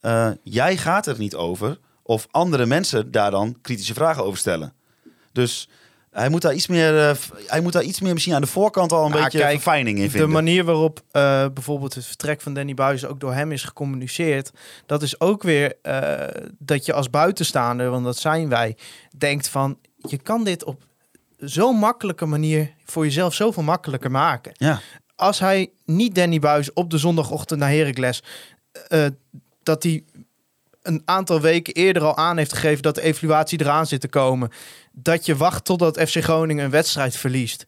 [0.00, 4.72] eh, jij gaat er niet over of andere mensen daar dan kritische vragen over stellen.
[5.32, 5.68] Dus
[6.18, 7.16] hij moet daar iets meer, eh,
[7.46, 9.98] hij moet daar iets meer misschien aan de voorkant al een Nou, beetje kijk, verfijning
[9.98, 10.30] in de vinden.
[10.30, 14.50] manier waarop eh, bijvoorbeeld het vertrek van Danny Buis ook door hem is gecommuniceerd,
[14.86, 18.76] dat is ook weer eh, dat je als buitenstaander, want dat zijn wij,
[19.16, 20.82] denkt van je kan dit op
[21.38, 24.52] zo'n makkelijke manier voor jezelf zoveel makkelijker maken.
[24.54, 24.80] Ja.
[25.16, 28.22] als hij niet Danny Buis op de zondagochtend naar Heracles...
[29.62, 30.04] dat hij
[30.88, 32.82] een aantal weken eerder al aan heeft gegeven...
[32.82, 34.50] dat de evaluatie eraan zit te komen.
[34.92, 37.64] Dat je wacht totdat FC Groningen een wedstrijd verliest.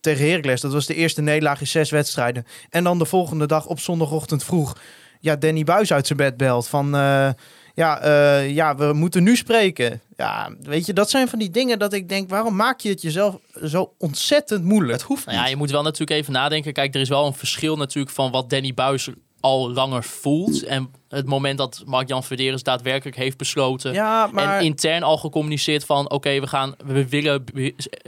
[0.00, 2.46] Tegen Heracles, dat was de eerste nederlaag in zes wedstrijden.
[2.70, 4.76] En dan de volgende dag op zondagochtend vroeg...
[5.20, 6.94] ja, Danny Buis uit zijn bed belt van...
[6.94, 7.30] eh,
[7.74, 10.00] ja, eh, ja, we moeten nu spreken.
[10.16, 12.30] Ja, weet je, dat zijn van die dingen dat ik denk...
[12.30, 14.92] waarom maak je het jezelf zo ontzettend moeilijk?
[14.92, 16.72] Het hoeft Nou ja, je moet wel natuurlijk even nadenken.
[16.72, 19.08] Kijk, er is wel een verschil natuurlijk van wat Danny Buis
[19.40, 20.62] al langer voelt.
[20.62, 23.92] En het moment dat Mark-Jan Verderes daadwerkelijk heeft besloten.
[23.92, 24.58] Ja, maar...
[24.58, 26.10] En intern al gecommuniceerd van...
[26.10, 27.44] oké, we gaan, we willen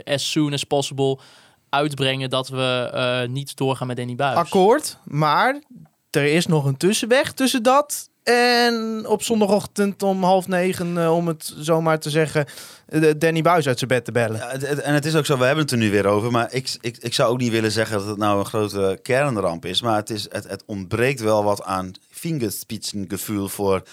[0.03, 1.19] as soon as possible
[1.69, 2.29] uitbrengen...
[2.29, 4.37] dat we eh, niet doorgaan met Danny Buis.
[4.37, 5.61] Akkoord, maar
[6.09, 11.27] er is nog een tussenweg tussen dat en op zondagochtend om half negen, eh, om
[11.27, 12.45] het zomaar te zeggen,
[12.85, 14.37] eh, Danny Buis uit zijn bed te bellen.
[14.37, 16.31] Ja, en het is ook zo, we hebben het er nu weer over.
[16.31, 19.65] Maar ik, ik, ik zou ook niet willen zeggen dat het nou een grote kernramp
[19.65, 19.81] is.
[19.81, 23.83] Maar het, is, het, het ontbreekt wel wat aan vingerspitsengevoel voor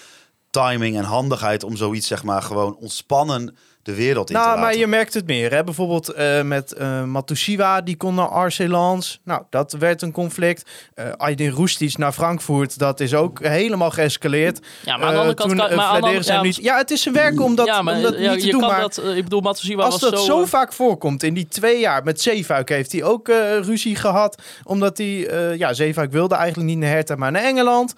[0.49, 4.61] timing en handigheid om zoiets zeg maar gewoon ontspannen de wereld in te nou, laten.
[4.61, 5.51] maar je merkt het meer.
[5.51, 5.63] Hè?
[5.63, 9.19] Bijvoorbeeld eh, met eh Matusiwa, die kon naar RC Lens.
[9.23, 10.69] Nou, dat werd een conflict.
[10.93, 14.59] Eh Aydin Roestic naar Frankfurt, dat is ook helemaal geëscaleerd.
[14.85, 15.49] Ja, maar aan de andere kant...
[15.49, 16.55] toen, kan, maar aan andere- hem niet...
[16.55, 18.51] Ja, het is zijn werk om dat, ja, maar, om dat ja, niet te je
[18.51, 18.61] doen.
[18.61, 18.97] kan Maar dat...
[19.15, 20.25] ik bedoel, Matsushima Als was dat zo...
[20.25, 24.41] zo vaak voorkomt, in die twee jaar met Zeefuik heeft hij ook eh, ruzie gehad.
[24.63, 27.93] Omdat hij, eh, ja, Zeefuik wilde eigenlijk niet naar Hertha, maar naar Engeland.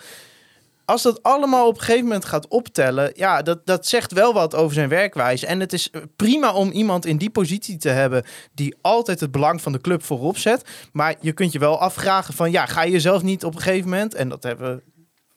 [0.85, 4.55] Als dat allemaal op een gegeven moment gaat optellen, ja, dat, dat zegt wel wat
[4.55, 5.45] over zijn werkwijze.
[5.45, 8.23] En het is prima om iemand in die positie te hebben
[8.53, 10.69] die altijd het belang van de club voorop zet.
[10.91, 13.89] Maar je kunt je wel afvragen van, ja, ga je jezelf niet op een gegeven
[13.89, 14.92] moment, en dat hebben we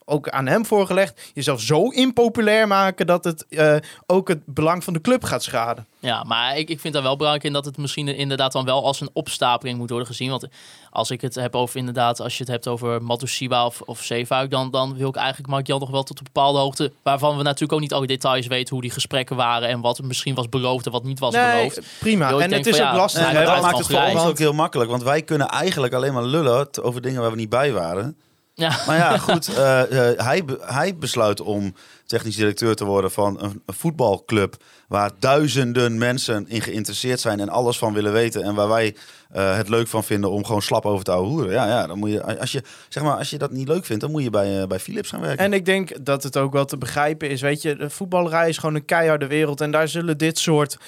[0.09, 3.77] ook aan hem voorgelegd, jezelf zo impopulair maken dat het eh,
[4.07, 5.87] ook het belang van de club gaat schaden.
[5.99, 8.85] Ja, maar ik, ik vind daar wel belangrijk in dat het misschien inderdaad dan wel
[8.85, 10.31] als een opstapeling moet worden gezien.
[10.31, 10.47] Want
[10.91, 14.51] als ik het heb over inderdaad, als je het hebt over Matusiwa of, of Zeefuik,
[14.51, 17.43] dan, dan wil ik eigenlijk Mark Jan nog wel tot een bepaalde hoogte, waarvan we
[17.43, 20.87] natuurlijk ook niet alle details weten hoe die gesprekken waren en wat misschien was beloofd
[20.87, 21.81] en wat niet was beloofd.
[21.99, 22.39] prima.
[22.39, 23.31] En het is van ook ja, lastig.
[23.31, 24.91] Hè, dat maakt het voor ons ook heel makkelijk.
[24.91, 28.17] Want wij kunnen eigenlijk alleen maar lullen over dingen waar we niet bij waren.
[28.57, 28.77] Ja.
[28.87, 29.49] Maar ja, goed.
[29.57, 31.75] eh, eh, hij, hij besluit om
[32.07, 34.57] technisch directeur te worden van een, een voetbalclub...
[34.89, 38.43] waar duizenden mensen in geïnteresseerd zijn en alles van willen weten...
[38.43, 38.97] en waar wij
[39.31, 41.53] eh, het leuk van vinden om gewoon slap over te houden.
[41.53, 44.03] Ja, ja, dan moet je, als je, zeg maar, als je dat niet leuk vindt,
[44.03, 45.45] dan moet je bij, bij Philips gaan werken.
[45.45, 47.41] En ik denk dat het ook wel te begrijpen is.
[47.41, 49.61] Weet je, de voetballerij is gewoon een keiharde wereld.
[49.61, 50.79] En daar zullen dit soort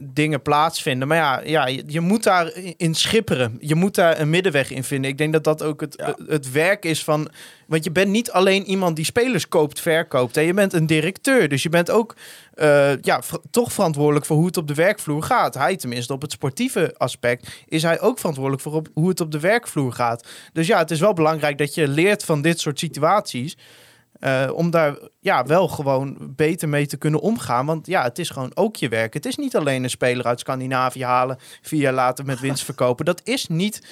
[0.00, 1.08] dingen plaatsvinden.
[1.08, 3.56] Maar ja, ja je, je moet daar in schipperen.
[3.60, 5.10] Je moet daar een middenweg in vinden.
[5.10, 6.16] Ik denk dat dat ook het, Ja.
[6.26, 7.28] het werk is van...
[7.66, 10.34] Want je bent niet alleen iemand die spelers koopt, verkoopt.
[10.34, 10.40] Hè?
[10.40, 11.48] Je bent een directeur.
[11.48, 12.16] Dus je bent ook
[12.54, 13.20] eh, ja,
[13.50, 15.54] toch verantwoordelijk voor hoe het op de werkvloer gaat.
[15.54, 19.32] Hij tenminste op het sportieve aspect is hij ook verantwoordelijk voor op, hoe het op
[19.32, 20.26] de werkvloer gaat.
[20.52, 23.56] Dus ja, het is wel belangrijk dat je leert van dit soort situaties.
[24.18, 27.66] Eh, om daar ja, wel gewoon beter mee te kunnen omgaan.
[27.66, 29.14] Want ja, het is gewoon ook je werk.
[29.14, 33.04] Het is niet alleen een speler uit Scandinavië halen, vier jaar later met winst verkopen.
[33.04, 33.82] Dat is niet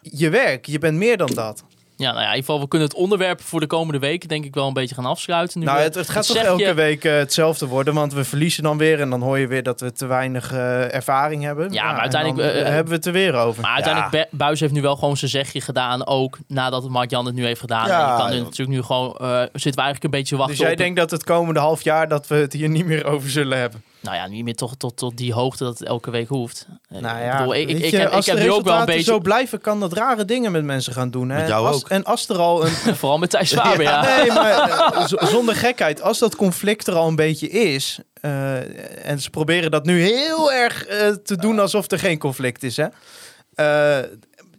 [0.00, 0.66] je werk.
[0.66, 1.64] Je bent meer dan dat.
[1.96, 4.44] Ja, nou ja, in ieder geval, we kunnen het onderwerp voor de komende weken denk
[4.44, 5.58] ik wel een beetje gaan afsluiten.
[5.60, 8.62] Nu Nou, we het, het gaat toch elke week eh, hetzelfde worden, want we verliezen
[8.62, 11.72] dan weer en dan hoor je weer dat we te weinig eh, ervaring hebben.
[11.72, 13.62] Ja, maar en uiteindelijk, dan, eh, eh, hebben we het er weer over.
[13.62, 16.06] Maar uiteindelijk, Be- Buis heeft nu wel gewoon zijn zegje gedaan.
[16.06, 17.86] Ook nadat Mark Jan het nu heeft gedaan.
[17.86, 18.42] Ja, en je kan nu ja.
[18.42, 19.12] natuurlijk nu gewoon...
[19.12, 20.78] eh, zitten we eigenlijk een beetje wachten dus jij op...
[20.78, 23.82] denkt dat het komende half jaar dat we het hier niet meer over zullen hebben?
[24.04, 26.66] Nou ja, niet meer toch tot, tot die hoogte dat het elke week hoeft.
[26.88, 28.48] Eh, Nou ik ja, bedoel, ik, ik, weet ik je, heb, als ik heb de
[28.48, 29.02] nu ook wel een beetje...
[29.02, 31.28] zo blijven, kan dat rare dingen met mensen gaan doen.
[31.30, 31.38] Hè?
[31.38, 31.88] Met jou Als- ook.
[31.88, 32.70] En als er al een...
[32.96, 34.16] Vooral met Thijs Faber, ja.
[34.16, 37.98] Nee, maar eh, zonder gekheid, als dat conflict er al een beetje is...
[38.20, 42.62] eh, en ze proberen dat nu heel erg eh, te doen alsof er geen conflict
[42.62, 42.86] is, hè?
[43.54, 44.08] Eh,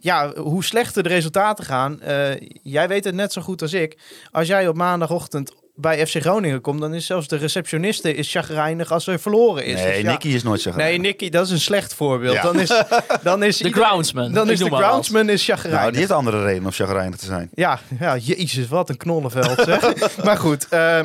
[0.00, 2.30] ja, hoe slechter de resultaten gaan, eh,
[2.62, 3.98] jij weet het net zo goed als ik.
[4.30, 8.92] Als jij op maandagochtend bij FC Groningen komt, dan is zelfs de receptioniste is chagrijnig
[8.92, 9.74] als er verloren is.
[9.74, 10.10] Nee, Dus ja.
[10.10, 12.34] Nicky is nooit zo Nee, Nicky, dat is een slecht voorbeeld.
[12.34, 12.42] Ja.
[12.42, 12.68] Dan is,
[13.22, 14.32] dan is De groundsman.
[14.32, 15.80] Dan is de groundsman is chagrijnig.
[15.80, 17.50] Nou, die heeft andere reden om chagrijnig te zijn.
[17.54, 19.92] Ja, ja, jezus, wat een knollenveld zeg.
[20.24, 21.00] maar goed, eh,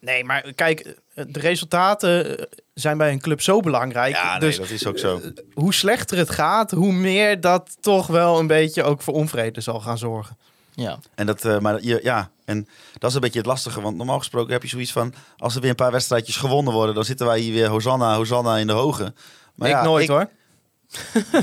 [0.00, 4.14] nee, maar kijk, de resultaten zijn bij een club zo belangrijk.
[4.14, 5.20] Ja, nee, dus dat is ook zo.
[5.54, 9.80] hoe slechter het gaat, hoe meer dat toch wel een beetje ook voor onvrede zal
[9.80, 10.36] gaan zorgen.
[10.76, 10.98] Ja.
[11.14, 12.68] En dat, eh, maar je, ja, en
[12.98, 13.80] dat is een beetje het lastige.
[13.80, 15.14] Want normaal gesproken heb je zoiets van...
[15.36, 16.94] als er weer een paar wedstrijdjes gewonnen worden...
[16.94, 19.12] dan zitten wij hier weer Hosanna, Hosanna in de hoge.
[19.54, 20.28] Maar ik ja, nooit ik- hoor.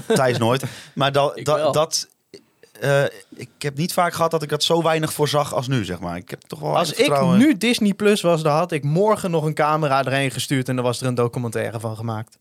[0.15, 0.63] Thijs nooit.
[0.93, 2.07] Maar dat, Ik dat,
[2.79, 3.03] eh,
[3.35, 5.99] ik heb niet vaak gehad dat ik dat zo weinig voor zag als nu, zeg
[5.99, 6.17] maar.
[6.17, 9.43] Ik heb toch wel Als ik nu Disney Plus was, dan had ik morgen nog
[9.43, 12.37] een camera erheen gestuurd en dan was er een documentaire van gemaakt.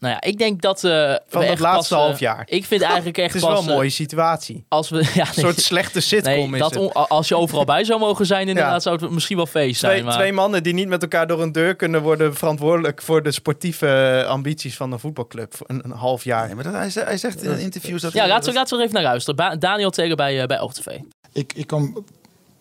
[0.00, 0.84] Nou ja, ik denk dat...
[0.84, 2.42] eh, we Van het laatste pas, eh, half jaar.
[2.46, 4.64] Ik vind eigenlijk echt Het is wel een eh, mooie situatie.
[4.68, 4.96] Als we...
[5.14, 6.82] Ja, Een soort slechte sitcom nee, is dat het.
[6.82, 8.80] on- als je overal bij zou mogen zijn, inderdaad, Ja.
[8.80, 9.92] zou het misschien wel feest zijn.
[9.92, 10.14] Twee, maar...
[10.14, 14.24] twee mannen die niet met elkaar door een deur kunnen worden verantwoordelijk voor de sportieve
[14.28, 16.46] ambities van een voetbalclub voor een, een half jaar.
[16.46, 18.12] Nee, maar dat, hij, zegt, hij zegt in interviews dat...
[18.12, 19.36] Ja, laten we, laten we er even naar luisteren.
[19.36, 20.86] Ba- Daniel Tegen bij, eh, bij OogTV.
[21.32, 22.04] Ik, ik kan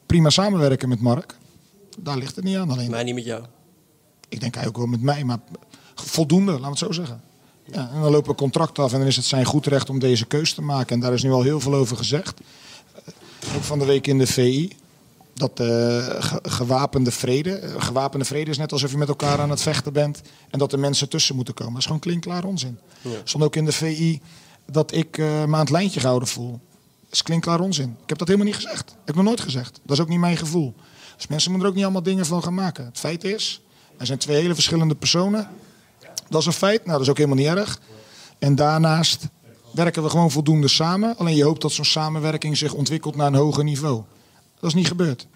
[0.06, 1.36] prima samenwerken met Mark.
[2.00, 2.70] Daar ligt het niet aan.
[2.72, 3.44] Alleen, Maar niet met jou.
[4.30, 5.38] ik denk hij ook wel met mij, maar
[5.96, 7.22] voldoende, laten we het zo zeggen.
[7.72, 10.00] Ja, en dan lopen we contract af en dan is het zijn goed recht om
[10.00, 10.96] deze keus te maken.
[10.96, 12.40] En daar is nu al heel veel over gezegd.
[12.96, 14.72] Eh, Ook van de week in de VI.
[15.34, 17.52] Dat ge- gewapende vrede.
[17.52, 20.22] eh, gewapende vrede is net alsof je met elkaar aan het vechten bent.
[20.50, 21.72] En dat er mensen tussen moeten komen.
[21.72, 22.80] Dat is gewoon klinkklaar onzin.
[23.24, 24.22] Stond ook in de VI
[24.72, 26.52] dat ik eh, me aan het lijntje gehouden voel.
[26.52, 27.96] Dat is klinkklaar onzin.
[28.04, 28.90] Ik heb dat helemaal niet gezegd.
[28.90, 29.80] Ik heb nog nooit gezegd.
[29.86, 30.74] Dat is ook niet mijn gevoel.
[31.16, 32.86] Dus mensen moeten er ook niet allemaal dingen van gaan maken.
[32.86, 33.62] Het feit is,
[33.98, 35.48] er zijn twee hele verschillende personen.
[36.30, 36.80] Dat is een feit.
[36.80, 37.80] Nou, dat is ook helemaal niet erg.
[38.40, 39.28] En daarnaast
[39.74, 41.18] werken we gewoon voldoende samen.
[41.18, 44.04] Alleen je hoopt dat zo'n samenwerking zich ontwikkelt naar een hoger niveau.
[44.60, 45.28] Dat is niet gebeurd.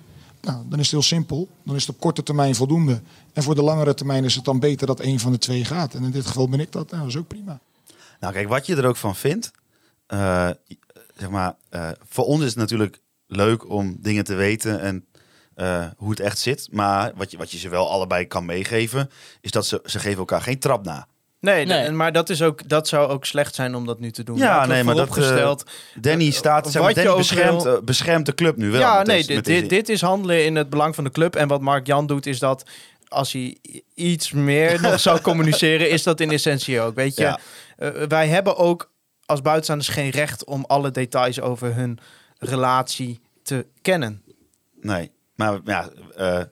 [0.41, 1.47] Nou, dan is het heel simpel.
[1.63, 3.01] Dan is het op korte termijn voldoende.
[3.33, 5.93] En voor de langere termijn is het dan beter dat een van de twee gaat.
[5.93, 6.89] En in dit geval ben ik dat.
[6.89, 7.59] Nou, dat is ook prima.
[8.19, 9.51] Nou, kijk, wat je er ook van vindt.
[10.07, 10.49] eh,
[11.17, 15.05] zeg maar, eh, voor ons is het natuurlijk leuk om dingen te weten en
[15.55, 16.67] eh, hoe het echt zit.
[16.71, 19.09] Maar wat je, wat je ze wel allebei kan meegeven,
[19.41, 21.07] is dat ze, ze geven elkaar geen trap na.
[21.39, 24.37] Nee, maar dat, is ook, dat zou ook slecht zijn om dat nu te doen.
[24.37, 25.63] Ja, nee, maar dat, vooropgesteld.
[25.95, 28.79] Danny eh, staat, zeg maar, Danny ook beschermt, wil- eh, beschermt de club nu wel.
[28.79, 31.03] ja, met nee, deze- dit, met dit, deze- dit is handelen in het belang van
[31.03, 31.35] de club.
[31.35, 32.63] En wat Mark Jan doet, is dat
[33.07, 33.57] als hij
[33.95, 36.95] iets meer nog zou communiceren, is dat in essentie ook.
[36.95, 37.39] Weet je, Ja.
[37.77, 38.91] Eh, wij hebben ook
[39.25, 41.99] als buitenstaanders geen recht om alle details over hun
[42.39, 44.21] relatie te kennen.
[44.81, 45.11] Nee,
[45.43, 46.43] maar ja, eh,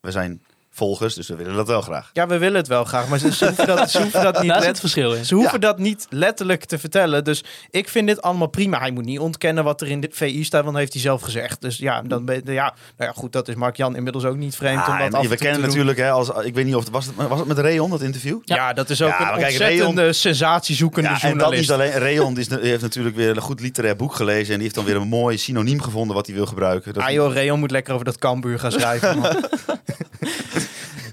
[0.00, 0.42] we zijn
[0.74, 2.10] volgers, dus we willen dat wel graag.
[2.12, 4.50] Ja, we willen het wel graag, maar ze, ze hoeven dat, ze hoeven dat niet
[4.50, 5.24] Daar het verschil in.
[5.24, 7.24] Ze hoeven dat niet letterlijk te vertellen.
[7.24, 8.78] Dus ik vind dit allemaal prima.
[8.78, 11.22] Hij moet niet ontkennen wat er in de VI staat, want dat heeft hij zelf
[11.22, 11.60] gezegd.
[11.60, 14.56] Dus ja, dan ben, ja, nou ja, goed, dat is Mark Jan inmiddels ook niet
[14.56, 15.68] vreemd Ah, om dat en af we kennen te doen.
[15.68, 18.02] natuurlijk, hè, als, ik weet niet of het was, het, was het met Reon, dat
[18.02, 18.38] interview?
[18.44, 21.90] Ja, dat is ook een kijk, ontzettende sensatiezoekende Ja, en dat niet alleen.
[21.90, 24.48] Reon is, heeft natuurlijk weer een goed literair boek gelezen.
[24.48, 26.94] En die heeft dan weer een mooi synoniem gevonden wat hij wil gebruiken.
[26.94, 29.18] Dat Ah joh, Reon moet lekker over dat Cambuur gaan schrijven.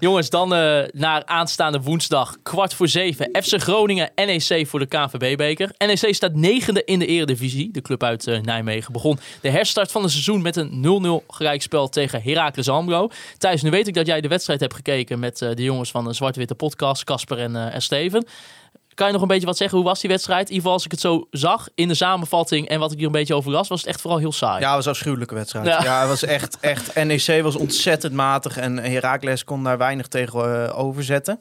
[0.02, 3.30] Jongens, dan eh, naar aanstaande woensdag, kwart voor zeven.
[3.44, 5.72] FC Groningen, NEC voor de KNVB-beker.
[5.78, 7.72] NEC staat negende in de eredivisie.
[7.72, 11.90] De club uit eh, Nijmegen begon de herstart van het seizoen met een 0-0 gelijkspel
[11.90, 13.10] tegen Heracles Almelo.
[13.38, 16.04] Thijs, nu weet ik dat jij de wedstrijd hebt gekeken met eh, de jongens van
[16.04, 18.26] de Zwarte-Witte podcast, Casper en, en Steven.
[18.94, 19.78] Kan je nog een beetje wat zeggen?
[19.78, 20.50] Hoe was die wedstrijd?
[20.50, 23.06] In ieder geval als ik het zo zag in de samenvatting en wat ik hier
[23.06, 24.60] een beetje over las, was het echt vooral heel saai.
[24.60, 25.66] Ja, het was een afschuwelijke wedstrijd.
[25.66, 25.84] Ja.
[25.84, 26.96] Ja, het was echt, echt.
[26.96, 31.40] NEC was ontzettend matig en Heracles kon daar weinig tegen eh, overzetten.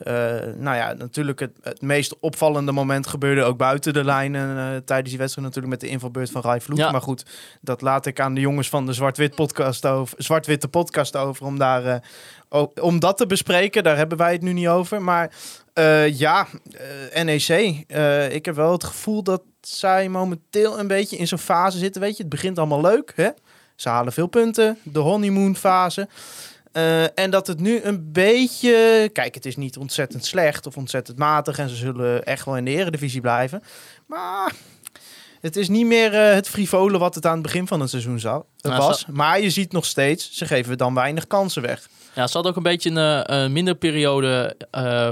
[0.00, 0.14] Eh,
[0.56, 5.08] nou ja, natuurlijk het, het meest opvallende moment gebeurde ook buiten de lijnen eh, tijdens
[5.08, 6.78] die wedstrijd natuurlijk met de invalbeurt van Rai Vloed.
[6.78, 6.90] Ja.
[6.90, 7.24] Maar goed,
[7.60, 11.58] dat laat ik aan de jongens van de Zwart-Wit podcast over, Zwart-Witte podcast over om
[11.58, 12.02] daar
[12.48, 13.82] eh, om dat te bespreken.
[13.82, 15.02] Daar hebben wij het nu niet over.
[15.02, 15.30] Maar
[16.10, 16.46] ja,
[17.22, 17.48] NEC.
[18.32, 22.00] ik heb wel het gevoel dat zij momenteel een beetje in zo'n fase zitten.
[22.00, 23.12] Weet je, het begint allemaal leuk.
[23.16, 23.28] Hè?
[23.76, 24.78] Ze halen veel punten.
[24.82, 26.08] De honeymoon fase.
[26.72, 29.10] Eh, en dat het nu een beetje...
[29.12, 31.58] Kijk, het is niet ontzettend slecht of ontzettend matig.
[31.58, 33.62] En ze zullen echt wel in de eredivisie blijven.
[34.06, 34.52] Maar
[35.40, 38.20] het is niet meer eh, het frivole wat het aan het begin van het seizoen
[38.20, 39.06] zou, Nou, was.
[39.06, 41.88] Maar je ziet nog steeds, ze geven dan weinig kansen weg.
[42.14, 44.56] Ja, ze hadden ook een beetje een eh, een minder periode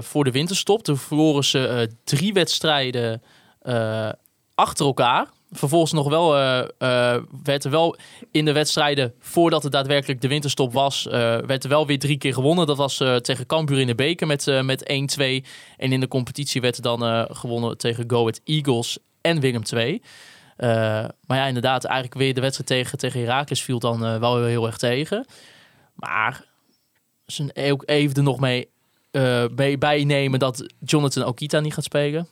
[0.03, 0.83] voor de winterstop.
[0.83, 3.23] Toen verloren ze drie wedstrijden
[4.55, 5.27] achter elkaar.
[5.51, 7.97] Vervolgens nog wel, eh, werd er wel
[8.31, 12.19] in de wedstrijden voordat het daadwerkelijk de winterstop was, eh, werd er wel weer drie
[12.19, 12.67] keer gewonnen.
[12.67, 15.45] Dat was tegen Cambuur in de beker met, met 1-2.
[15.77, 20.03] En in de competitie werd er dan gewonnen tegen Go Ahead Eagles en Willem 2.
[20.57, 20.69] Eh,
[21.27, 24.77] maar ja, inderdaad, eigenlijk weer de wedstrijd tegen, tegen Heracles viel dan wel heel erg
[24.77, 25.27] tegen.
[25.95, 26.45] Maar
[27.27, 28.69] ze ook even er nog mee
[29.11, 32.29] eh, bij, bij nemen dat Jonathan Okita niet gaat spelen.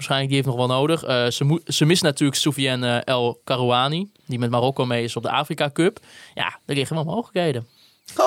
[0.00, 1.02] Waarschijnlijk die heeft nog wel nodig.
[1.02, 5.22] Eh, ze, ze missen natuurlijk Soufiane eh, El Karouani, die met Marokko mee is op
[5.22, 5.98] de Afrika Cup.
[6.34, 7.66] Ja, er liggen wel mogelijkheden.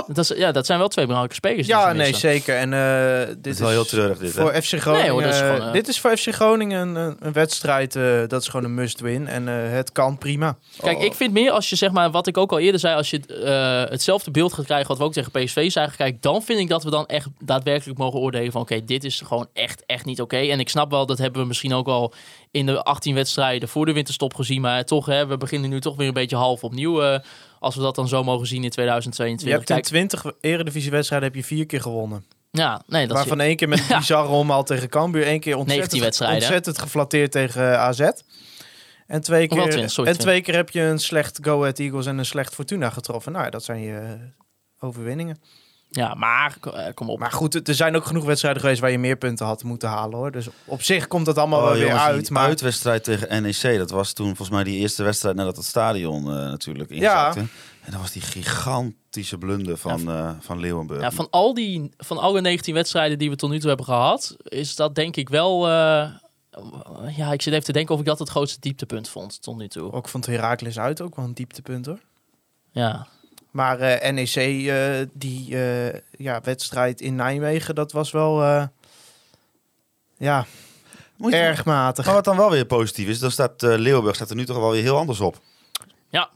[0.08, 1.68] Dat, is, ja, dat zijn wel twee belangrijke spelers.
[1.68, 2.56] Ja, nee, zeker.
[2.58, 4.42] En eh, dit is wel heel treurig, dit, hè?
[4.42, 5.02] Voor FC Groningen.
[5.06, 7.96] Nee, hoor, dat is eh, gewoon, eh, dit is voor FC Groningen een, een wedstrijd.
[7.96, 9.28] eh, dat is gewoon een must-win.
[9.28, 10.58] En eh, het kan prima.
[10.78, 13.10] Kijk, ik vind meer als je zeg maar, wat ik ook al eerder zei, als
[13.10, 13.20] je
[13.86, 16.70] eh, hetzelfde beeld gaat krijgen wat we ook tegen PSV zagen, kijk, dan vind ik
[16.70, 20.22] dat we dan echt daadwerkelijk mogen oordelen van, oké, dit is gewoon echt, echt niet
[20.22, 20.38] oké.
[20.38, 22.14] En ik snap wel, dat hebben we misschien ook al
[22.52, 25.96] in de 18 wedstrijden voor de winterstop gezien, maar toch, hè, we beginnen nu toch
[25.96, 27.20] weer een beetje half opnieuw, eh,
[27.64, 29.58] als we dat dan zo mogen zien in Je 2022.
[29.58, 32.26] hebt in Kijk, 20 eredivisiewedstrijden heb je vier keer gewonnen.
[32.52, 35.24] ja, nee, dat is Waarvan één keer met een bizarre omhaal tegen Cambuur.
[35.26, 38.00] één keer 19 ontzettend, ontzettend geflatteerd tegen eh, AZ.
[39.08, 42.06] En twee, keer, 20, sorry, en twee keer heb je een slecht Go Ahead Eagles
[42.06, 43.32] en een slecht Fortuna getroffen.
[43.32, 44.12] Nou ja, dat zijn je eh,
[44.80, 45.38] overwinningen.
[45.96, 47.20] Ja, maar eh, kom op.
[47.20, 50.18] Maar goed, er zijn ook genoeg wedstrijden geweest waar je meer punten had moeten halen
[50.18, 50.32] hoor.
[50.32, 52.30] Dus op zich komt dat allemaal Oh, wel weer jongens, uit.
[52.30, 56.22] Maar uitwedstrijd tegen NEC, dat was toen volgens mij die eerste wedstrijd nadat het stadion
[56.24, 57.40] eh, natuurlijk inzakte.
[57.40, 61.02] En dat was die gigantische blunder van, eh, van Leeuwenburg.
[61.02, 64.36] Ja, van, al die, van alle 19 wedstrijden die we tot nu toe hebben gehad,
[64.44, 65.68] is dat denk ik wel.
[65.70, 66.10] eh,
[67.18, 69.68] ja, ik zit even te denken of ik dat het grootste dieptepunt vond tot nu
[69.68, 69.92] toe.
[69.92, 72.00] ook vond Heracles uit ook wel een dieptepunt hoor.
[72.72, 73.08] Ja,
[73.54, 74.36] Maar eh, NEC,
[74.68, 78.64] eh, die eh, ja, wedstrijd in Nijmegen, dat was wel eh,
[80.18, 80.46] ja,
[81.18, 82.06] Moet je- erg matig.
[82.06, 84.58] Maar wat dan wel weer positief is, dan staat eh Leeuwenburg staat er nu toch
[84.58, 85.40] wel weer heel anders op.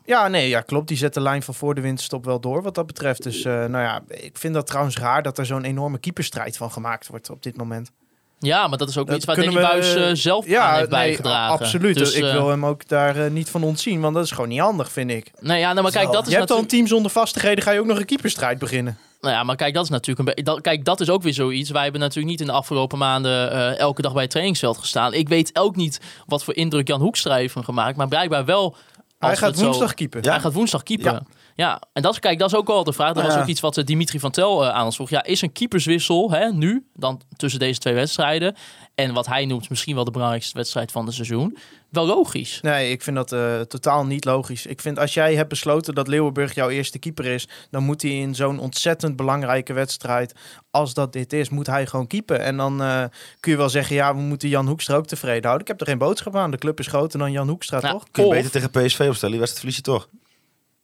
[0.05, 0.87] Ja, nee, ja, klopt.
[0.87, 3.23] Die zet de lijn van voor de winterstop wel door wat dat betreft.
[3.23, 6.71] Dus eh, nou ja, ik vind dat trouwens raar dat er zo'n enorme keeperstrijd van
[6.71, 7.91] gemaakt wordt op dit moment.
[8.39, 10.79] Ja maar dat is ook Dat iets waar Danny we, Buis eh, zelf aan heeft
[10.79, 11.59] nee, bijgedragen.
[11.59, 11.97] absoluut.
[11.97, 14.49] Dus, ik eh, wil hem ook daar eh, niet van ontzien, want dat is gewoon
[14.49, 15.31] niet handig, vind ik.
[15.39, 17.71] Nee, ja, nou, maar kijk, dat is je hebt al een team zonder vastigheden, ga
[17.71, 18.97] je ook nog een keeperstrijd beginnen.
[19.21, 21.33] Nou ja, maar kijk, dat is natuurlijk een be- dat, Kijk, dat is ook weer
[21.33, 21.69] zoiets.
[21.69, 25.13] Wij hebben natuurlijk niet in de afgelopen maanden eh, elke dag bij het trainingsveld gestaan.
[25.13, 28.75] Ik weet ook niet wat voor indruk Jan Hoekstra heeft van gemaakt, maar blijkbaar wel.
[29.19, 30.21] Hij gaat zo- woensdag keeper.
[30.29, 31.21] Hij gaat woensdag keeper.
[31.57, 31.81] Ja.
[31.93, 33.13] En dat, is- kijk, dat is ook wel de vraag.
[33.13, 33.41] Dat was ja.
[33.41, 35.09] ook iets wat eh, Dimitri van Tel eh, aan ons vroeg.
[35.09, 38.55] Ja, is een keeperswissel hè, nu, dan tussen deze twee wedstrijden,
[38.95, 41.57] en wat hij noemt misschien wel de belangrijkste wedstrijd van het seizoen,
[41.89, 42.59] wel logisch.
[42.61, 44.65] Nee, ik vind dat eh, totaal niet logisch.
[44.65, 48.11] Ik vind als jij hebt besloten dat Leeuwenburg jouw eerste keeper is, dan moet hij
[48.11, 50.33] in zo'n ontzettend belangrijke wedstrijd
[50.71, 52.39] als dat dit is, moet hij gewoon keepen.
[52.41, 53.03] En dan eh,
[53.39, 55.61] kun je wel zeggen, ja, we moeten Jan Hoekstra ook tevreden houden.
[55.61, 56.51] Ik heb er geen boodschap aan.
[56.51, 58.07] De club is groter dan Jan Hoekstra, Nou, toch?
[58.11, 60.07] Kun je Of- beter tegen PSV opstellen, die wedstrijd verlies je toch.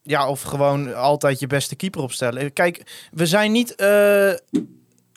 [0.05, 2.53] Ja, of gewoon altijd je beste keeper opstellen.
[2.53, 4.33] Kijk, we zijn niet eh,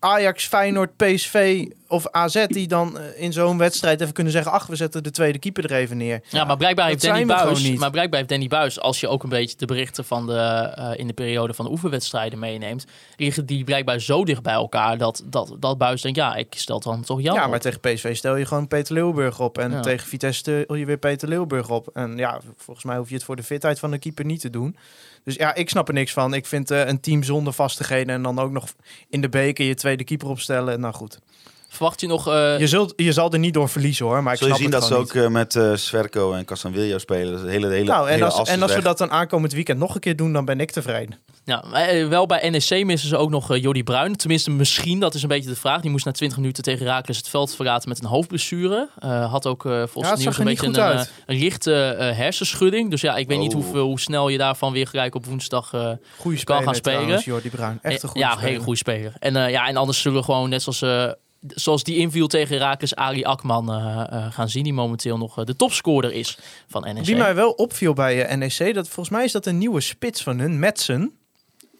[0.07, 4.67] Ajax, Feyenoord, PSV of AZ die dan eh, in zo'n wedstrijd even kunnen zeggen, ach,
[4.67, 6.21] we zetten de tweede keeper er even neer.
[6.29, 7.75] Ja, maar blijkbaar heeft Danny Buis.
[7.75, 10.91] Maar blijkbaar heeft Danny Buis, als je ook een beetje de berichten van de eh,
[10.97, 12.85] in de periode van de oefenwedstrijden meeneemt,
[13.17, 16.81] liggen die blijkbaar zo dicht bij elkaar dat dat, dat Buis denkt, ja, ik stel
[16.81, 17.35] dan toch Jan.
[17.35, 17.51] Ja, op.
[17.51, 19.59] maar tegen PSV stel je gewoon Peter Leeuwburg op.
[19.59, 19.81] En Ja.
[19.81, 21.89] tegen Vitesse stel je weer Peter Leeuwburg op.
[21.95, 24.51] En ja, volgens mij hoef je het voor de fitheid van de keeper niet te
[24.51, 24.77] doen.
[25.27, 26.35] Dus ja, ik snap er niks van.
[26.35, 28.75] Ik vind eh, een team zonder vastigheden en dan ook nog
[29.09, 30.81] in de beker je tweede keeper opstellen.
[30.81, 31.21] Nou goed,
[31.77, 32.29] Verwacht je nog...
[32.29, 34.23] eh, je, zult, je zal er niet door verliezen hoor.
[34.23, 35.25] Maar ik Zul je snap zien het dat ze ook niet.
[35.25, 37.45] eh, met eh Sverko en Casanvillo spelen.
[37.45, 39.95] De hele, hele, Nou, en hele als, en als we dat dan aankomend weekend nog
[39.95, 41.19] een keer doen, dan ben ik tevreden.
[41.45, 44.17] Ja, maar, wel bij NEC missen ze ook nog eh, Jordi Bruin.
[44.17, 45.81] Tenminste, misschien, dat is een beetje de vraag.
[45.81, 48.89] Die moest na 20 minuten tegen Raakles het veld verlaten met een hoofdblessure.
[48.99, 51.71] Eh, had ook volgens Ja, het nieuws een beetje een, een lichte
[52.17, 52.91] hersenschudding.
[52.91, 53.63] Dus ja, ik weet niet Oh.
[53.63, 55.73] hoeveel, hoe snel je daarvan weer gelijk op woensdag...
[55.73, 56.99] eh, Kan speler gaan spelen.
[56.99, 57.79] trouwens, Jordi Bruin.
[57.83, 58.49] Echt een goede ja, speler.
[58.51, 59.13] hele goede speler.
[59.19, 61.13] En, eh, ja, en anders zullen we gewoon, net zoals eh,
[61.55, 64.65] zoals die inviel tegen Raakles Ali Akman eh, eh, gaan zien.
[64.65, 67.05] Die momenteel nog eh, de topscorer is van NEC.
[67.05, 70.39] Die mij wel opviel bij NEC, dat volgens mij is dat een nieuwe spits van
[70.39, 71.13] hun, Metsen.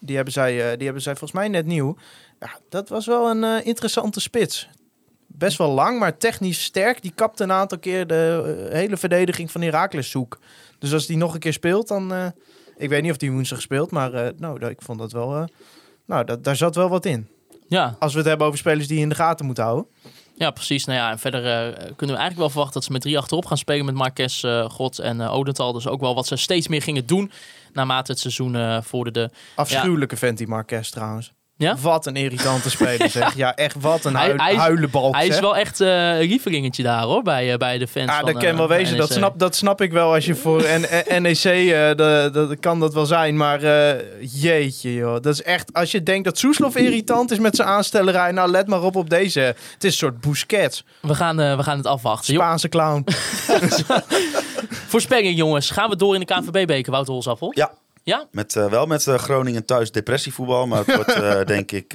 [0.01, 1.97] Die hebben zij, die hebben zij volgens mij net nieuw.
[2.41, 4.69] Ja, dat was wel een interessante spits.
[5.27, 7.03] Best wel lang, maar technisch sterk.
[7.03, 10.39] Die kapte een aantal keer de hele verdediging van Heracles zoek.
[10.79, 12.33] Dus als die nog een keer speelt, dan...
[12.77, 15.49] ik weet niet of die woensdag speelt, maar nou, ik vond dat wel...
[16.07, 17.29] nou, dat, daar zat wel wat in.
[17.69, 19.87] Ja, Als we het hebben over spelers die je in de gaten moeten houden.
[20.35, 20.85] ja, precies.
[20.85, 23.47] Nou ja, en verder eh, kunnen we eigenlijk wel verwachten dat ze met drie achterop
[23.47, 25.73] gaan spelen met Marques, eh, God en eh Odental.
[25.73, 27.31] Dus ook wel wat ze steeds meer gingen doen
[27.73, 29.31] naarmate het seizoen vorderde.
[29.55, 31.33] Afschuwelijke vent die Marques trouwens.
[31.59, 31.77] Ja?
[31.81, 33.35] Wat een irritante speler zeg.
[33.45, 36.83] Ja, echt wat een Hij- huil, hij huilenbalk Hij is wel echt eh, een lievelingetje
[36.83, 38.97] daar hoor, bij, eh, bij de fans Ja, van dat kan eh, wel wezen.
[38.97, 39.19] Dat NEC.
[39.19, 41.45] snap, dat snap ik wel als je voor N- N- NEC, eh
[41.97, 43.37] de, dat kan dat wel zijn.
[43.37, 44.05] Maar eh,
[44.43, 45.13] jeetje joh.
[45.23, 48.33] Dat is echt, als je denkt dat Soeslof irritant is met zijn aanstellerij.
[48.33, 49.41] Nou, let maar op op deze.
[49.41, 50.85] Het is een soort Busquets.
[51.01, 52.35] We gaan, we gaan het afwachten.
[52.35, 53.05] Spaanse clown.
[54.89, 57.51] Voorspelling jongens, gaan we door in de KNVB-beker, Wouter Holzappel?
[57.55, 57.71] Ja.
[58.07, 58.27] Ja?
[58.31, 60.67] Met, eh, wel met eh, Groningen thuis depressievoetbal.
[60.67, 61.93] Maar het wordt eh, denk ik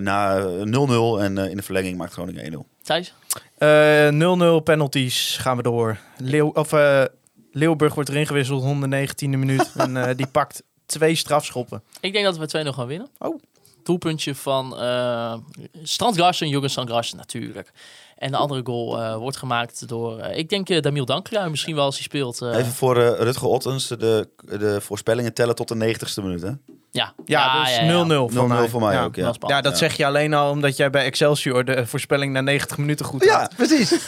[0.00, 1.20] na 0-0.
[1.20, 2.56] En eh, in de verlenging maakt Groningen 1-0.
[2.82, 3.14] Thijs?
[3.58, 5.98] Eh 0-0 penalties gaan we door.
[6.18, 7.04] Leeuw, of, eh,
[7.52, 9.72] Leeuwburg wordt erin gewisseld, 119e minuut.
[9.76, 11.82] en eh, die pakt twee strafschoppen.
[12.00, 13.08] Ik denk dat we 2-0 gaan winnen.
[13.18, 13.42] Oh.
[13.82, 15.34] Doelpuntje van uh,
[15.82, 17.72] Strandgarsen, Jurgen Strandgarsen natuurlijk.
[18.18, 21.74] En de andere goal eh, wordt gemaakt door, eh, ik denk, uh, Damiel Dankrui misschien
[21.74, 22.42] wel als hij speelt.
[22.42, 22.48] eh.
[22.58, 23.88] Even voor eh, Rutger Ottens.
[23.88, 26.42] De, de voorspellingen tellen tot de 90ste minuut.
[26.42, 26.50] Hè?
[26.90, 28.68] Ja, Ja, dus 0-0 voor 0-0 mij.
[28.68, 29.04] voor mij ja.
[29.04, 29.16] ook.
[29.16, 29.48] Dat Ja.
[29.48, 29.78] Ja, dat Ja.
[29.78, 33.40] zeg je alleen al omdat jij bij Excelsior de voorspelling na 90 minuten goed ja,
[33.40, 33.54] had.
[33.56, 33.98] precies.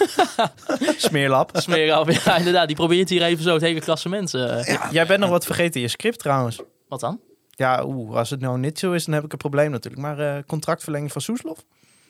[1.06, 1.50] Smeerlap.
[1.54, 2.24] Smeren af.
[2.24, 2.66] Ja, inderdaad.
[2.66, 4.34] Die probeert hier even zo het hele klassement.
[4.34, 6.58] eh, Jij bent nog wat vergeten in je script trouwens.
[6.88, 7.20] Wat dan?
[7.50, 10.02] Ja, oeh, als het nou niet zo is, dan heb ik een probleem natuurlijk.
[10.02, 11.58] Maar eh, contractverlenging van Soeslof?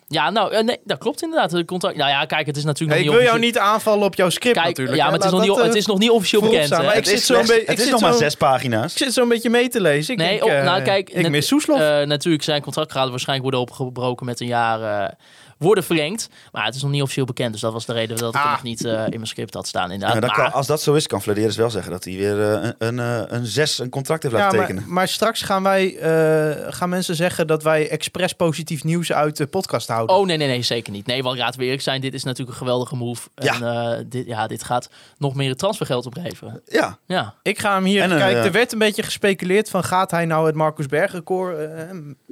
[0.08, 1.50] Ja, nou, eh, nee, dat klopt inderdaad.
[1.50, 4.04] De contract, nou ja, kijk, het is natuurlijk ik nog wil niet jou niet aanvallen
[4.04, 4.96] op jouw script Kijk, natuurlijk.
[4.96, 6.66] ja, maar het is, nog niet, eh, het is nog niet officieel bekend.
[6.66, 6.78] staan.
[6.80, 6.86] hè?
[6.86, 8.92] Maar ik het zit is, beetje- het ik is nog maar zo- zes pagina's.
[8.92, 10.12] Ik zit zo'n beetje mee te lezen.
[10.14, 11.80] Ik Nee, denk, oh, eh, nou, kijk, ik mis Soeslof.
[11.80, 15.12] Eh, natuurlijk zijn contractgraden waarschijnlijk worden opgebroken met een jaar eh,
[15.58, 16.28] worden verlengd.
[16.52, 17.52] Maar het is nog niet officieel bekend.
[17.52, 18.52] Dus dat was de reden dat ik het Ah.
[18.52, 19.90] nog niet eh, in mijn script had staan.
[19.90, 20.14] Inderdaad.
[20.14, 22.42] Ja, dan Maar- kan, als dat zo is, kan Flederis wel zeggen dat hij weer
[22.42, 22.98] eh, een, een,
[23.28, 24.92] eh, een zes een contract heeft ja, laten maar, tekenen.
[24.92, 29.46] maar straks gaan wij eh, gaan mensen zeggen dat wij expres positief nieuws uit de
[29.46, 30.16] podcast houden.
[30.16, 31.06] Oh nee, nee, nee, zeker niet.
[31.06, 33.28] Nee, want laten we eerlijk zijn, dit is natuurlijk een geweldige move.
[33.34, 33.54] Ja.
[33.54, 33.62] En
[33.98, 36.60] eh, dit, ja, dit gaat nog meer het transfergeld opleveren.
[36.66, 38.02] Ja, Ja, Ik ga hem hier.
[38.02, 40.86] En een, kijk, eh, er werd een beetje gespeculeerd van gaat hij nou het Marcus
[40.86, 41.82] Berg record, eh,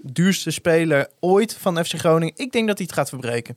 [0.02, 2.34] duurste speler ooit van FC Groningen?
[2.36, 3.56] Ik denk dat hij het gaat verbreken.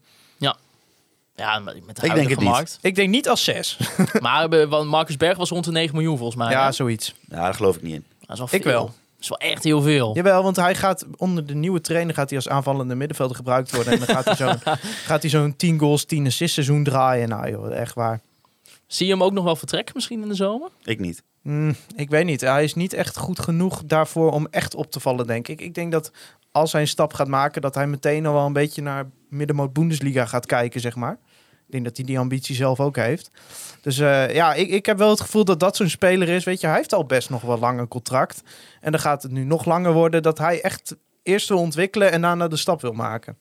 [1.35, 2.49] ja met de denk huidige het niet.
[2.49, 2.79] markt.
[2.81, 3.77] Ik denk niet als zes.
[4.19, 6.51] Maar eh, want Marcus Berg was rond de 9 miljoen volgens mij.
[6.51, 6.71] ja, hè?
[6.71, 7.15] zoiets.
[7.29, 8.05] ja, daar geloof ik niet in.
[8.19, 8.85] Dat is wel Ik wel.
[8.85, 10.15] Dat is wel echt heel veel.
[10.15, 13.93] Jawel, want hij gaat onder de nieuwe trainer gaat hij als aanvallende middenvelder gebruikt worden.
[13.93, 14.59] En dan gaat hij zo'n
[15.09, 17.29] gaat hij zo'n 10 goals, 10 assists seizoen draaien.
[17.29, 18.21] Nou joh, echt waar.
[18.87, 20.69] Zie je hem ook nog wel vertrekken misschien in de zomer?
[20.83, 21.23] Ik niet.
[21.41, 22.41] Mm, ik weet niet.
[22.41, 25.61] Hij is niet echt goed genoeg daarvoor om echt op te vallen, denk ik.
[25.61, 26.11] Ik denk dat
[26.59, 29.73] als hij een stap gaat maken, dat hij meteen al wel een beetje naar middenmoot
[29.73, 31.17] Bundesliga gaat kijken, zeg maar.
[31.67, 33.31] Ik denk dat hij die ambitie zelf ook heeft.
[33.81, 36.43] Dus eh, ja, ik, ik heb wel het gevoel dat dat zo'n speler is.
[36.43, 38.43] Weet je, hij heeft al best nog wel lang een contract.
[38.81, 42.21] En dan gaat het nu nog langer worden dat hij echt eerst wil ontwikkelen en
[42.21, 43.37] daarna de stap wil maken.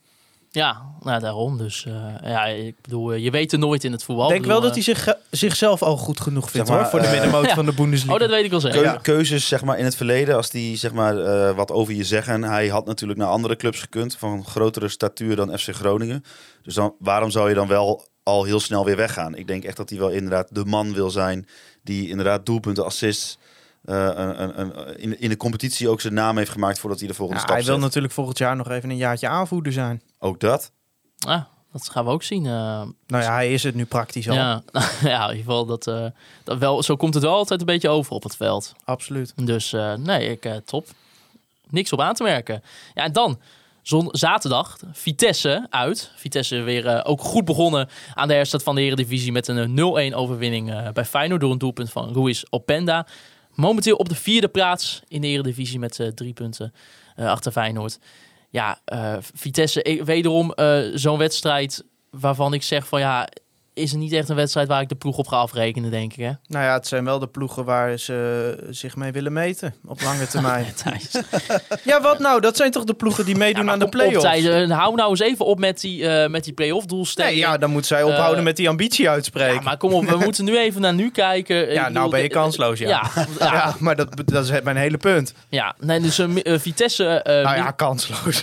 [0.56, 1.58] Ja, nou daarom.
[1.58, 4.24] Dus eh, ja, ik bedoel, eh, je weet het nooit in het voetbal.
[4.24, 6.90] Ik denk bedoel, wel dat hij eh, zich, zichzelf al goed genoeg vindt Zeg maar,
[6.90, 7.54] hoor, voor de middenmoot ja.
[7.54, 8.14] van de Bundesliga.
[8.14, 8.78] Oh, dat weet ik wel zeker.
[8.80, 8.96] Keu- Ja.
[8.96, 12.42] Keuzes zeg maar, in het verleden, als die zeg maar, eh, wat over je zeggen.
[12.42, 16.24] Hij had natuurlijk naar andere clubs gekund van grotere statuur dan FC Groningen.
[16.62, 19.34] Dus dan, waarom zou je dan wel al heel snel weer weggaan?
[19.34, 21.46] Ik denk echt dat hij wel inderdaad de man wil zijn
[21.82, 23.38] die inderdaad doelpunten, assists...
[23.86, 27.08] eh, een, een, een- in, in de competitie ook zijn naam heeft gemaakt voordat hij
[27.08, 27.84] de volgende Ja, stap hij wil zet.
[27.84, 30.02] natuurlijk volgend jaar nog even een jaartje aanvoerder zijn.
[30.18, 30.72] Ook dat.
[31.26, 32.46] Ah, dat gaan we ook zien.
[32.46, 32.52] eh.
[33.06, 34.34] Nou ja, hij is het nu praktisch al.
[34.34, 34.62] ja,
[35.02, 36.06] ja, in ieder geval, dat, eh,
[36.44, 38.74] dat wel, zo komt het wel altijd een beetje over op het veld.
[38.84, 39.32] Absoluut.
[39.46, 40.86] Dus eh, nee, ik, eh, top.
[41.70, 42.62] Niks op aan te merken.
[42.94, 43.38] Ja, en dan
[43.82, 46.10] zon, zaterdag Vitesse uit.
[46.16, 50.14] Vitesse weer ook goed begonnen aan de herstart van de Eredivisie met een eh, 0-1
[50.16, 53.06] overwinning eh, bij Feyenoord door een doelpunt van Ruiz Openda.
[53.56, 56.72] Momenteel op de vierde plaats in de Eredivisie met eh, drie punten
[57.16, 57.98] eh, achter Feyenoord.
[58.50, 60.52] Ja, eh, Vitesse, wederom
[60.94, 63.28] zo'n wedstrijd waarvan ik zeg van ja,
[63.76, 66.24] is het niet echt een wedstrijd waar ik de ploeg op ga afrekenen, denk ik.
[66.24, 66.32] Hè?
[66.46, 70.26] Nou ja, het zijn wel de ploegen waar ze zich mee willen meten op lange
[70.26, 70.66] termijn.
[71.84, 72.40] Ja, wat nou?
[72.40, 74.24] Dat zijn toch de ploegen die meedoen aan de play-offs?
[74.24, 77.32] Eh, hou nou eens even op met die, eh, met die play-off doelstelling.
[77.34, 79.54] Nee, ja, dan moet zij ophouden Eh, met die ambitie uitspreken.
[79.54, 81.56] Ja, maar kom op, we moeten nu even naar nu kijken.
[81.56, 83.10] Ja, bedoel, nou ben je kansloos, ja.
[83.38, 85.34] Ja, maar dat, dat is mijn hele punt.
[85.48, 85.74] ja.
[85.80, 87.20] Nee, dus Vitesse...
[87.24, 88.42] Nou ja, kansloos.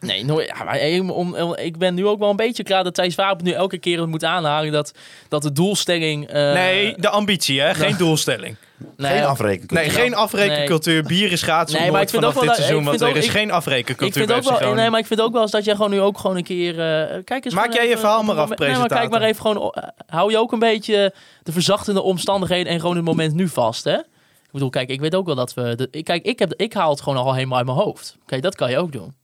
[0.00, 2.84] Nee, nooit, ja, maar eh, om, om- ik ben nu ook wel een beetje klaar
[2.84, 4.92] dat Thijs Wapen nu elke keer moet aanhalen dat,
[5.28, 6.28] dat de doelstelling...
[6.28, 7.74] eh, nee, de ambitie, hè?
[7.74, 8.56] Geen doelstelling.
[8.96, 9.70] nee, Geen afrekening.
[9.70, 11.02] Nee, geen afrekencultuur.
[11.02, 12.78] Bier is gratis Nee, maar ik vind vanaf ook wel dit dat- seizoen.
[12.78, 14.90] ik Want vind er ook- is ik- geen Ik afrekencultuur vind, bij ook wel, nee,
[14.90, 16.70] maar ik vind ook wel eens dat jij gewoon nu ook gewoon een keer...
[16.80, 19.20] eh, kijk eens Maak jij je verhaal maar af, moment- Nee, maar kijk presentator.
[19.20, 19.72] maar even gewoon...
[19.72, 23.84] eh, hou je ook een beetje de verzachtende omstandigheden en gewoon het moment nu vast,
[23.84, 23.94] hè?
[23.96, 25.74] Ik bedoel, kijk, ik weet ook wel dat we...
[25.76, 28.16] De, ik- kijk, ik, heb, ik haal het gewoon al helemaal uit mijn hoofd.
[28.26, 29.14] Kijk, dat kan je ook doen.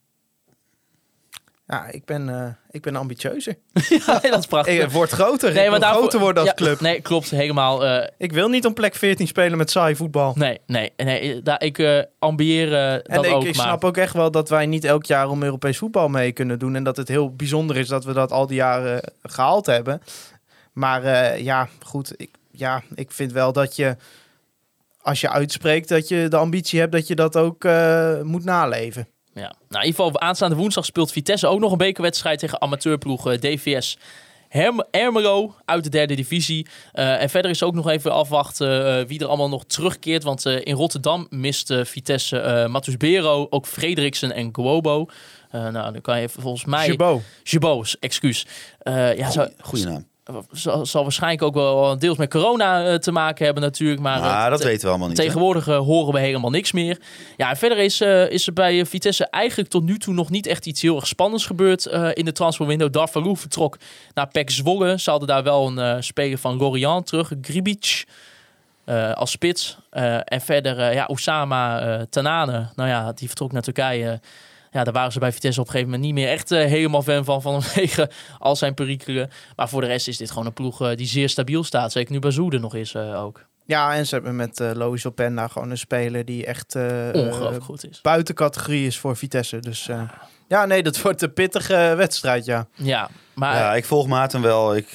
[1.67, 3.55] Ja, ik ben, eh, ik ben ambitieuzer.
[4.07, 4.75] ja, dat is prachtig.
[4.75, 5.53] Ik het wordt groter.
[5.53, 6.81] Nee, maar daarvoor- groter worden als ja, club.
[6.81, 7.85] Nee, klopt, helemaal.
[7.85, 10.33] eh, Ik wil niet om plek 14 spelen met saai voetbal.
[10.37, 11.43] nee, nee, nee.
[11.43, 13.67] Daar, ik eh ambieer En dat ik, ook, ik maar...
[13.67, 16.75] snap ook echt wel dat wij niet elk jaar om Europees voetbal mee kunnen doen.
[16.77, 20.03] En dat het heel bijzonder is dat we dat al die jaren gehaald hebben.
[20.73, 22.12] Maar ja, goed.
[22.17, 23.97] Ik, ja, ik vind wel dat je,
[25.01, 27.65] als je uitspreekt dat je de ambitie hebt, dat je dat ook
[28.23, 29.09] moet naleven.
[29.35, 29.55] Ja.
[29.68, 33.39] Nou, in ieder geval, aanstaande woensdag speelt Vitesse ook nog een bekerwedstrijd tegen amateurploeg eh,
[33.39, 33.99] DVS
[34.49, 36.66] Herm Ermelo uit de derde divisie.
[36.93, 40.22] Eh, en verder is ook nog even afwachten eh, wie er allemaal nog terugkeert.
[40.22, 45.07] Want in Rotterdam mist Vitesse eh Matus Bero, ook Frederiksen en Guobo.
[45.51, 46.89] Nou, dan kan je even volgens mij...
[46.89, 47.22] Chabot.
[47.43, 48.47] Chabot, excuus.
[48.85, 50.07] Ja, zo, Goeie naam.
[50.51, 54.01] Zal, zal waarschijnlijk ook wel deels met corona eh, te maken hebben natuurlijk.
[54.01, 55.16] Maar, eh, dat te- weten we allemaal niet.
[55.16, 56.99] Tegenwoordig eh, horen we helemaal niks meer.
[57.37, 58.01] Ja, en verder is,
[58.31, 61.47] is er bij Vitesse eigenlijk tot nu toe nog niet echt iets heel erg spannends
[61.47, 62.93] gebeurd in de transferwindow.
[62.93, 63.77] Darvalu vertrok
[64.14, 64.99] naar PEC Zwolle.
[64.99, 68.05] Ze hadden daar wel een speler van Lorient terug, Gribic,
[69.14, 69.79] als spits.
[70.25, 74.20] En verder, ja, Osama Tanane, nou ja, die vertrok naar Turkije.
[74.75, 77.03] Ja, daar waren ze bij Vitesse op een gegeven moment niet meer echt eh, helemaal
[77.03, 79.31] fan van, vanwege al zijn perikelen.
[79.57, 81.93] Maar voor de rest is dit gewoon een ploeg eh, die zeer stabiel staat.
[81.93, 83.45] Zeker nu Bazou er nog is eh, ook.
[83.66, 87.57] Ja, en ze hebben met eh Lois Openda gewoon een speler die echt eh, Ongelooflijk
[87.57, 88.01] eh, goed is.
[88.01, 89.59] buiten categorie is voor Vitesse.
[89.59, 90.03] Dus eh,
[90.49, 92.66] ja, nee, dat wordt een pittige wedstrijd, ja.
[92.75, 94.77] Ja, maar Ja, ik volg Maarten wel.
[94.77, 94.87] Ik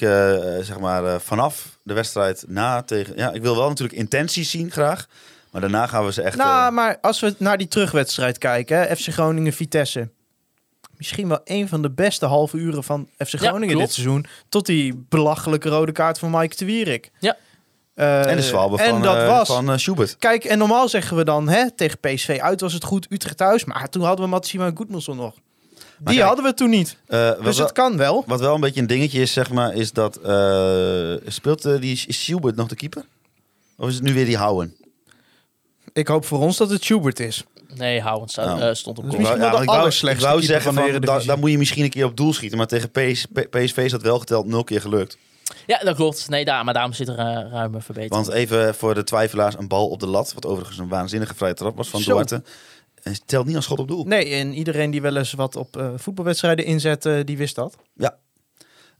[0.60, 3.16] zeg maar eh, vanaf de wedstrijd na tegen.
[3.16, 5.06] Ja, ik wil wel natuurlijk intenties zien graag.
[5.50, 6.36] Maar daarna gaan we ze echt.
[6.36, 10.08] Nou, eh, maar als we naar die terugwedstrijd kijken, hè, FC Groningen-Vitesse.
[10.96, 14.26] Misschien wel een van de beste halve uren van FC Groningen dit seizoen.
[14.48, 17.10] Tot die belachelijke rode kaart van Mike de Wierik.
[17.18, 17.36] Ja.
[17.94, 19.48] Eh, en de zwalbe en van, dat eh, was.
[19.48, 20.16] van Schubert.
[20.18, 23.64] Kijk, en normaal zeggen we dan, hè, tegen PSV uit was het goed, Utrecht thuis.
[23.64, 25.34] Maar toen hadden we Matsima en Goedmanson nog.
[25.98, 26.96] Die kijk, hadden we toen niet.
[27.06, 28.24] Eh, Dus het kan wel.
[28.26, 30.16] wat wel een beetje een dingetje is, zeg maar, is dat.
[30.16, 33.04] eh, speelt die is Schubert nog de keeper?
[33.76, 34.74] Of is het nu weer die Houden?
[35.92, 37.44] Ik hoop voor ons dat het Schubert is.
[37.74, 38.60] nee, Houwens staat- Nou.
[38.60, 39.24] eh, stond op Dus goal.
[39.24, 39.68] wel de ik
[40.20, 42.58] wou, ik zeggen, van van, daar moet je misschien een keer op doel schieten.
[42.58, 45.18] Maar tegen PS, PSV is dat wel geteld nul keer gelukt.
[45.66, 46.28] Ja, dat klopt.
[46.28, 48.10] Nee, daar, maar daarom zit er uh, ruime verbetering.
[48.24, 50.32] Want even voor de twijfelaars, een bal op de lat.
[50.34, 52.12] Wat overigens een waanzinnige vrije trap was van Zo.
[52.12, 52.42] Duarte.
[53.02, 54.04] En het telt niet als schot op doel.
[54.04, 57.76] Nee, en iedereen die wel eens wat op eh, voetbalwedstrijden inzet, eh, die wist dat.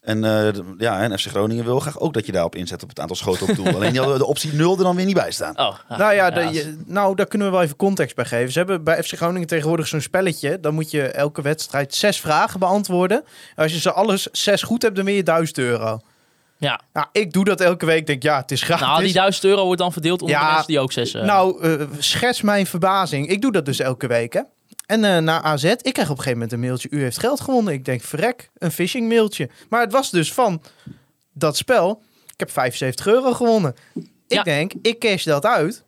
[0.01, 0.49] En, eh,
[0.79, 3.49] ja, en FC Groningen wil graag ook dat je daarop inzet op het aantal schoten
[3.49, 3.67] op doel.
[3.75, 5.59] Alleen die hadden de optie 0 er dan weer niet bij staan.
[5.59, 8.25] Oh, ah, nou ja, de- ja, je- nou, daar kunnen we wel even context bij
[8.25, 8.53] geven.
[8.53, 10.61] Ze hebben bij FC Groningen tegenwoordig zo'n spelletje.
[10.61, 13.25] Dan moet je elke wedstrijd zes vragen beantwoorden.
[13.57, 16.01] Als je ze alles zes goed hebt, dan win je 1000 euro.
[16.59, 16.81] ja.
[16.93, 17.99] Nou, ik doe dat elke week.
[17.99, 18.87] Ik denk, ja, het is gratis.
[18.87, 21.15] Nou, die 1000 euro wordt dan verdeeld onder Ja, de mensen die ook zes...
[21.15, 23.29] eh, Nou, eh, schets mijn verbazing.
[23.29, 24.41] Ik doe dat dus elke week, hè.
[24.91, 26.89] En eh naar AZ, ik krijg op een gegeven moment een mailtje.
[26.91, 27.73] U heeft geld gewonnen.
[27.73, 29.51] Ik denk, verrek, een phishing mailtje.
[29.69, 30.63] Maar het was dus van
[31.33, 32.03] dat spel.
[32.27, 33.75] Ik heb 75 euro gewonnen.
[33.95, 34.43] Ik Ja.
[34.43, 35.85] denk, ik cash dat uit.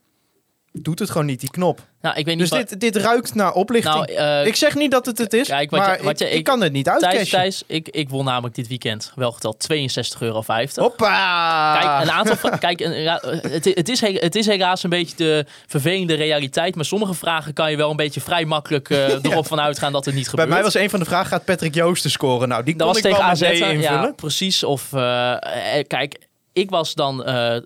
[0.75, 1.81] Doet het gewoon niet, die knop.
[2.01, 3.95] nou, ik weet niet Dus wat- dit, dit ruikt naar oplichting.
[3.95, 6.31] Nou, eh, ik zeg niet dat het het is, Kijk, wat je- maar wat je-
[6.31, 7.29] ik, kan het niet uitcashen.
[7.29, 10.43] Thijs ik, ik won namelijk dit weekend wel geteld 62,50 euro.
[10.75, 11.79] Hoppa!
[11.81, 15.17] Kijk, een aantal kijk een, ra- het, het, is, he- het is helaas een beetje
[15.17, 16.75] de vervelende realiteit.
[16.75, 20.05] Maar sommige vragen kan je wel een beetje vrij makkelijk eh, erop van uitgaan dat
[20.05, 20.49] het niet Bij gebeurt.
[20.49, 22.49] mij was een van de vragen, gaat Patrick Joosten scoren?
[22.49, 23.41] Nou, die Dat kon was ik tegen wel AZ.
[23.43, 23.81] invullen.
[23.81, 24.65] Ja, precies.
[24.65, 25.33] Of eh,
[25.79, 27.25] eh, kijk, ik was dan.
[27.25, 27.57] eh,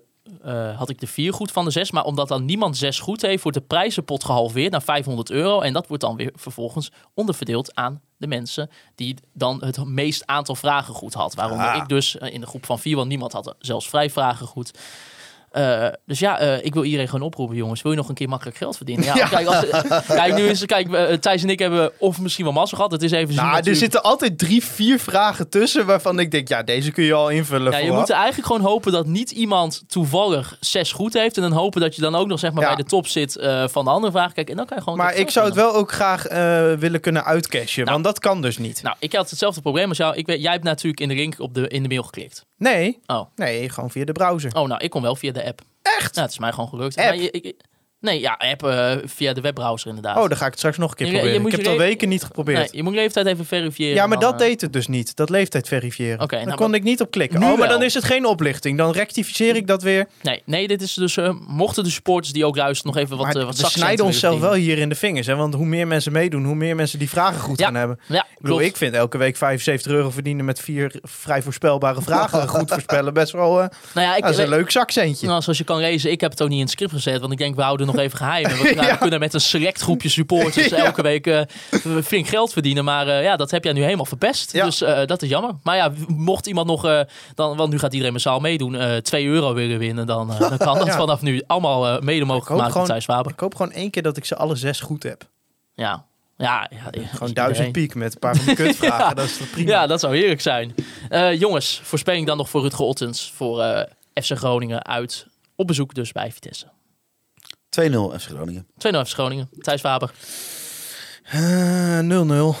[0.43, 1.91] eh, had ik de vier goed van de zes.
[1.91, 5.61] Maar omdat dan niemand zes goed heeft, wordt de prijzenpot gehalveerd naar 500 euro.
[5.61, 10.55] En dat wordt dan weer vervolgens onderverdeeld aan de mensen die dan het meest aantal
[10.55, 11.33] vragen goed had.
[11.33, 11.75] Waaronder Ah.
[11.75, 14.71] ik dus eh, in de groep van vier, want niemand had zelfs vrij vragen goed.
[15.57, 17.81] Eh, dus ja, eh, ik wil iedereen gewoon oproepen, jongens.
[17.81, 19.05] Wil je nog een keer makkelijk geld verdienen?
[19.05, 19.27] Ja, Ja.
[19.27, 19.65] Kijk, als,
[20.21, 22.91] kijk, nu is kijk, Thijs en ik hebben of misschien wel massa gehad.
[22.91, 23.35] Het is even zien.
[23.35, 23.81] Nou, er natuurlijk.
[23.81, 27.71] zitten altijd drie, vier vragen tussen waarvan ik denk, ja, deze kun je al invullen.
[27.71, 31.35] Ja, je moet eigenlijk gewoon hopen dat niet iemand toevallig zes goed heeft.
[31.35, 32.67] En dan hopen dat je dan ook nog zeg maar, Ja.
[32.67, 34.33] bij de top zit eh, van de andere vraag.
[34.33, 34.97] Kijk, en dan kan je gewoon.
[34.97, 36.23] Maar ik zou het wel ook graag
[36.79, 37.91] willen kunnen uitcashen, Nou.
[37.91, 38.81] want dat kan dus niet.
[38.83, 40.15] Nou, ik had hetzelfde probleem als jou.
[40.15, 42.45] Ik weet, jij hebt natuurlijk in de link op de, in de mail geklikt.
[42.57, 43.25] Nee, Oh.
[43.35, 44.55] nee, gewoon via de browser.
[44.55, 45.61] Oh, nou, ik kom wel via de app.
[45.81, 46.15] Echt?
[46.15, 46.97] Ja, het is mij gewoon gelukt.
[46.97, 47.05] App?
[47.07, 47.55] Maar je- ik,
[47.99, 50.17] Nee, ja, app eh, via de webbrowser inderdaad.
[50.17, 51.41] Oh, dan ga ik het straks nog een keer Je- proberen.
[51.45, 52.57] ik heb het al weken niet geprobeerd.
[52.57, 53.95] nee, je moet leeftijd even verifiëren.
[53.95, 55.15] Ja, maar dan, dat eh, deed het dus niet.
[55.15, 56.21] Dat leeftijd verifiëren.
[56.21, 57.39] Oké, Daar nou, kon ik niet op klikken.
[57.39, 57.69] Nu oh, maar wel.
[57.69, 58.77] dan is het geen oplichting.
[58.77, 60.07] Dan rectificeer ik dat weer.
[60.21, 61.17] Nee, nee, dit is dus...
[61.17, 64.39] eh, mochten de supporters die ook luisteren nog even wat, maar wat we snijden onszelf
[64.39, 65.27] wel hier in de vingers.
[65.27, 65.35] Hè?
[65.35, 67.65] Want hoe meer mensen meedoen, hoe meer mensen die vragen goed Ja.
[67.65, 67.99] gaan hebben.
[68.07, 68.71] Ja, Ik bedoel, klopt.
[68.71, 73.31] ik vind elke week 75 euro verdienen met vier vrij voorspelbare vragen goed voorspellen best
[73.31, 73.53] wel...
[73.53, 75.27] Nou ja, ik, dat is een leuk zakcentje.
[75.27, 77.31] Nou, zoals je kan lezen, ik heb het ook niet in het script gezet, want
[77.31, 78.45] ik denk we houden nog even geheim.
[78.45, 81.41] En we we kunnen met een select groepje supporters elke week eh,
[82.03, 82.83] flink geld verdienen.
[82.83, 84.53] Maar eh, ja, dat heb jij nu helemaal verpest.
[84.53, 84.65] Ja.
[84.65, 85.51] Dus eh, dat is jammer.
[85.63, 89.53] Maar ja, mocht iemand nog, dan, want nu gaat iedereen massaal meedoen, eh 2 euro
[89.53, 90.95] willen winnen, dan, dan kan dat Ja.
[90.97, 93.31] vanaf nu allemaal mede mogelijk gemaakt door gewoon- Thijs Faber.
[93.31, 95.23] Ik hoop gewoon één keer dat ik ze alle zes goed heb.
[95.75, 96.05] Ja,
[96.37, 99.15] ja, ja Gewoon duizend piek met een paar van kutvragen.
[99.15, 99.69] dat is toch prima.
[99.71, 100.75] Ja, dat zou heerlijk zijn.
[101.37, 105.27] Jongens, voorspelling dan nog voor Rutger Ottens voor FC Groningen uit.
[105.55, 106.65] Op bezoek dus bij Vitesse.
[107.69, 108.67] 2-0 FC Groningen.
[108.87, 109.49] 2-0 FC Groningen.
[109.59, 110.11] Thijs Faber.
[111.23, 112.55] Eh, 0-0.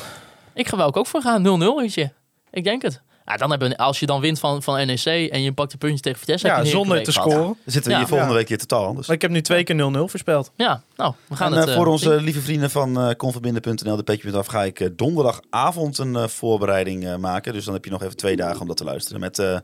[0.53, 1.41] Ik ga wel ook voor gaan.
[1.41, 2.09] 0-0, weet je.
[2.51, 3.01] Ik denk het.
[3.25, 5.77] Ja, dan hebben we, als je dan wint van, van NEC en je pakt de
[5.77, 6.47] puntje tegen Vitesse.
[6.47, 7.37] heb Ja, zonder te scoren.
[7.39, 7.97] Dan zitten we Ja.
[7.97, 8.37] hier volgende Ja.
[8.39, 9.07] week weer totaal anders.
[9.07, 10.51] Maar ik heb nu twee keer 0-0 voorspeld.
[10.55, 11.67] Ja, nou, we gaan En, het...
[11.67, 12.23] eh, eh, voor onze zien.
[12.23, 17.05] lieve vrienden van eh Converbinden.nl, de petje af, ga ik eh, donderdagavond een eh, voorbereiding
[17.07, 17.53] eh, maken.
[17.53, 19.19] Dus dan heb je nog even twee dagen om dat te luisteren.
[19.19, 19.61] Met eh, eh,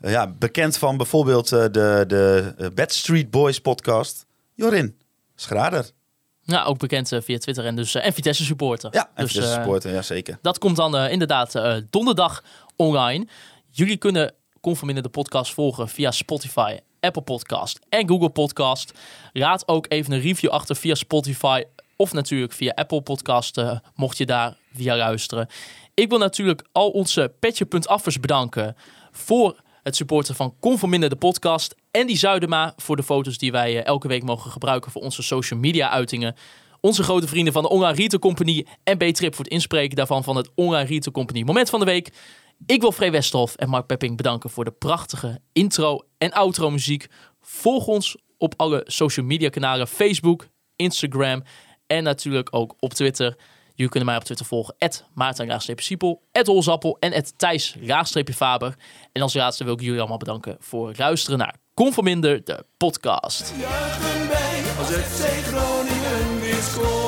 [0.00, 4.26] ja, bekend van bijvoorbeeld eh, de, de eh, Bad Street Boys podcast,
[4.58, 4.96] Jorin
[5.34, 5.90] Schrader.
[6.42, 8.90] Ja, ook bekend eh, via Twitter en, dus, eh, en Vitesse supporter.
[8.92, 10.38] Ja, en dus, Vitesse eh, supporter, ja zeker.
[10.42, 12.42] Dat komt dan inderdaad donderdag
[12.76, 13.26] online.
[13.70, 18.92] Jullie kunnen Conforminder de podcast volgen via Spotify, Apple Podcast en Google Podcast.
[19.32, 21.62] Raad ook even een review achter via Spotify
[21.96, 23.62] of natuurlijk via Apple Podcast,
[23.94, 25.48] mocht je daar via luisteren.
[25.94, 28.76] Ik wil natuurlijk al onze petje.affers bedanken
[29.10, 33.76] voor het supporten van Conforminder de podcast en die Zuidema voor de foto's die wij
[33.76, 36.34] eh, elke week mogen gebruiken voor onze social media uitingen.
[36.80, 40.36] Onze grote vrienden van de Online Retail Company en B-Trip voor het inspreken daarvan van
[40.36, 42.12] het Online Retail Company Moment van de Week.
[42.66, 47.06] Ik wil Free Westhoff en Mark Pepping bedanken voor de prachtige intro en outro muziek.
[47.40, 51.42] Volg ons op alle social media kanalen, Facebook, Instagram
[51.86, 53.36] en natuurlijk ook op Twitter.
[53.78, 54.74] Jullie kunnen mij op Twitter volgen,
[55.14, 55.46] Maarten
[55.84, 57.76] Siepel, Holzappel en Thijs
[58.34, 58.74] Faber.
[59.12, 63.52] En als laatste wil ik jullie allemaal bedanken voor het luisteren naar Conforminder, de podcast.
[65.44, 67.07] Groningen.